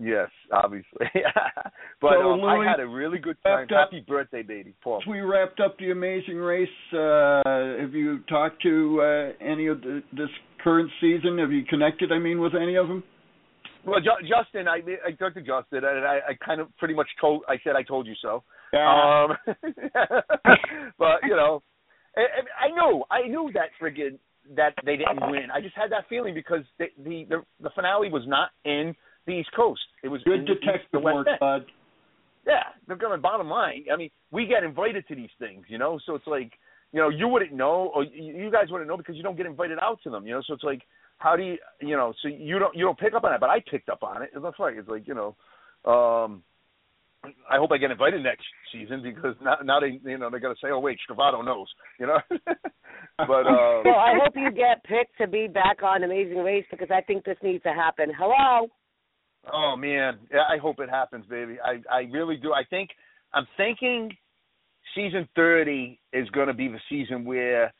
[0.00, 1.06] yes, obviously.
[2.00, 3.64] but So, um, Louis, I had a really good time.
[3.64, 5.00] up- Happy birthday, baby, Paul.
[5.00, 7.42] Since we wrapped up the Amazing Race, uh,
[7.78, 10.30] have you talked to uh, any of the, this
[10.62, 11.36] current season?
[11.36, 12.10] Have you connected?
[12.10, 13.04] I mean, with any of them?
[13.86, 17.08] Well, Ju- Justin, I I talked to Justin and I I kind of pretty much
[17.20, 18.42] told I said I told you so.
[18.72, 19.26] Yeah.
[19.28, 19.36] Um,
[20.98, 21.62] but you know,
[22.16, 24.18] I, I I knew I knew that friggin'
[24.56, 25.50] that they didn't win.
[25.52, 28.94] I just had that feeling because the the the, the finale was not in
[29.26, 29.80] the East Coast.
[30.02, 31.38] It was Good detective work, End.
[31.40, 31.66] bud.
[32.46, 33.20] Yeah, they're going.
[33.20, 35.98] Bottom line, I mean, we get invited to these things, you know.
[36.04, 36.52] So it's like,
[36.92, 39.78] you know, you wouldn't know, or you guys wouldn't know because you don't get invited
[39.80, 40.42] out to them, you know.
[40.46, 40.82] So it's like,
[41.24, 43.48] how do you, you know, so you don't you don't pick up on it, but
[43.48, 44.30] I picked up on it.
[44.34, 44.76] And that's right.
[44.76, 45.28] It's like, you know,
[45.90, 46.42] um,
[47.50, 50.54] I hope I get invited next season because now now they you know they're gonna
[50.62, 51.66] say, oh wait, Stravato knows,
[51.98, 52.18] you know.
[52.30, 56.90] but uh, Well, I hope you get picked to be back on Amazing Race because
[56.90, 58.12] I think this needs to happen.
[58.16, 58.68] Hello.
[59.50, 61.56] Oh man, yeah, I hope it happens, baby.
[61.64, 62.52] I I really do.
[62.52, 62.90] I think
[63.32, 64.10] I'm thinking
[64.94, 67.72] season 30 is going to be the season where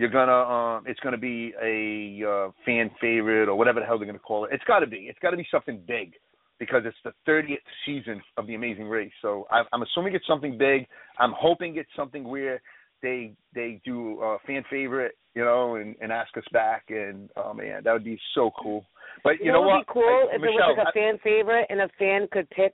[0.00, 3.98] you're gonna um it's going to be a uh, fan favorite or whatever the hell
[3.98, 4.50] they're going to call it.
[4.52, 4.96] It's got to be.
[5.10, 6.14] It's got to be something big
[6.58, 9.12] because it's the 30th season of the Amazing Race.
[9.20, 10.86] So I, I'm assuming it's something big.
[11.18, 12.62] I'm hoping it's something where
[13.02, 16.84] they they do a fan favorite, you know, and, and ask us back.
[16.88, 18.86] And oh man, that would be so cool.
[19.22, 19.74] But you, You know know what?
[19.80, 22.26] would be cool I- if Michelle, it was like a fan favorite and a fan
[22.32, 22.72] could pick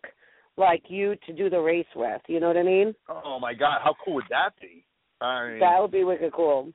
[0.57, 2.23] like you to do the race with.
[2.29, 2.95] You know what I mean?
[3.09, 4.85] Oh my God, how cool would that be?
[5.21, 6.73] I mean, That would be wicked cool.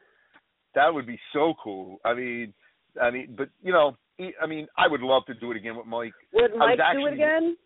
[0.75, 1.99] That would be so cool.
[2.05, 2.53] I mean,
[3.01, 3.97] I mean, but you know,
[4.41, 6.13] I mean, I would love to do it again with Mike.
[6.33, 7.57] Would Mike do it again?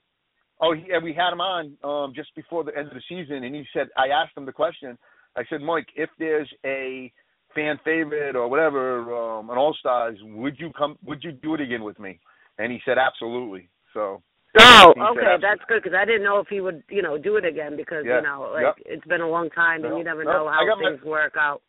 [0.61, 3.43] Oh, he, yeah, we had him on um just before the end of the season,
[3.43, 4.97] and he said, I asked him the question.
[5.35, 7.11] I said, Mike, if there's a
[7.53, 10.97] fan favorite or whatever, um, an All Stars, would you come?
[11.05, 12.19] Would you do it again with me?
[12.57, 13.67] And he said, absolutely.
[13.93, 14.21] So.
[14.57, 17.43] Oh, okay, that's good because I didn't know if he would, you know, do it
[17.43, 18.17] again because Yeah.
[18.17, 18.75] you know, like Yep.
[18.85, 21.03] it's been a long time and No, you never no, know how got my- things
[21.03, 21.61] work out.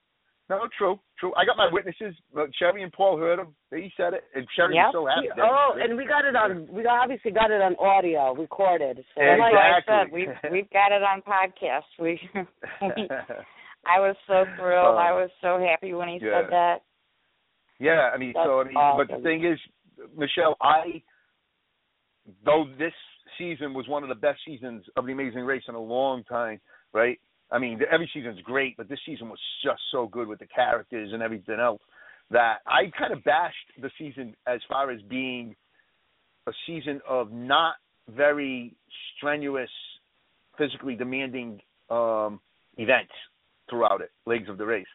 [0.48, 1.32] No, true, true.
[1.36, 2.14] I got my witnesses.
[2.58, 3.48] Cherry and Paul heard him.
[3.74, 4.84] He said it, and Cherry Yep.
[4.86, 5.40] was so happy.
[5.42, 6.68] Oh, and we got it on.
[6.70, 9.04] We obviously got it on audio, recorded.
[9.14, 9.94] So And like I Exactly.
[9.94, 11.90] said, we've we've got it on podcast.
[11.98, 12.20] We,
[13.86, 14.94] I was so thrilled.
[14.94, 16.42] Um, I was so happy when he yeah.
[16.42, 16.76] said that.
[17.78, 19.58] Yeah, I mean, That's so I mean, but the thing is,
[20.16, 21.02] Michelle, I
[22.44, 22.94] though this
[23.36, 26.60] season was one of the best seasons of the Amazing Race in a long time,
[26.92, 27.18] right?
[27.50, 31.10] I mean, every season's great, but this season was just so good with the characters
[31.12, 31.80] and everything else
[32.30, 35.54] that I kind of bashed the season as far as being
[36.48, 37.74] a season of not
[38.08, 38.74] very
[39.16, 39.70] strenuous,
[40.58, 42.40] physically demanding um
[42.78, 43.12] events
[43.70, 44.86] throughout it, legs of the race.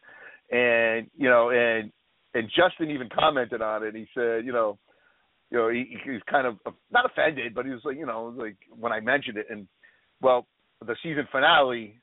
[0.51, 1.91] And you know, and
[2.33, 3.95] and Justin even commented on it.
[3.95, 4.77] He said, you know,
[5.49, 5.97] you know, he,
[6.29, 6.57] kind of
[6.91, 9.67] not offended, but he was like, you know, like when I mentioned it, and
[10.21, 10.47] well,
[10.85, 12.01] the season finale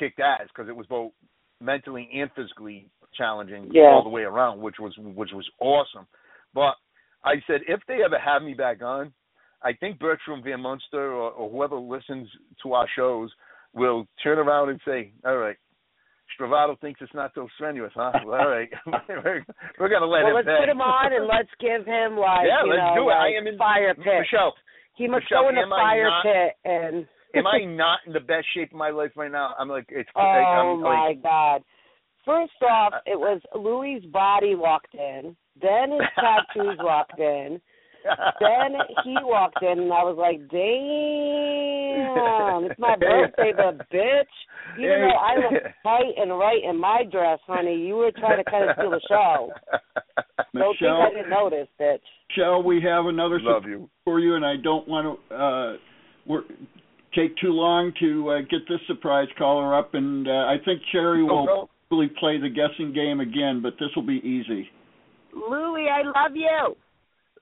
[0.00, 1.12] kicked ass because it was both
[1.60, 3.82] mentally and physically challenging Yeah.
[3.92, 6.06] all the way around, which was which was awesome.
[6.54, 6.74] But
[7.24, 9.12] I said, if they ever have me back on,
[9.62, 12.28] I think Bertram Van Munster or, or whoever listens
[12.62, 13.30] to our shows
[13.74, 15.56] will turn around and say, all right,
[16.32, 18.12] Stravato thinks it's not so strenuous, huh?
[18.24, 18.70] Well, all right,
[19.08, 19.44] we're,
[19.78, 20.34] we're gonna let well, him.
[20.36, 20.56] let's pay.
[20.60, 23.12] put him on and let's give him like yeah, you let's know do it.
[23.12, 24.06] like I am in fire pit.
[24.06, 24.54] Michelle.
[24.96, 27.06] He must Michelle, go in the fire not- pit and.
[27.34, 29.54] Am I not in the best shape of my life right now?
[29.58, 30.08] I'm like it's.
[30.16, 31.62] Oh I'm my like, God!
[32.24, 37.60] First off, it was Louis' body walked in, then his tattoos walked in,
[38.40, 38.74] then
[39.04, 44.24] he walked in, and I was like, "Damn, it's my birthday, but bitch."
[44.78, 48.50] Even though I look tight and right in my dress, honey, you were trying to
[48.50, 49.50] kind of steal the show.
[50.54, 51.98] Don't think Michelle, I didn't notice, bitch.
[52.28, 53.90] Michelle, we have another Love surprise you.
[54.04, 55.76] for you, and I don't want to uh,
[56.26, 56.42] we're,
[57.14, 59.94] take too long to uh, get this surprise caller up.
[59.94, 61.70] And uh, I think Cherry will no.
[61.88, 64.68] probably play the guessing game again, but this will be easy.
[65.34, 66.76] Louie, I love you.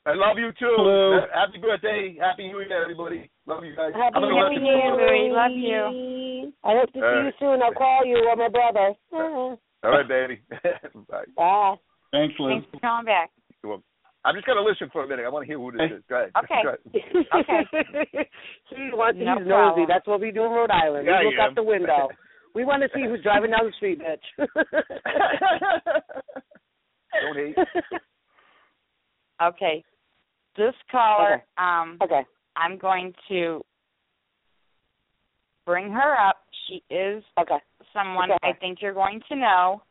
[0.06, 0.72] I love you too.
[0.76, 1.20] Hello.
[1.34, 3.30] Happy birthday, happy New Year, everybody.
[3.46, 3.92] Love you guys.
[3.94, 4.96] Happy New Year, it.
[4.96, 5.32] Louis.
[5.34, 6.52] Love you.
[6.64, 7.62] I hope to see All you soon.
[7.62, 8.94] I'll call you or my brother.
[9.12, 9.58] All
[9.90, 10.40] right, baby.
[11.08, 11.24] Bye.
[11.36, 11.74] Bye.
[12.10, 12.52] Thanks, Liz.
[12.52, 13.30] Thanks for calling back.
[13.62, 13.82] Well,
[14.28, 15.24] I'm just gonna listen for a minute.
[15.24, 16.02] I want to hear who this is.
[16.08, 16.32] Go ahead.
[16.36, 16.60] Okay.
[16.62, 16.80] Go ahead.
[17.34, 18.28] Okay.
[18.68, 19.78] he wants No he's problem.
[19.78, 19.84] nosy.
[19.88, 21.06] That's what we do in Rhode Island.
[21.08, 22.08] Yeah, we look out the window.
[22.54, 24.24] We want to see who's driving down the street, bitch.
[27.22, 27.54] Don't hate.
[29.40, 29.84] Okay.
[30.56, 31.42] This caller, Okay.
[31.58, 32.22] um, okay.
[32.56, 33.62] I'm going to
[35.66, 36.36] bring her up.
[36.66, 37.58] She is Okay.
[37.92, 38.48] someone Okay.
[38.48, 39.82] I think you're going to know,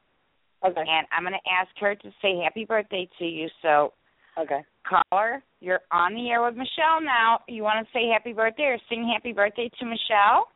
[0.66, 0.82] Okay.
[0.82, 3.48] and I'm going to ask her to say happy birthday to you.
[3.62, 3.94] So,
[4.40, 4.62] Okay.
[4.88, 7.40] caller, you're on the air with Michelle now.
[7.48, 10.48] You want to say happy birthday or sing happy birthday to Michelle?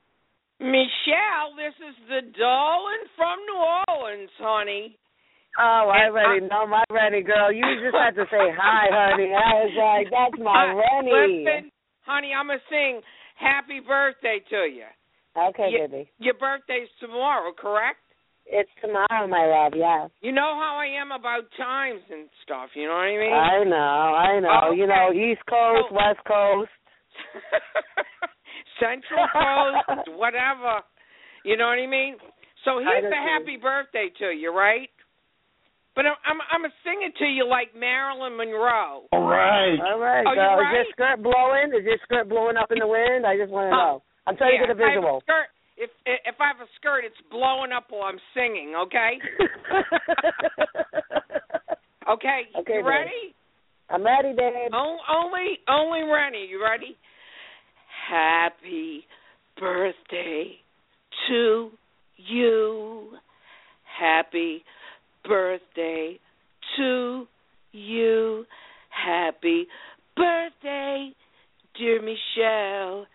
[0.60, 4.98] Michelle, this is the Dolan from New Orleans, honey.
[5.60, 7.52] Oh, I And already know my Renny girl.
[7.52, 9.34] You just had to say hi, honey.
[9.34, 11.44] I was like, that's my Renny.
[11.44, 11.72] Listen,
[12.06, 13.02] honey, I'm going to sing
[13.36, 14.86] happy birthday to you.
[15.36, 16.10] Okay, Ye- baby.
[16.20, 18.00] Your birthday's tomorrow, correct?
[18.46, 19.74] It's tomorrow, my love.
[19.76, 20.10] Yes.
[20.22, 23.32] You know how I am about times and stuff, you know what I mean?
[23.34, 23.76] I know.
[24.18, 24.60] I know.
[24.68, 26.72] Oh, you know, East Coast, So- West Coast.
[28.80, 30.82] Central Coast, whatever.
[31.46, 32.18] You know what I mean?
[32.66, 34.90] So here's know a happy birthday to you, right?
[35.96, 39.06] But I'm I'm I'm gonna sing it to you like Marilyn Monroe.
[39.12, 39.76] All right.
[39.82, 40.56] All right, Oh, you girl.
[40.56, 40.74] Is right?
[40.74, 41.68] your skirt blowing?
[41.76, 43.26] Is your skirt blowing up in the wind?
[43.26, 43.94] I just want to know.
[44.26, 45.20] I'm trying yeah, to get a if I have visual.
[45.26, 45.50] skirt,
[45.82, 48.74] if if I have a skirt, it's blowing up while I'm singing.
[48.76, 49.20] Okay.
[52.10, 52.42] Okay.
[52.60, 53.34] Okay, you ready?
[53.90, 54.72] I'm ready, babe.
[54.74, 56.46] O- only only Renny.
[56.50, 56.98] You ready?
[58.10, 59.06] Happy
[59.58, 60.56] birthday
[61.30, 61.72] to
[62.18, 63.12] you.
[64.00, 64.64] Happy
[65.24, 66.20] birthday
[66.78, 67.28] to
[67.72, 68.46] you.
[68.90, 69.68] Happy
[70.16, 71.12] birthday,
[71.78, 73.06] dear Michelle.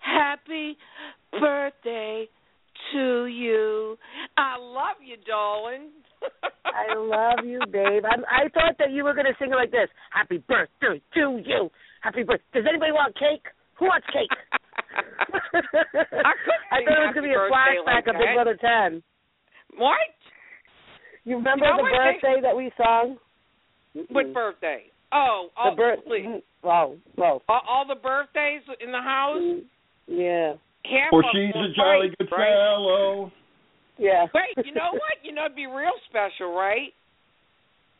[0.00, 0.76] Happy
[1.40, 2.26] birthday
[2.92, 3.96] to you.
[4.36, 5.90] I love you, darling.
[6.64, 8.04] I love you, babe.
[8.04, 9.88] I'm, I thought that you were going to sing it like this.
[10.10, 11.70] Happy birthday to you.
[12.00, 12.44] Happy birthday.
[12.54, 13.44] Does anybody want cake?
[13.78, 14.30] Who wants cake?
[15.54, 16.32] I
[16.70, 18.34] I thought it was going to be a flashback like of Big.
[18.34, 19.02] Brother 10.
[19.76, 19.96] What?
[21.24, 23.16] You remember You know the what they- birthday that we sung?
[24.10, 24.84] What birthday?
[25.12, 25.98] Oh, The oh, birth.
[26.06, 26.24] please.
[26.26, 26.66] Mm-hmm.
[26.68, 27.42] Oh, well.
[27.48, 29.38] All, all the birthdays in the house.
[29.40, 30.18] Mm-hmm.
[30.20, 30.54] Yeah.
[30.84, 32.50] Half Well, of she's a jolly fights, good right?
[32.50, 33.32] fellow.
[33.98, 34.26] Yeah.
[34.34, 35.22] Wait, you know what?
[35.22, 36.90] You know it'd be real special, right?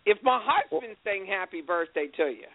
[0.05, 2.51] If my husband sang happy birthday to you.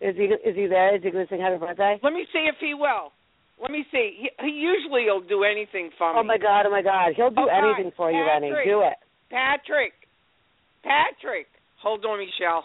[0.00, 0.96] Is he is he there?
[0.96, 2.00] Is he going to sing happy birthday?
[2.02, 3.12] Let me see if he will.
[3.60, 4.16] Let me see.
[4.20, 6.20] He, he usually will do anything for oh, me.
[6.20, 6.64] Oh my God!
[6.66, 7.12] Oh my God!
[7.16, 8.52] He'll do oh, Okay, anything for you, Renny.
[8.64, 9.00] Do it.
[9.30, 9.92] Patrick.
[10.84, 11.48] Patrick.
[11.82, 12.64] Hold on, Michelle.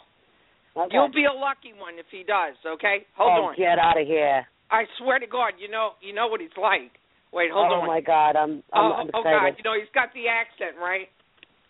[0.75, 0.91] Okay.
[0.91, 3.03] You'll be a lucky one if he does, okay?
[3.17, 3.55] Hold oh, on.
[3.57, 4.47] get out of here!
[4.71, 6.91] I swear to God, you know you know what he's like.
[7.33, 7.83] Wait, oh, hold oh on.
[7.83, 8.35] Oh my God!
[8.35, 11.07] I'm I'm, oh, I'm oh, oh God, you know he's got the accent, right?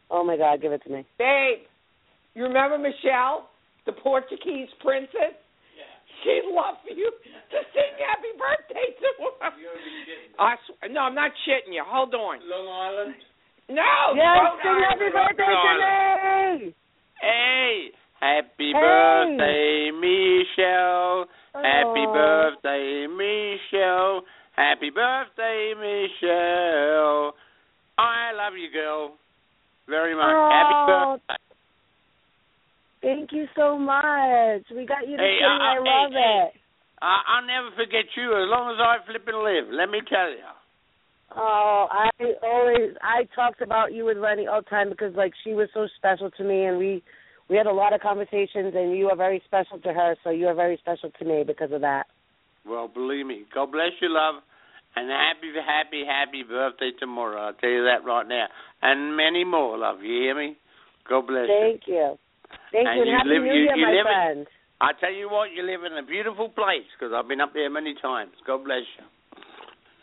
[0.10, 0.62] Oh my God!
[0.62, 1.06] Give it to me.
[1.18, 1.64] Babe,
[2.34, 3.50] you remember Michelle,
[3.86, 5.38] the Portuguese princess?
[5.78, 5.86] Yeah.
[6.24, 9.54] She'd love for you to sing happy birthday to her.
[10.40, 11.84] I sw- no, I'm not shitting you.
[11.86, 12.40] Hold on.
[12.50, 13.16] Long Island.
[13.70, 14.18] No.
[14.18, 15.38] Yes, Rhode sing happy Island.
[15.38, 16.74] birthday to me!
[17.22, 18.82] Hey, happy Hey.
[18.82, 21.26] birthday, Michelle.
[21.54, 22.14] Happy Oh.
[22.14, 23.51] birthday, Michelle.
[24.62, 27.34] Happy birthday, Michelle.
[27.98, 29.18] I love you, girl,
[29.90, 30.38] very much.
[30.54, 31.42] Happy Oh, birthday.
[33.02, 34.62] Thank you so much.
[34.70, 35.50] We got you to Hey, sing.
[35.50, 36.62] uh, I love hey, it.
[37.02, 39.74] I, I'll never forget you as long as I flip and live.
[39.74, 40.46] Let me tell you.
[41.36, 42.10] Oh, I
[42.44, 45.88] always I talked about you with Renny all the time because like she was so
[45.98, 47.02] special to me and we
[47.50, 50.46] we had a lot of conversations and you are very special to her, so you
[50.48, 52.06] are very special to me because of that.
[52.64, 53.46] Well, believe me.
[53.56, 54.44] God bless you, love.
[54.96, 57.40] And happy, happy, happy birthday tomorrow.
[57.48, 58.48] I'll tell you that right now.
[58.82, 60.02] And many more, love.
[60.04, 60.58] You hear me?
[61.08, 61.60] God bless you.
[61.62, 62.18] Thank you.
[62.72, 63.02] Thank And you.
[63.04, 64.40] And you Happy live- New you- Year, you my live in- friend.
[64.48, 64.58] you.
[64.82, 67.70] I tell you what, you live in a beautiful place because I've been up there
[67.70, 68.32] many times.
[68.46, 69.06] God bless you.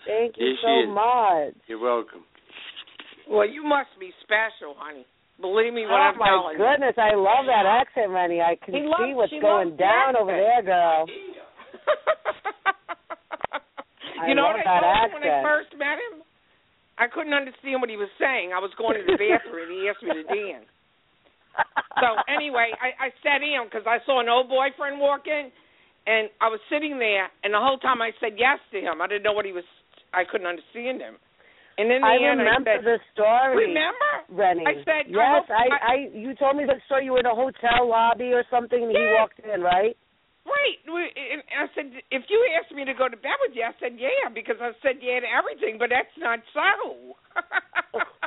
[0.07, 1.55] Thank you Yes, so she much.
[1.67, 2.25] You're welcome.
[3.29, 5.05] Well, you must be special, honey.
[5.41, 6.65] Believe me when oh I'm telling you.
[6.65, 8.41] Oh my goodness, I love that accent, Renny.
[8.41, 11.05] I can He see loves- what's going loves the down over there, girl.
[14.21, 16.23] I you know what I that told him when I first met him?
[16.99, 18.51] I couldn't understand what he was saying.
[18.51, 20.67] I was going to the bathroom and he asked me to dance.
[22.03, 25.51] So anyway, I, I sat in because I saw an old boyfriend walk in,
[26.07, 29.03] and I was sitting there, and the whole time I said yes to him.
[29.03, 29.67] I didn't know what he was.
[30.15, 31.19] I couldn't understand him.
[31.79, 33.71] And in the I end, remember I said, the story.
[33.71, 34.13] Remember?
[34.31, 34.67] Renny?
[34.67, 35.47] I said, yes.
[35.47, 37.07] hope- I, I, you told me the story.
[37.07, 39.95] You were in a hotel lobby or something, and he walked in, right?
[40.49, 40.81] Right.
[40.89, 44.01] And I said, if you asked me to go to bed with you, I said,
[44.01, 47.13] yeah, because I said yeah to everything, but that's not so.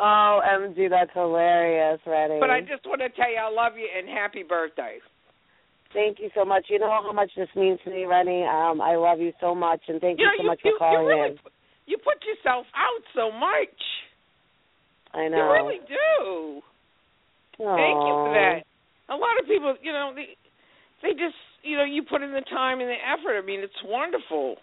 [0.00, 2.40] Oh, MG, that's hilarious, Renny.
[2.40, 4.96] but I just want to tell you I love you and happy birthday.
[5.92, 6.66] Thank you so much.
[6.70, 8.48] You know how much this means to me, Renny.
[8.48, 10.72] Um, I love you so much, and thank you you, know, so you, much you,
[10.72, 11.38] for calling you really, in.
[11.84, 13.76] You put yourself out so much.
[15.12, 15.36] I know.
[15.36, 16.62] You really do.
[17.60, 18.64] Thank you for that.
[19.12, 20.38] A lot of people, you know, they
[21.02, 23.38] they just, you know, you put in the time and the effort.
[23.38, 24.56] I mean, it's wonderful,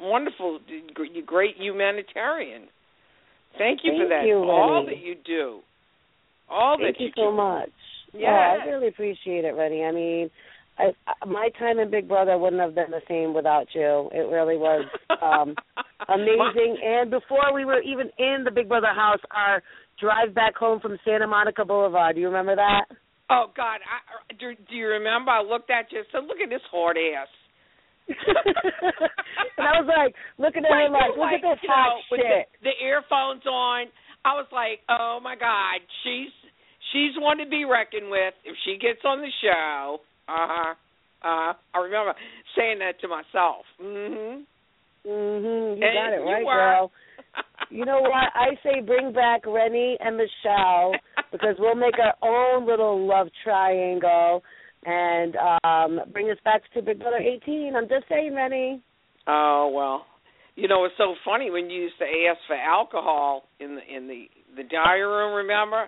[0.00, 0.60] wonderful.
[0.68, 2.68] You great humanitarian.
[3.58, 4.26] Thank you for that.
[4.26, 5.60] you, All that you do.
[6.50, 7.36] All Thank that you you so do.
[7.36, 7.70] much.
[8.12, 8.28] Yeah.
[8.58, 9.84] Oh, I really appreciate it, Renny.
[9.84, 10.30] I mean,
[10.78, 10.94] I-
[11.26, 14.10] my time in Big Brother wouldn't have been the same without you.
[14.12, 14.84] It really was
[15.22, 15.54] um
[16.08, 16.78] amazing.
[16.84, 19.62] And before we were even in the Big Brother house, our
[20.00, 22.16] drive back home from Santa Monica Boulevard.
[22.16, 22.84] Do you remember that?
[23.30, 25.30] Oh God, I, do, do you remember?
[25.30, 27.28] I looked at you and said, "Look at this hard ass."
[28.08, 31.88] and I was like, looking at Wait, him like, you look at this you hot
[31.88, 32.48] know, with shit.
[32.60, 33.86] The, the earphones on.
[34.24, 36.32] I was like, "Oh my God, she's
[36.92, 40.74] she's one to be reckoned with if she gets on the show." Uh huh.
[41.24, 42.12] Uh, I remember
[42.56, 43.64] saying that to myself.
[43.80, 44.44] Mhm.
[45.08, 45.76] Mhm.
[45.76, 46.52] You And got it you right, were.
[46.52, 46.92] girl.
[47.70, 48.30] You know what?
[48.34, 50.92] I say bring back Renny and Michelle
[51.32, 54.42] because we'll make our own little love triangle
[54.84, 55.34] and
[55.64, 57.74] um bring us back to Big Brother 18.
[57.76, 58.82] I'm just saying, Renny.
[59.26, 60.06] Oh well,
[60.54, 64.06] you know it's so funny when you used to ask for alcohol in the in
[64.06, 65.34] the the diary room.
[65.34, 65.86] Remember?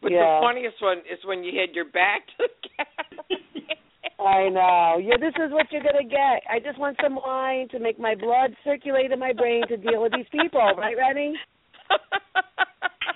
[0.00, 0.20] But Yeah.
[0.20, 3.40] the funniest one is when you had your back to the camera.
[4.18, 4.98] I know.
[5.00, 6.42] Yeah, this is what you're gonna get.
[6.50, 10.02] I just want some wine to make my blood circulate in my brain to deal
[10.02, 11.34] with these people, right, Renny?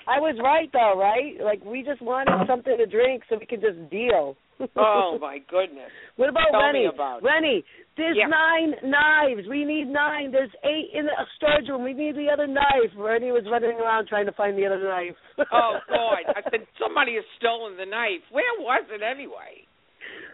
[0.07, 1.39] I was right though, right?
[1.43, 4.35] Like we just wanted something to drink so we could just deal.
[4.75, 5.91] oh my goodness.
[6.15, 6.85] What about Tell Renny?
[6.91, 7.23] about.
[7.23, 7.63] Renny,
[7.95, 8.27] there's Yeah.
[8.27, 9.47] nine knives.
[9.47, 10.31] We need nine.
[10.31, 11.83] There's eight in the storage room.
[11.83, 12.91] We need the other knife.
[12.97, 15.15] Renny was running around trying to find the other knife.
[15.51, 16.23] oh God!
[16.35, 18.23] I said somebody has stolen the knife.
[18.31, 19.63] Where was it anyway?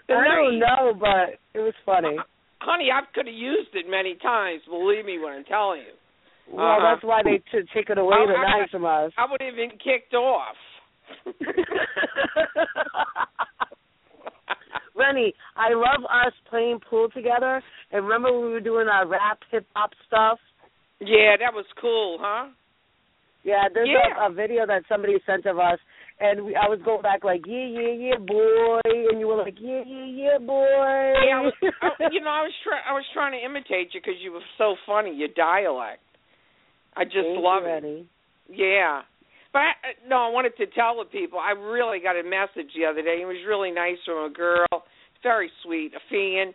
[0.10, 2.18] I don't know, but it was funny.
[2.61, 4.61] Honey, I could have used it many times.
[4.69, 5.94] Believe me when I'm telling you.
[6.52, 6.81] Well, Uh-huh.
[6.94, 9.11] that's why they took it away I- the I- from us.
[9.18, 10.56] I would have been kicked off.
[14.95, 17.61] Renny, I love us playing pool together.
[17.91, 20.40] And remember when we were doing our rap hip hop stuff?
[20.99, 22.48] Yeah, that was cool, huh?
[23.44, 24.26] Yeah, there's Yeah.
[24.26, 25.80] A, a video that somebody sent of us,
[26.19, 29.55] and we, I was going back like, yeah, yeah, yeah, boy, and you were like,
[29.59, 31.15] yeah, yeah, yeah, boy.
[31.23, 32.83] Yeah, I was, I, you know, I was trying.
[32.87, 35.15] I was trying to imitate you because you were so funny.
[35.15, 36.03] Your dialect,
[36.95, 38.05] I just Thank love it.
[38.51, 39.01] Yeah,
[39.53, 41.39] but I, uh, no, I wanted to tell the people.
[41.39, 43.23] I really got a message the other day.
[43.23, 44.67] It was really nice from a girl,
[45.23, 46.53] very sweet, a fan.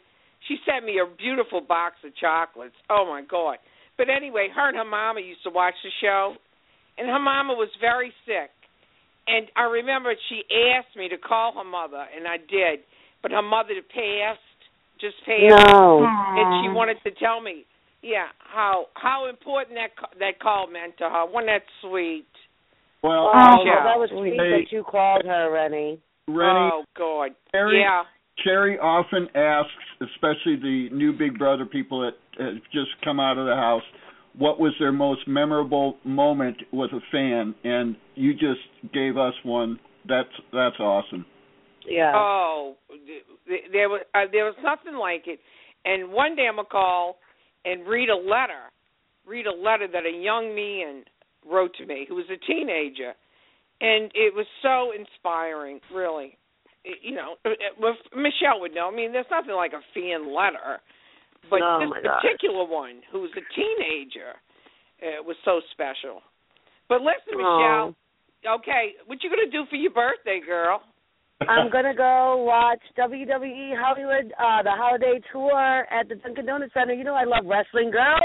[0.48, 2.76] She sent me a beautiful box of chocolates.
[2.90, 3.56] Oh my god!
[3.96, 6.34] But anyway, her and her mama used to watch the show,
[6.98, 8.50] and her mama was very sick.
[9.26, 10.42] And I remember she
[10.76, 12.80] asked me to call her mother, and I did.
[13.22, 14.40] But her mother passed,
[15.01, 16.05] just passed, No.
[16.05, 17.64] and she wanted to tell me,
[18.02, 21.24] yeah, how how important that ca- that call meant to her.
[21.24, 22.26] Wasn't that sweet?
[23.02, 23.82] Well, Oh, Yeah.
[23.82, 24.51] that was sweet Hey.
[24.60, 25.98] that you called her, Renny.
[26.28, 28.05] Renny, Oh God, Carrie, yeah.
[28.42, 33.46] Carrie often asks, especially the new Big Brother people that have just come out of
[33.46, 33.84] the house,
[34.39, 39.78] what was their most memorable moment with a fan, and you just gave us one.
[40.09, 41.24] That's that's awesome.
[41.86, 42.12] Yeah.
[42.15, 42.74] Oh,
[43.47, 45.39] th- there was uh, there was nothing like it.
[45.85, 47.19] And one day I'm gonna call
[47.65, 48.73] and read a letter,
[49.27, 51.05] read a letter that a young man
[51.51, 53.12] wrote to me who was a teenager,
[53.81, 56.39] and it was so inspiring, really.
[57.02, 57.36] You know,
[58.15, 58.90] Michelle would know.
[58.93, 60.81] I mean, there's nothing like a fan letter,
[61.50, 64.34] but Oh, this particular one, who's a teenager,
[65.02, 66.22] uh, was so special.
[66.88, 67.40] But listen, Aw.
[67.40, 67.94] Michelle.
[68.60, 70.82] Okay, what you gonna do for your birthday, girl?
[71.48, 76.92] I'm gonna go watch WWE Hollywood, uh, the holiday tour at the Dunkin' Donuts Center.
[76.92, 78.20] You know I love wrestling, girl.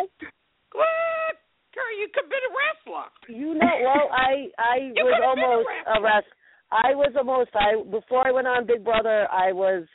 [0.73, 1.35] What?
[1.73, 3.07] Girl, you could be a wrestler.
[3.29, 6.35] You know, well, I I You was almost a wrestler.
[6.71, 7.49] I was almost.
[7.55, 9.85] I before I went on Big Brother, I was.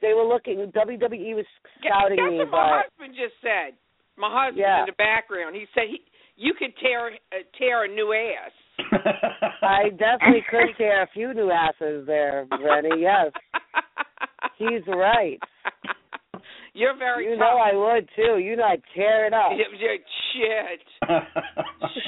[0.00, 0.58] They were looking.
[0.74, 1.44] WWE was
[1.82, 3.74] Guess scouting guess me, what my but husband just said.
[4.16, 4.80] My husband Yeah.
[4.80, 5.54] in the background.
[5.56, 6.00] He said he,
[6.36, 8.52] you could tear uh, tear a new ass.
[9.62, 13.02] I definitely could tear a few new asses there, Rennie.
[13.02, 13.32] Yes,
[14.58, 15.38] he's right.
[16.74, 17.40] You're very You tough.
[17.40, 18.38] know I would too.
[18.38, 19.50] You know I'd tear it up.
[19.56, 19.96] Yeah, yeah,
[20.32, 20.80] Shit.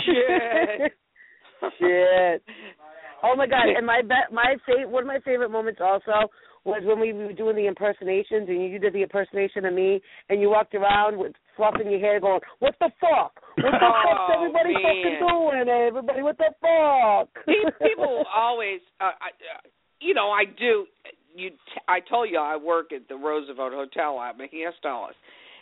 [0.05, 0.93] Shit.
[1.79, 2.43] Shit.
[3.23, 3.69] Oh my god!
[3.77, 6.29] And my be- my fa- one of my favorite moments also
[6.65, 10.41] was when we were doing the impersonations and you did the impersonation of me and
[10.41, 13.41] you walked around with fluffing your hair, going, "What the fuck?
[13.57, 14.82] What the Oh, fuck's everybody man.
[14.82, 15.69] fucking doing?
[15.69, 19.61] Everybody, what the fuck?" Pe- People always, uh, I, uh,
[20.01, 20.87] you know, I do.
[21.35, 21.57] You, t-
[21.89, 24.19] I told you I work at the Roosevelt Hotel.
[24.19, 25.15] I'm a hairstylist,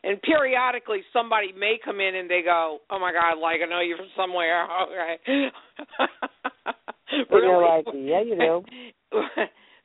[0.02, 3.80] and periodically somebody may come in and they go, "Oh my God, like I know
[3.80, 5.50] you from somewhere." Okay.
[7.10, 7.46] And really?
[7.46, 8.64] you're like, "Yeah, you do."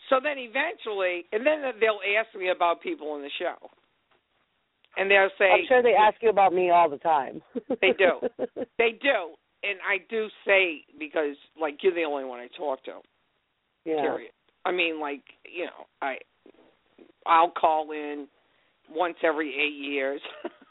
[0.10, 3.56] so then eventually, and then they'll ask me about people in the show,
[4.98, 7.42] and they'll say, I'm sure they ask you about me all the time.
[7.82, 8.28] They do.
[8.78, 13.00] They do, and I do say because like you're the only one I talk to.
[13.86, 14.02] yeah.
[14.02, 14.32] Period.
[14.66, 16.16] I mean, like you know, I
[17.26, 18.28] I'll call in
[18.90, 20.22] once every eight years.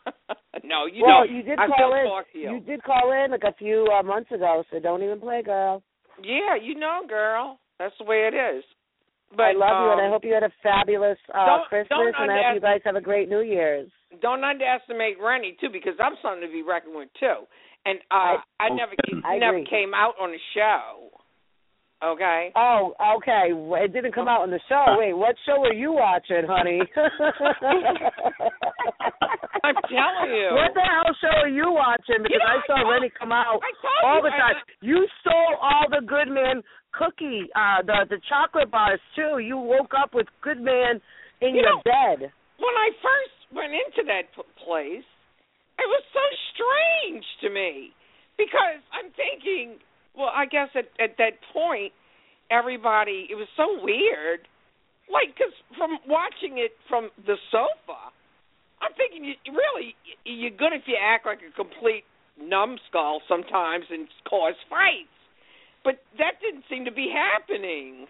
[0.65, 2.05] no, you well, know, you did I call still in.
[2.05, 2.61] talk to you.
[2.61, 5.83] did call in like a few uh, months ago, so don't even play, girl.
[6.23, 7.59] Yeah, you know, girl.
[7.79, 8.65] That's the way it is.
[9.37, 11.89] But I love you, and I um, hope you had a fabulous uh, don't- Christmas,
[11.89, 13.89] don't and I hope you guys have a great New Year's.
[14.21, 17.47] don't underestimate Renny too, because I'm something to be reckoned with too.
[17.85, 19.71] And uh, I, never, it I never agree.
[19.71, 21.09] came out on the show.
[22.05, 22.51] Okay.
[22.57, 23.51] Oh, okay.
[23.55, 24.85] It didn't come out on the show.
[24.99, 26.83] Wait, what show were you watching, honey?
[29.63, 30.51] I'm telling you.
[30.53, 32.19] What the hell show are you watching?
[32.23, 34.57] Because I saw Renny come out told all you, the time.
[34.59, 39.39] I- You stole all the Good Man cookie, uh, the the chocolate bars too.
[39.39, 41.01] You woke up with Good Man
[41.41, 42.33] in You your know- bed.
[42.59, 45.05] when I first went into that p- place,
[45.79, 46.25] it was so
[46.55, 47.93] strange to me
[48.39, 49.79] because I'm thinking,
[50.15, 51.93] well, I guess at at that point,
[52.51, 54.47] everybody it was so weird,
[55.09, 58.13] like because from watching it from the sofa,
[58.81, 62.05] I'm thinking you really you're good if you act like a complete
[62.41, 65.12] numbskull sometimes and cause fights,
[65.85, 68.07] but that didn't seem to be happening.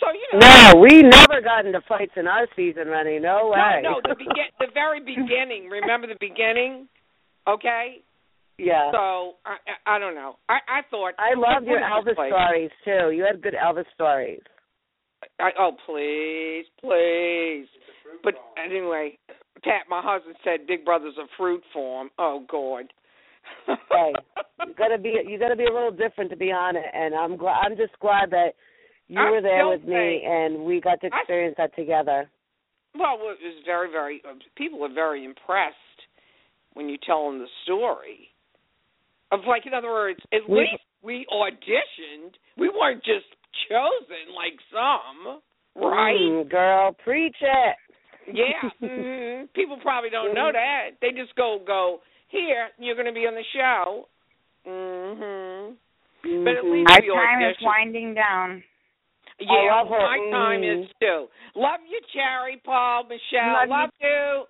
[0.00, 0.72] So you know.
[0.72, 3.18] No, we never got into fights in our season, Renny.
[3.20, 3.80] No way.
[3.82, 5.68] No, no, the begin the very beginning.
[5.70, 6.88] Remember the beginning?
[7.46, 8.02] Okay.
[8.58, 8.90] yeah.
[8.92, 9.56] So I
[9.86, 10.36] I I don't know.
[10.48, 13.10] I I thought I love your What is this Elvis stories too.
[13.14, 14.40] You had good Elvis stories.
[15.38, 17.68] I, oh please, please.
[18.24, 19.18] But anyway,
[19.62, 22.10] Pat, my husband said Big Brother's a fruit form.
[22.18, 22.86] Oh God.
[23.66, 24.12] Hey,
[24.66, 27.36] you gotta be you gotta be a little different to be on it, and I'm
[27.36, 27.60] glad.
[27.64, 28.54] I'm just glad that
[29.08, 32.30] you I were there with me and we got to I- experience that together.
[32.94, 34.22] Well, it was very, very.
[34.28, 35.76] Uh, people are very impressed
[36.74, 38.28] when you tell them the story.
[39.30, 42.34] Of like, in other words, at We- least we auditioned.
[42.58, 43.26] We weren't just
[43.70, 45.40] chosen like some,
[45.74, 46.16] right?
[46.20, 47.76] Mm, girl, preach it.
[48.32, 48.68] Yeah.
[48.80, 50.90] hmm People probably don't know that.
[51.00, 52.00] They just go go
[52.32, 52.68] here.
[52.78, 54.08] You're going to be on the show.
[54.66, 55.76] Mhm.
[56.22, 58.62] But at least Our we time is winding down.
[59.38, 59.98] Yeah, love her.
[59.98, 61.26] my time is too.
[61.56, 63.52] Love you, Cherry, Paul, Michelle.
[63.54, 64.08] Love Love, you.
[64.08, 64.44] you.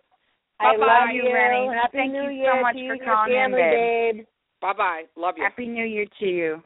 [0.60, 0.86] I Bye-bye.
[0.86, 1.66] love you, you, Renny.
[1.74, 3.62] Happy Thank New you Year so much to you for and your calling in, family,
[3.62, 4.16] babe.
[4.16, 4.26] babe.
[4.60, 5.02] Bye bye.
[5.16, 5.42] Love you.
[5.44, 6.62] Happy New Year to you.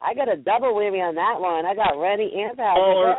[0.00, 1.66] I got a double whammy on that one.
[1.66, 2.76] I got Renny and Pat.
[2.78, 3.14] Oh,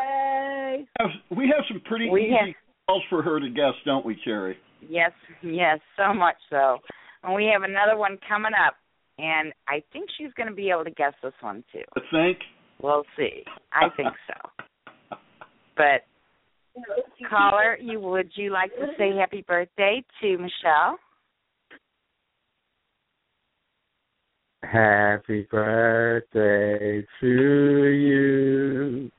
[1.36, 2.56] We have some pretty We easy have-
[2.88, 4.58] calls for her to guess, don't we, Cherry?
[4.90, 5.12] Yes,
[5.44, 6.78] yes, so much so.
[7.24, 8.76] And we have another one coming up,
[9.18, 11.84] and I think she's going to be able to guess this one too.
[11.96, 12.38] I think.
[12.82, 13.44] We'll see.
[13.72, 14.50] I think so.
[15.76, 16.06] But
[17.30, 21.00] caller, you would you like to say happy birthday to Michelle?
[24.64, 29.12] Happy birthday to you.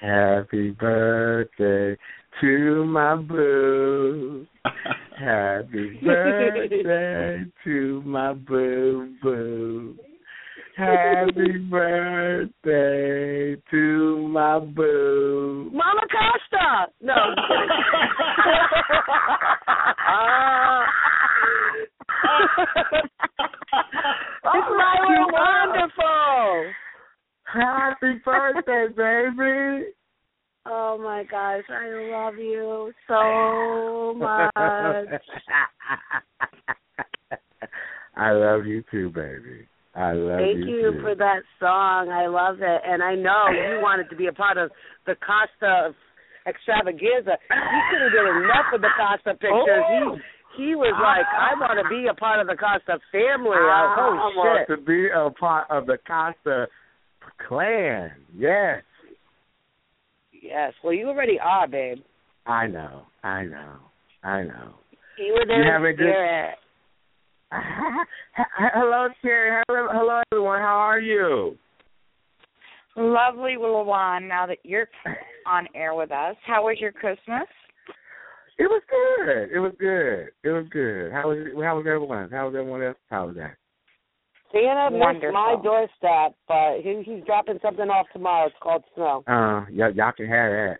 [0.00, 1.96] Happy birthday
[2.40, 4.46] to my boo.
[5.18, 9.96] Happy birthday to my boo boo.
[10.76, 15.70] Happy birthday to my boo.
[15.72, 16.92] Mama Costa.
[17.00, 17.14] No.
[24.44, 24.64] oh,
[25.08, 26.72] you wonderful.
[27.44, 29.94] Happy birthday, baby.
[30.68, 34.50] Oh my gosh, I love you so much.
[38.16, 39.68] I love you too, baby.
[39.94, 41.00] I love Thank you, Thank you too.
[41.02, 42.10] for that song.
[42.10, 42.82] I love it.
[42.84, 44.70] And I know you wanted to be a part of
[45.06, 45.94] the Costa
[46.46, 47.38] extravaganza.
[47.48, 49.84] He couldn't get enough of the Costa pictures.
[49.86, 50.16] Oh.
[50.16, 50.22] He
[50.56, 53.60] he was like, I want to be a part of the Costa family.
[53.60, 54.78] I, oh I want shit.
[54.78, 56.66] to be a part of the Costa
[57.46, 58.12] clan.
[58.34, 58.82] Yes,
[60.48, 60.72] Yes.
[60.82, 61.98] Well you already are, babe.
[62.46, 63.02] I know.
[63.22, 63.74] I know.
[64.22, 64.74] I know.
[65.18, 66.54] You were there You in have a good-
[68.74, 69.62] Hello, Cherry.
[69.68, 70.60] Hello, hello, everyone.
[70.60, 71.56] How are you?
[72.96, 74.26] Lovely, Lawon.
[74.28, 74.88] Now that you're
[75.46, 77.46] on air with us, how was your Christmas?
[78.58, 79.54] It was good.
[79.54, 80.28] It was good.
[80.42, 81.12] It was good.
[81.12, 82.30] How was how was everyone?
[82.30, 82.96] How was everyone else?
[83.10, 83.56] How was that?
[84.56, 88.46] Santa missed my doorstep, but he, he's dropping something off tomorrow.
[88.46, 89.22] It's called snow.
[89.26, 90.78] Uh, y'all, y'all can have that.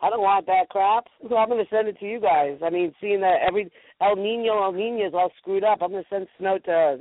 [0.00, 1.04] I don't want that crap.
[1.28, 2.58] So I'm going to send it to you guys.
[2.64, 3.70] I mean, seeing that every
[4.00, 7.00] El Nino, El Nino is all screwed up, I'm going to send snow to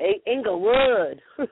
[0.00, 1.20] A- Inglewood.
[1.38, 1.48] and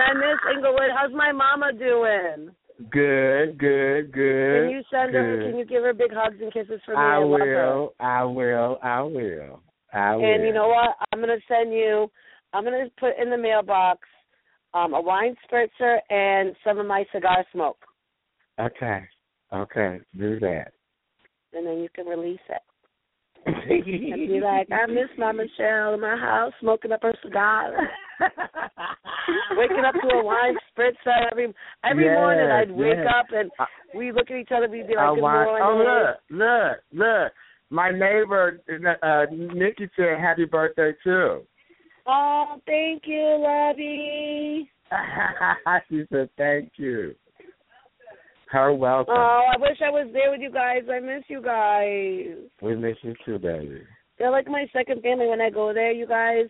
[0.00, 0.90] I miss Inglewood.
[0.96, 2.50] How's my mama doing?
[2.90, 4.62] Good, good, good.
[4.62, 5.42] Can you send her?
[5.42, 6.98] Can you give her big hugs and kisses for me?
[6.98, 7.26] I her.
[7.26, 7.94] will.
[7.98, 8.78] I will.
[8.84, 9.60] I will.
[9.94, 10.24] Will.
[10.24, 10.96] And you know what?
[11.12, 12.10] I'm gonna send you.
[12.52, 14.00] I'm gonna put in the mailbox
[14.74, 17.78] um, a wine spritzer and some of my cigar smoke,
[18.60, 19.02] Okay.
[19.52, 19.98] Okay.
[20.16, 20.72] Do that.
[21.54, 22.62] and then you can release it.
[23.46, 27.72] and be like, I miss my Michelle in my house smoking up her cigar.
[29.56, 31.54] Waking up to a wine spritzer every
[31.84, 32.50] every Yes, morning.
[32.50, 33.06] I'd wake yes.
[33.18, 33.50] up and
[33.94, 34.68] we look at each other.
[34.68, 35.66] We'd be like, Good want, morning.
[36.30, 36.40] oh look,
[36.92, 37.32] look, look.
[37.70, 38.60] My neighbor,
[39.02, 41.42] uh, Nikki said happy birthday too.
[42.06, 44.70] Oh, thank you, Lovey.
[45.90, 47.14] she said thank you.
[48.50, 49.14] Her welcome.
[49.14, 50.82] Oh, I wish I was there with you guys.
[50.90, 52.48] I miss you guys.
[52.62, 53.82] we miss you too, baby.
[54.18, 56.46] They're like my second family when I go there, you guys.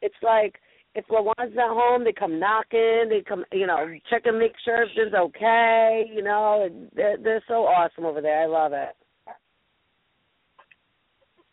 [0.00, 0.54] It's like
[0.94, 4.82] if Lawon's not home, they come knocking, they come you know, check and make sure
[4.82, 8.42] everything's okay, you know, they're they're so awesome over there.
[8.42, 8.94] I love it.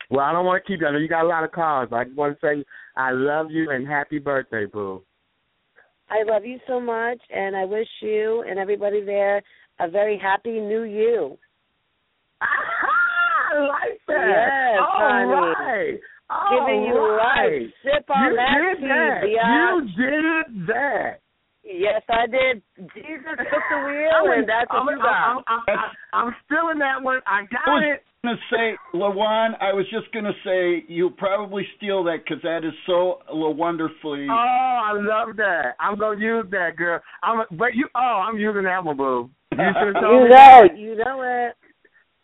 [0.10, 0.88] Well, I don't want to keep you.
[0.88, 1.88] I know you got a lot of calls.
[1.90, 2.66] But I just want to say
[2.98, 5.04] I love you and happy birthday, boo.
[6.10, 9.44] I love you so much and I wish you and everybody there
[9.80, 11.38] a very happy new you.
[12.42, 14.26] I like that.
[14.28, 15.54] Yes, All honey.
[15.60, 16.00] right.
[16.30, 17.62] All Giving you right.
[17.62, 17.72] life.
[17.84, 19.22] Sip on you that did tea, that.
[19.24, 19.98] biatch.
[19.98, 21.20] You did that.
[21.72, 22.64] Yes, I did.
[22.96, 25.06] Jesus took the wheel, I'm, and that's what I'm, you got.
[25.06, 27.20] I'm, I'm, I'm, I'm still in that one.
[27.28, 28.04] I got I got was it.
[28.24, 29.54] gonna say, Lawon.
[29.62, 34.26] I was just gonna say you'll probably steal that because that is so wonderfully.
[34.32, 35.76] Oh, I love that.
[35.80, 37.00] I'm gonna use that, girl.
[37.22, 37.88] I'm, but you.
[37.96, 39.30] Oh, I'm using that one, boo.
[39.52, 40.76] You should You know, that.
[40.76, 41.54] you know it.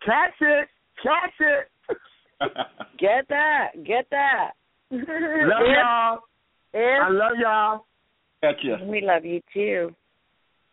[0.04, 0.68] Catch it.
[1.04, 1.70] Catch it.
[2.98, 3.68] Get that.
[3.86, 4.52] Get that.
[4.90, 6.20] Love y'all.
[6.74, 7.86] If, I love y'all.
[8.42, 8.78] Gotcha.
[8.86, 9.96] We love you too.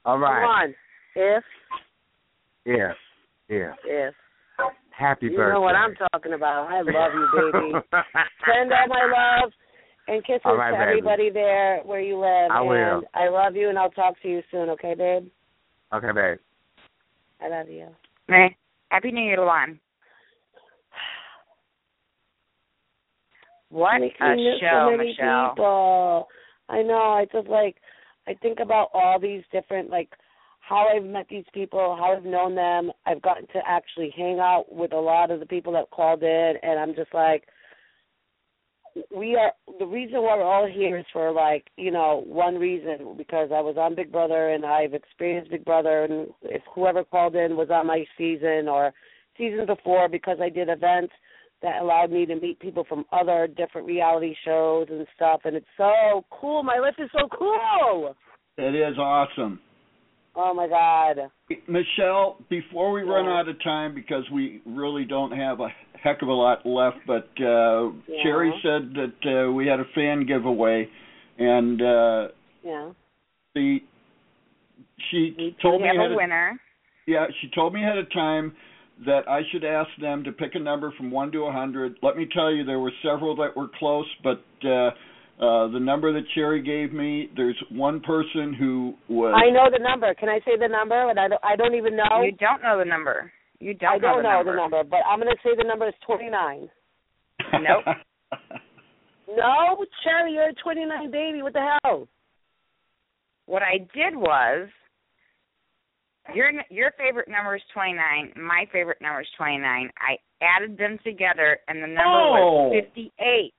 [0.04, 0.40] All right.
[0.40, 0.64] Come right.
[0.64, 0.74] on.
[1.14, 1.44] If,
[2.64, 2.92] Yeah.
[3.48, 3.72] Yeah.
[3.84, 4.14] if.
[4.90, 5.46] Happy You birthday.
[5.48, 6.68] You know what I'm talking about.
[6.70, 7.72] I love you, baby.
[8.46, 9.52] Send all my love
[10.08, 10.90] and kisses All right, to baby.
[10.98, 12.50] everybody there where you live.
[12.50, 12.98] I will.
[12.98, 15.28] And I love you, and I'll talk to you soon, okay, babe?
[15.94, 16.38] okay, babe.
[17.40, 17.88] I love you.
[18.28, 18.48] Meh.
[18.90, 19.78] Happy New Year, Lawon.
[23.70, 25.50] What Makes a show, Michelle.
[25.50, 26.28] people.
[26.68, 26.94] I know.
[26.94, 27.76] I just like
[28.26, 30.10] I think about all these different like
[30.60, 32.92] how I've met these people, how I've known them.
[33.04, 36.54] I've gotten to actually hang out with a lot of the people that called in,
[36.62, 37.44] and I'm just like,
[39.14, 43.14] we are the reason why we're all here is for like you know one reason
[43.16, 47.34] because I was on Big Brother and I've experienced Big Brother, and if whoever called
[47.34, 48.92] in was on my season or
[49.36, 51.12] season before because I did events
[51.62, 55.66] that allowed me to meet people from other different reality shows and stuff and it's
[55.76, 56.62] so cool.
[56.62, 58.14] My life is so cool.
[58.58, 59.60] It is awesome.
[60.34, 61.30] Oh my god.
[61.68, 65.68] Michelle, before we run out of time, because we really don't have a
[66.02, 68.22] heck of a lot left, but uh, Yeah.
[68.22, 70.88] Cherry said that uh, we had a fan giveaway,
[71.38, 72.28] and uh,
[72.64, 72.90] Yeah.
[73.54, 73.78] the
[75.10, 76.58] she We told me have ahead a of- winner.
[77.06, 78.54] yeah, she told me ahead of time
[79.06, 81.96] that I should ask them to pick a number from one to a hundred.
[82.02, 84.90] Let me tell you, there were several that were close, but uh,
[85.42, 89.34] uh, the number that Cherry gave me, there's one person who was.
[89.36, 90.14] I know the number.
[90.14, 91.10] Can I say the number?
[91.10, 92.22] And I don't I don't even know.
[92.22, 93.32] You don't know the number.
[93.60, 94.52] You don't I don't know the number.
[94.52, 96.68] the number, but I'm gonna say the number is twenty nine.
[97.52, 97.96] Nope.
[99.36, 101.42] No, Cherry, you're a 29 baby.
[101.42, 102.08] What the hell?
[103.46, 104.68] What I did was
[106.34, 108.32] your your favorite number is 29.
[108.36, 109.90] My favorite number is 29.
[109.98, 112.68] I added them together, and the number Oh.
[112.68, 113.54] was 58.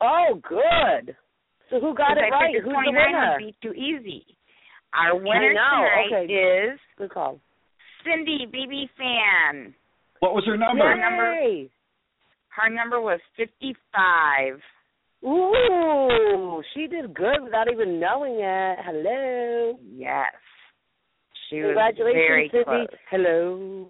[0.00, 1.16] Oh, good.
[1.70, 2.46] So who got it I right?
[2.46, 3.30] figured Who's the 29 winner?
[3.32, 4.24] would be too easy.
[4.94, 6.08] Our winner I know.
[6.08, 6.32] tonight Okay.
[6.32, 7.40] is Good call.
[8.04, 9.74] Cindy BB Fan.
[10.20, 10.84] What was her number?
[10.84, 11.68] Her number,
[12.48, 14.62] her number was 55.
[15.24, 18.78] Ooh, she did good without even knowing it.
[18.84, 19.78] Hello.
[19.94, 20.32] Yes.
[21.48, 22.64] She was Congratulations, very Cindy.
[22.64, 22.86] close.
[23.10, 23.88] Hello.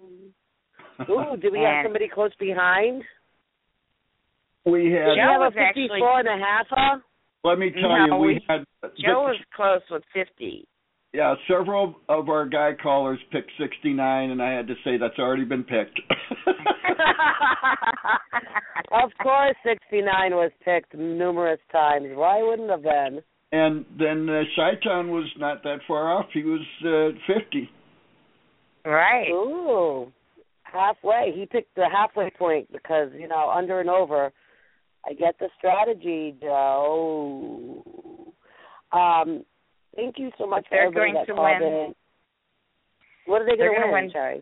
[1.09, 3.03] Ooh, do we have somebody close behind?
[4.65, 5.13] We Did had.
[5.15, 6.97] you have was a 54 actually- and a half, huh?
[7.43, 8.65] Let me tell No, you, we we- had.
[8.99, 10.67] Joe was close with 50.
[11.11, 15.43] Yeah, several of our guy callers picked 69, and I had to say that's already
[15.45, 15.99] been picked.
[18.91, 22.09] of course, 69 was picked numerous times.
[22.13, 23.21] Why wouldn't have been?
[23.51, 26.27] And then uh, Shaitan was not that far off.
[26.33, 27.69] He was uh, 50.
[28.85, 29.29] Right.
[29.29, 30.11] Ooh,
[30.63, 31.33] halfway.
[31.35, 34.31] He picked the halfway point because you know under and over.
[35.05, 37.83] I get the strategy, Joe.
[38.91, 39.43] Um,
[39.95, 41.73] thank you so much for They're everybody going that to win.
[41.73, 41.95] in.
[43.25, 44.41] What are they going to win, win.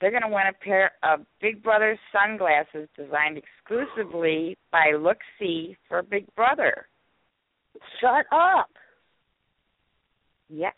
[0.00, 5.76] They're going to win a pair of Big Brother sunglasses designed exclusively by Look See
[5.88, 6.86] for Big Brother.
[8.00, 8.70] Shut up,
[10.48, 10.74] Yes.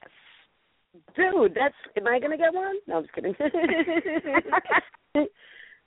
[1.17, 1.55] dude.
[1.55, 1.75] That's.
[1.97, 2.77] Am I going to get one?
[2.87, 3.35] No, I'm just kidding.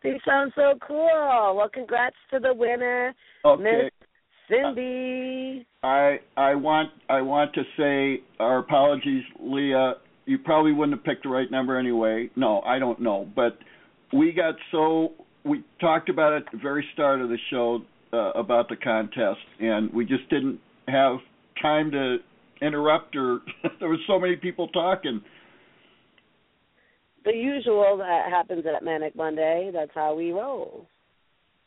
[0.04, 1.56] they sound so cool.
[1.58, 3.14] Well, congrats to the winner,
[3.46, 3.64] Okay.
[3.64, 3.92] Miss
[4.50, 5.66] Cindy.
[5.84, 9.96] I I want I want to say our apologies, Leah.
[10.26, 12.30] You probably wouldn't have picked the right number anyway.
[12.38, 13.58] No, I don't know, but
[14.14, 15.14] we got so
[15.44, 17.82] we talked about it at the very start of the show
[18.14, 21.18] uh, about the contest, and we just didn't have
[21.62, 22.18] time to
[22.62, 23.40] interrupt or
[23.80, 25.22] there was so many people talking.
[27.26, 29.72] the usual that happens at Manic Monday.
[29.74, 30.86] That's how we roll.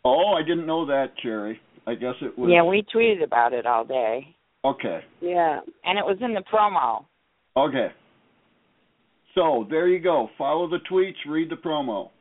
[0.05, 1.60] Oh, I didn't know that, Cherry.
[1.86, 4.34] I guess it was Yeah, we tweeted about it all day.
[4.64, 5.01] okay.
[5.20, 5.60] Yeah.
[5.84, 7.05] And it was in the promo.
[7.56, 7.88] Okay.
[9.34, 10.28] So there you go.
[10.38, 12.10] Follow the tweets, read the promo.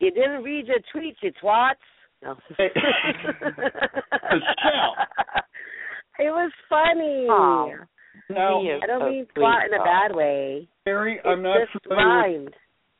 [0.00, 1.76] You didn't read your tweets, you twats.
[2.24, 2.36] No.
[2.58, 2.72] it
[6.30, 7.26] was funny.
[7.30, 7.70] Oh,
[8.30, 10.66] Now- I don't mean sweet, twat in a bad way.
[10.86, 12.54] Mary, It's I'm not just familiar with.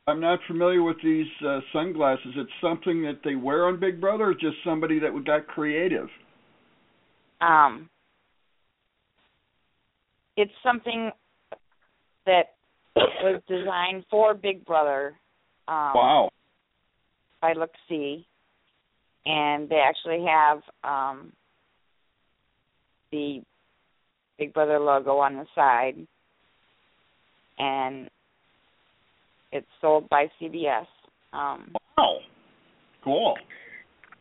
[0.07, 2.33] I'm not familiar with these uh, sunglasses.
[2.35, 6.09] It's something that they wear on Big Brother, or just somebody that would got creative.
[7.41, 7.89] Um,
[10.37, 11.09] it's something
[12.27, 12.53] that
[12.95, 15.15] was designed for Big Brother.
[15.67, 16.29] Um, Wow.
[17.41, 18.27] By Look See,
[19.25, 21.31] and they actually have um,
[23.11, 23.41] the
[24.37, 25.95] Big Brother logo on the side,
[27.57, 28.09] and
[29.51, 30.85] it's sold by CBS.
[31.33, 32.19] Um, Wow.
[33.03, 33.35] Cool.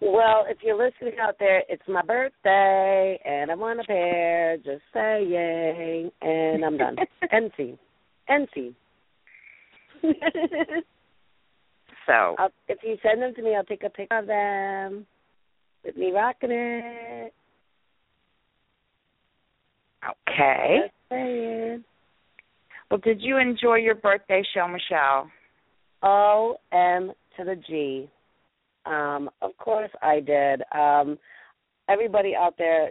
[0.00, 4.56] Well, if you're listening out there, it's my birthday and I want a pair.
[4.58, 6.96] Just say saying, and I'm done.
[7.32, 7.78] NC,
[8.28, 8.74] NC.
[12.06, 15.06] so I'll, if you send them to me, I'll take a picture of them
[15.84, 17.32] with me rocking it.
[21.12, 21.82] okay.
[22.90, 25.30] Well, did you enjoy your birthday show, Michelle?
[26.02, 28.08] O M to the G.
[28.86, 30.62] Um, of course I did.
[30.72, 31.18] Um,
[31.88, 32.90] everybody out there,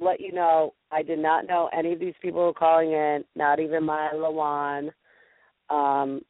[0.00, 3.60] let you know, I did not know any of these people were calling in, not
[3.60, 4.90] even my Lawon.
[5.70, 6.22] Um,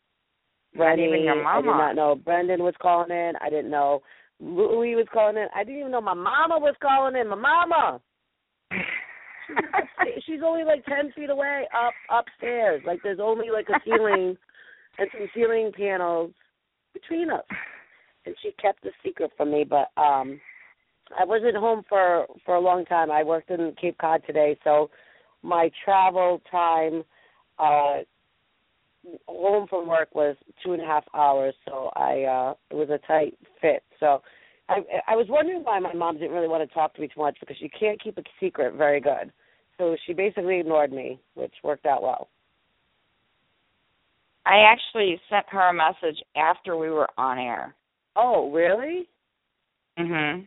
[0.77, 3.33] Not even your I did not know Brendan was calling in.
[3.41, 4.03] I didn't know
[4.41, 5.47] Louie was calling in.
[5.55, 7.29] I didn't even know my mama was calling in.
[7.29, 8.01] My mama.
[10.27, 12.83] She's only like ten feet away up upstairs.
[12.87, 14.37] Like there's only like a ceiling
[14.99, 16.33] and some ceiling panels
[16.93, 17.45] between us.
[18.27, 20.41] And she kept the secret from me, but um
[21.19, 23.11] I wasn't home for for a long time.
[23.11, 24.91] I worked in Cape Cod today, so
[25.43, 27.05] my travel time
[27.59, 27.99] uh
[29.27, 32.99] home from work was two and a half hours, so I uh it was a
[33.07, 33.83] tight fit.
[34.01, 34.23] So
[34.69, 34.77] I
[35.09, 37.37] I was wondering why my mom didn't really want to talk to me too much
[37.41, 39.33] because she can't keep a secret very good.
[39.79, 42.29] So she basically ignored me, which worked out well.
[44.47, 47.75] I actually sent her a message after we were on air.
[48.15, 49.09] Oh, really?
[49.99, 50.47] Mhm.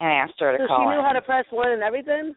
[0.00, 0.78] And asked her to So call.
[0.80, 1.04] she knew in.
[1.04, 2.34] how to press one and everything?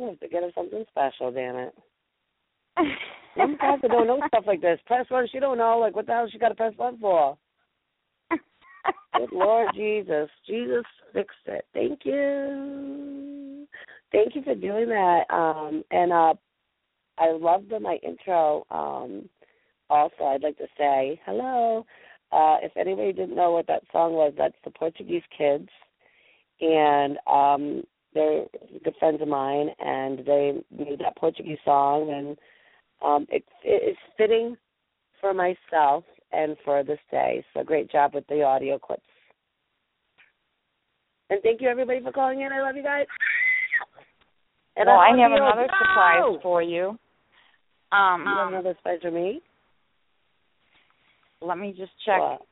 [0.00, 1.74] I have to get her something special, damn it.
[2.76, 4.80] Some Pastor don't know stuff like this.
[4.86, 5.78] Press one, she don't know.
[5.78, 7.36] Like, what the hell she got to press one for?
[8.30, 10.28] Good Lord Jesus.
[10.46, 11.64] Jesus fixed it.
[11.72, 13.66] Thank you.
[14.12, 15.22] Thank you for doing that.
[15.30, 16.34] Um and uh
[17.18, 18.64] I love the my intro.
[18.70, 19.28] Um
[19.90, 21.86] also I'd like to say hello.
[22.32, 25.68] Uh if anybody didn't know what that song was, that's the Portuguese kids.
[26.60, 27.84] And um
[28.14, 28.44] they're
[28.84, 32.36] good friends of mine and they made that Portuguese song and
[33.04, 34.56] um it it's fitting
[35.20, 37.44] for myself and for this day.
[37.54, 39.02] So great job with the audio clips.
[41.30, 42.52] And thank you everybody for calling in.
[42.52, 43.06] I love you guys.
[44.76, 45.78] And well, I love have another No!
[45.78, 46.98] surprise for you.
[47.92, 49.40] Um, You have another surprise for me?
[51.40, 52.42] let me just check What?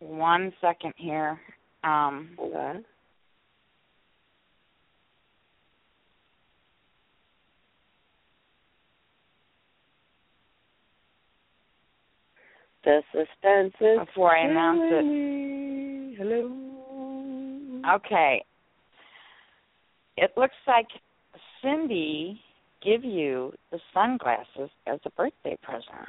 [0.00, 1.38] one second here.
[1.84, 2.80] Um, Okay.
[12.86, 16.16] The suspense is Before I announce it.
[16.18, 17.92] Hello.
[17.96, 18.44] Okay.
[20.16, 20.86] It looks like
[21.60, 22.40] Cindy
[22.84, 26.08] give you the sunglasses as a birthday present.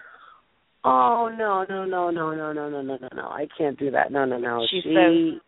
[0.86, 3.24] Oh no no no no no no no no no no!
[3.24, 4.12] I can't do that.
[4.12, 4.64] No no no.
[4.70, 5.42] She she says-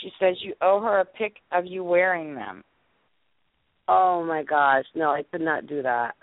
[0.00, 2.62] She says you owe her a pic of you wearing them.
[3.88, 6.14] Oh my gosh, no, I could not do that.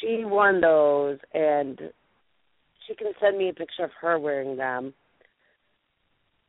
[0.00, 1.78] She won those, and
[2.86, 4.94] she can send me a picture of her wearing them.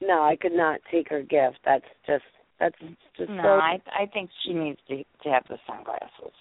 [0.01, 1.59] No, I could not take her gift.
[1.65, 2.23] That's just
[2.59, 2.75] that's
[3.17, 3.49] just No, so.
[3.49, 6.33] I I think she needs to to have the sunglasses.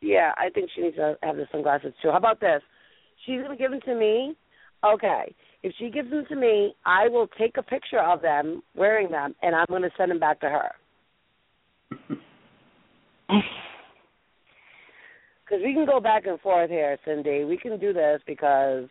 [0.00, 2.10] Yeah, I think she needs to have the sunglasses too.
[2.10, 2.62] How about this?
[3.24, 4.34] She's gonna give them to me.
[4.84, 5.34] Okay.
[5.62, 9.34] If she gives them to me, I will take a picture of them wearing them,
[9.42, 10.72] and I'm gonna send them back to her.
[15.50, 17.42] Because we can go back and forth here, Cindy.
[17.44, 18.84] We can do this because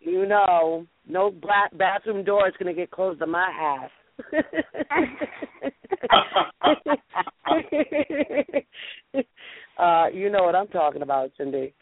[0.00, 3.90] you know no bla- bathroom door is going to get closed on my ass.
[9.78, 11.72] uh, you know what I'm talking about, Cindy.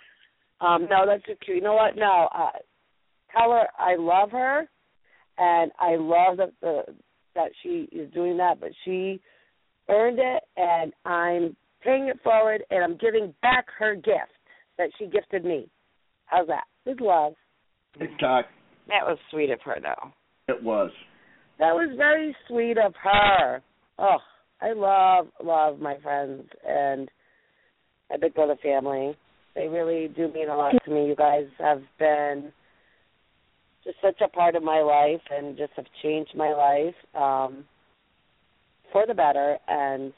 [0.60, 1.56] Um, no, that's just cute.
[1.56, 1.96] You know what?
[1.96, 2.50] No, uh,
[3.36, 4.68] tell her I love her,
[5.38, 6.84] and I love that the
[7.34, 9.20] that she is doing that, but she
[9.88, 14.32] earned it, and I'm paying it forward, and I'm giving back her gift
[14.78, 15.68] that she gifted me.
[16.26, 16.64] How's that?
[16.86, 17.34] With love.
[17.98, 18.46] TikTok.
[18.88, 20.10] That was sweet of her, though.
[20.52, 20.90] It was.
[21.58, 23.62] That was very sweet of her.
[23.98, 24.16] Oh,
[24.60, 27.08] I love love my friends and
[28.10, 29.16] my Big Brother family.
[29.54, 31.06] They really do mean a lot to me.
[31.06, 32.52] You guys have been
[33.84, 37.64] just such a part of my life and just have changed my life um,
[38.92, 39.58] for the better.
[39.68, 40.12] And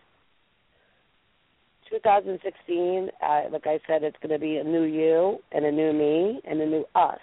[1.90, 5.92] 2016, uh, like I said, it's going to be a new you and a new
[5.92, 7.18] me and a new us.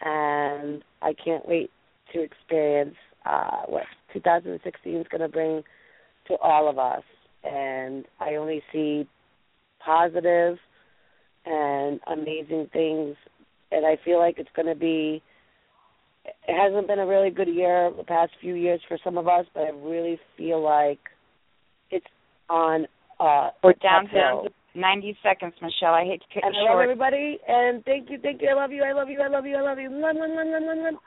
[0.00, 1.70] And I can't wait
[2.12, 5.62] to experience uh, what 2016 is going to bring
[6.28, 7.02] to all of us.
[7.44, 9.08] And I only see
[9.84, 10.58] positive
[11.44, 13.16] and amazing things.
[13.70, 15.22] And I feel like it's going to be.
[16.24, 19.44] It hasn't been a really good year the past few years for some of us,
[19.54, 21.00] but I really feel like
[22.52, 22.86] on.
[23.20, 23.50] Uh,
[23.82, 25.94] down to 90 seconds, Michelle.
[25.94, 26.82] I hate to cut And you I love short.
[26.84, 27.38] everybody.
[27.46, 28.48] And thank you, thank you.
[28.48, 28.82] I love you.
[28.82, 29.20] I love you.
[29.20, 29.56] I love you.
[29.56, 29.90] I love you.
[29.90, 30.98] Mwah, mwah, mwah.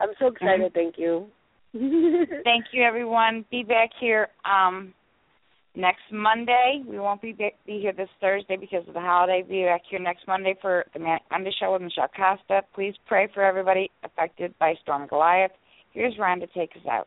[0.00, 0.72] I'm so excited.
[0.74, 1.26] Thank you.
[1.72, 3.44] Thank you, everyone.
[3.50, 4.92] Be back here um,
[5.76, 6.82] next Monday.
[6.84, 9.44] We won't be be here this Thursday because of the holiday.
[9.48, 10.98] Be back here next Monday for the
[11.30, 12.62] Monday show with Michelle Costa.
[12.74, 15.52] Please pray for everybody affected by Storm Goliath.
[15.92, 17.06] Here's Ron to take us out.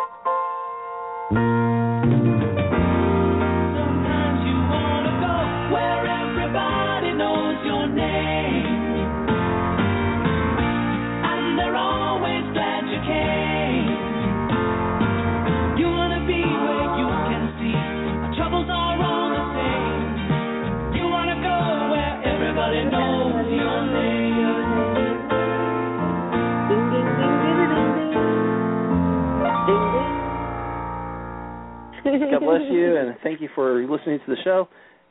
[32.19, 34.67] God bless you, and thank you for listening to the show.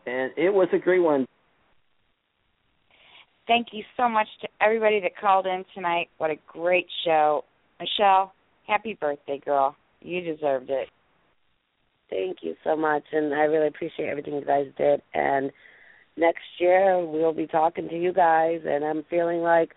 [0.07, 1.27] And it was a great one.
[3.47, 6.09] Thank you so much to everybody that called in tonight.
[6.19, 7.45] What a great show.
[7.81, 8.33] Michelle,
[8.67, 9.75] happy birthday, girl.
[10.01, 10.89] You deserved it.
[12.09, 15.01] Thank you so much, and I really appreciate everything you guys did.
[15.15, 15.51] And
[16.17, 19.71] next year we'll be talking to you guys, and I'm feeling like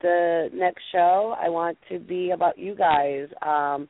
[0.00, 3.28] the next show I want to be about you guys.
[3.42, 3.88] Um,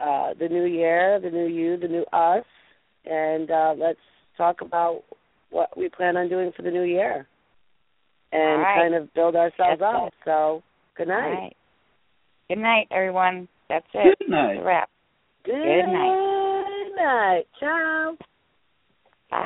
[0.00, 2.44] uh, the new year, the new you, the new us,
[3.04, 3.98] and uh, let's
[4.36, 5.02] talk about
[5.50, 7.26] what we plan on doing for the new year,
[8.32, 8.82] and All right.
[8.82, 10.06] kind of build ourselves That's up.
[10.08, 10.14] it.
[10.24, 10.62] So,
[10.96, 11.30] good night.
[11.30, 11.56] right.
[12.48, 13.48] Good night, everyone.
[13.68, 14.18] That's it.
[14.18, 14.54] Good night.
[14.54, 14.90] That's a wrap.
[15.44, 16.90] Good Good night.
[16.96, 17.42] night.
[17.58, 18.16] Ciao.
[19.30, 19.38] Bye.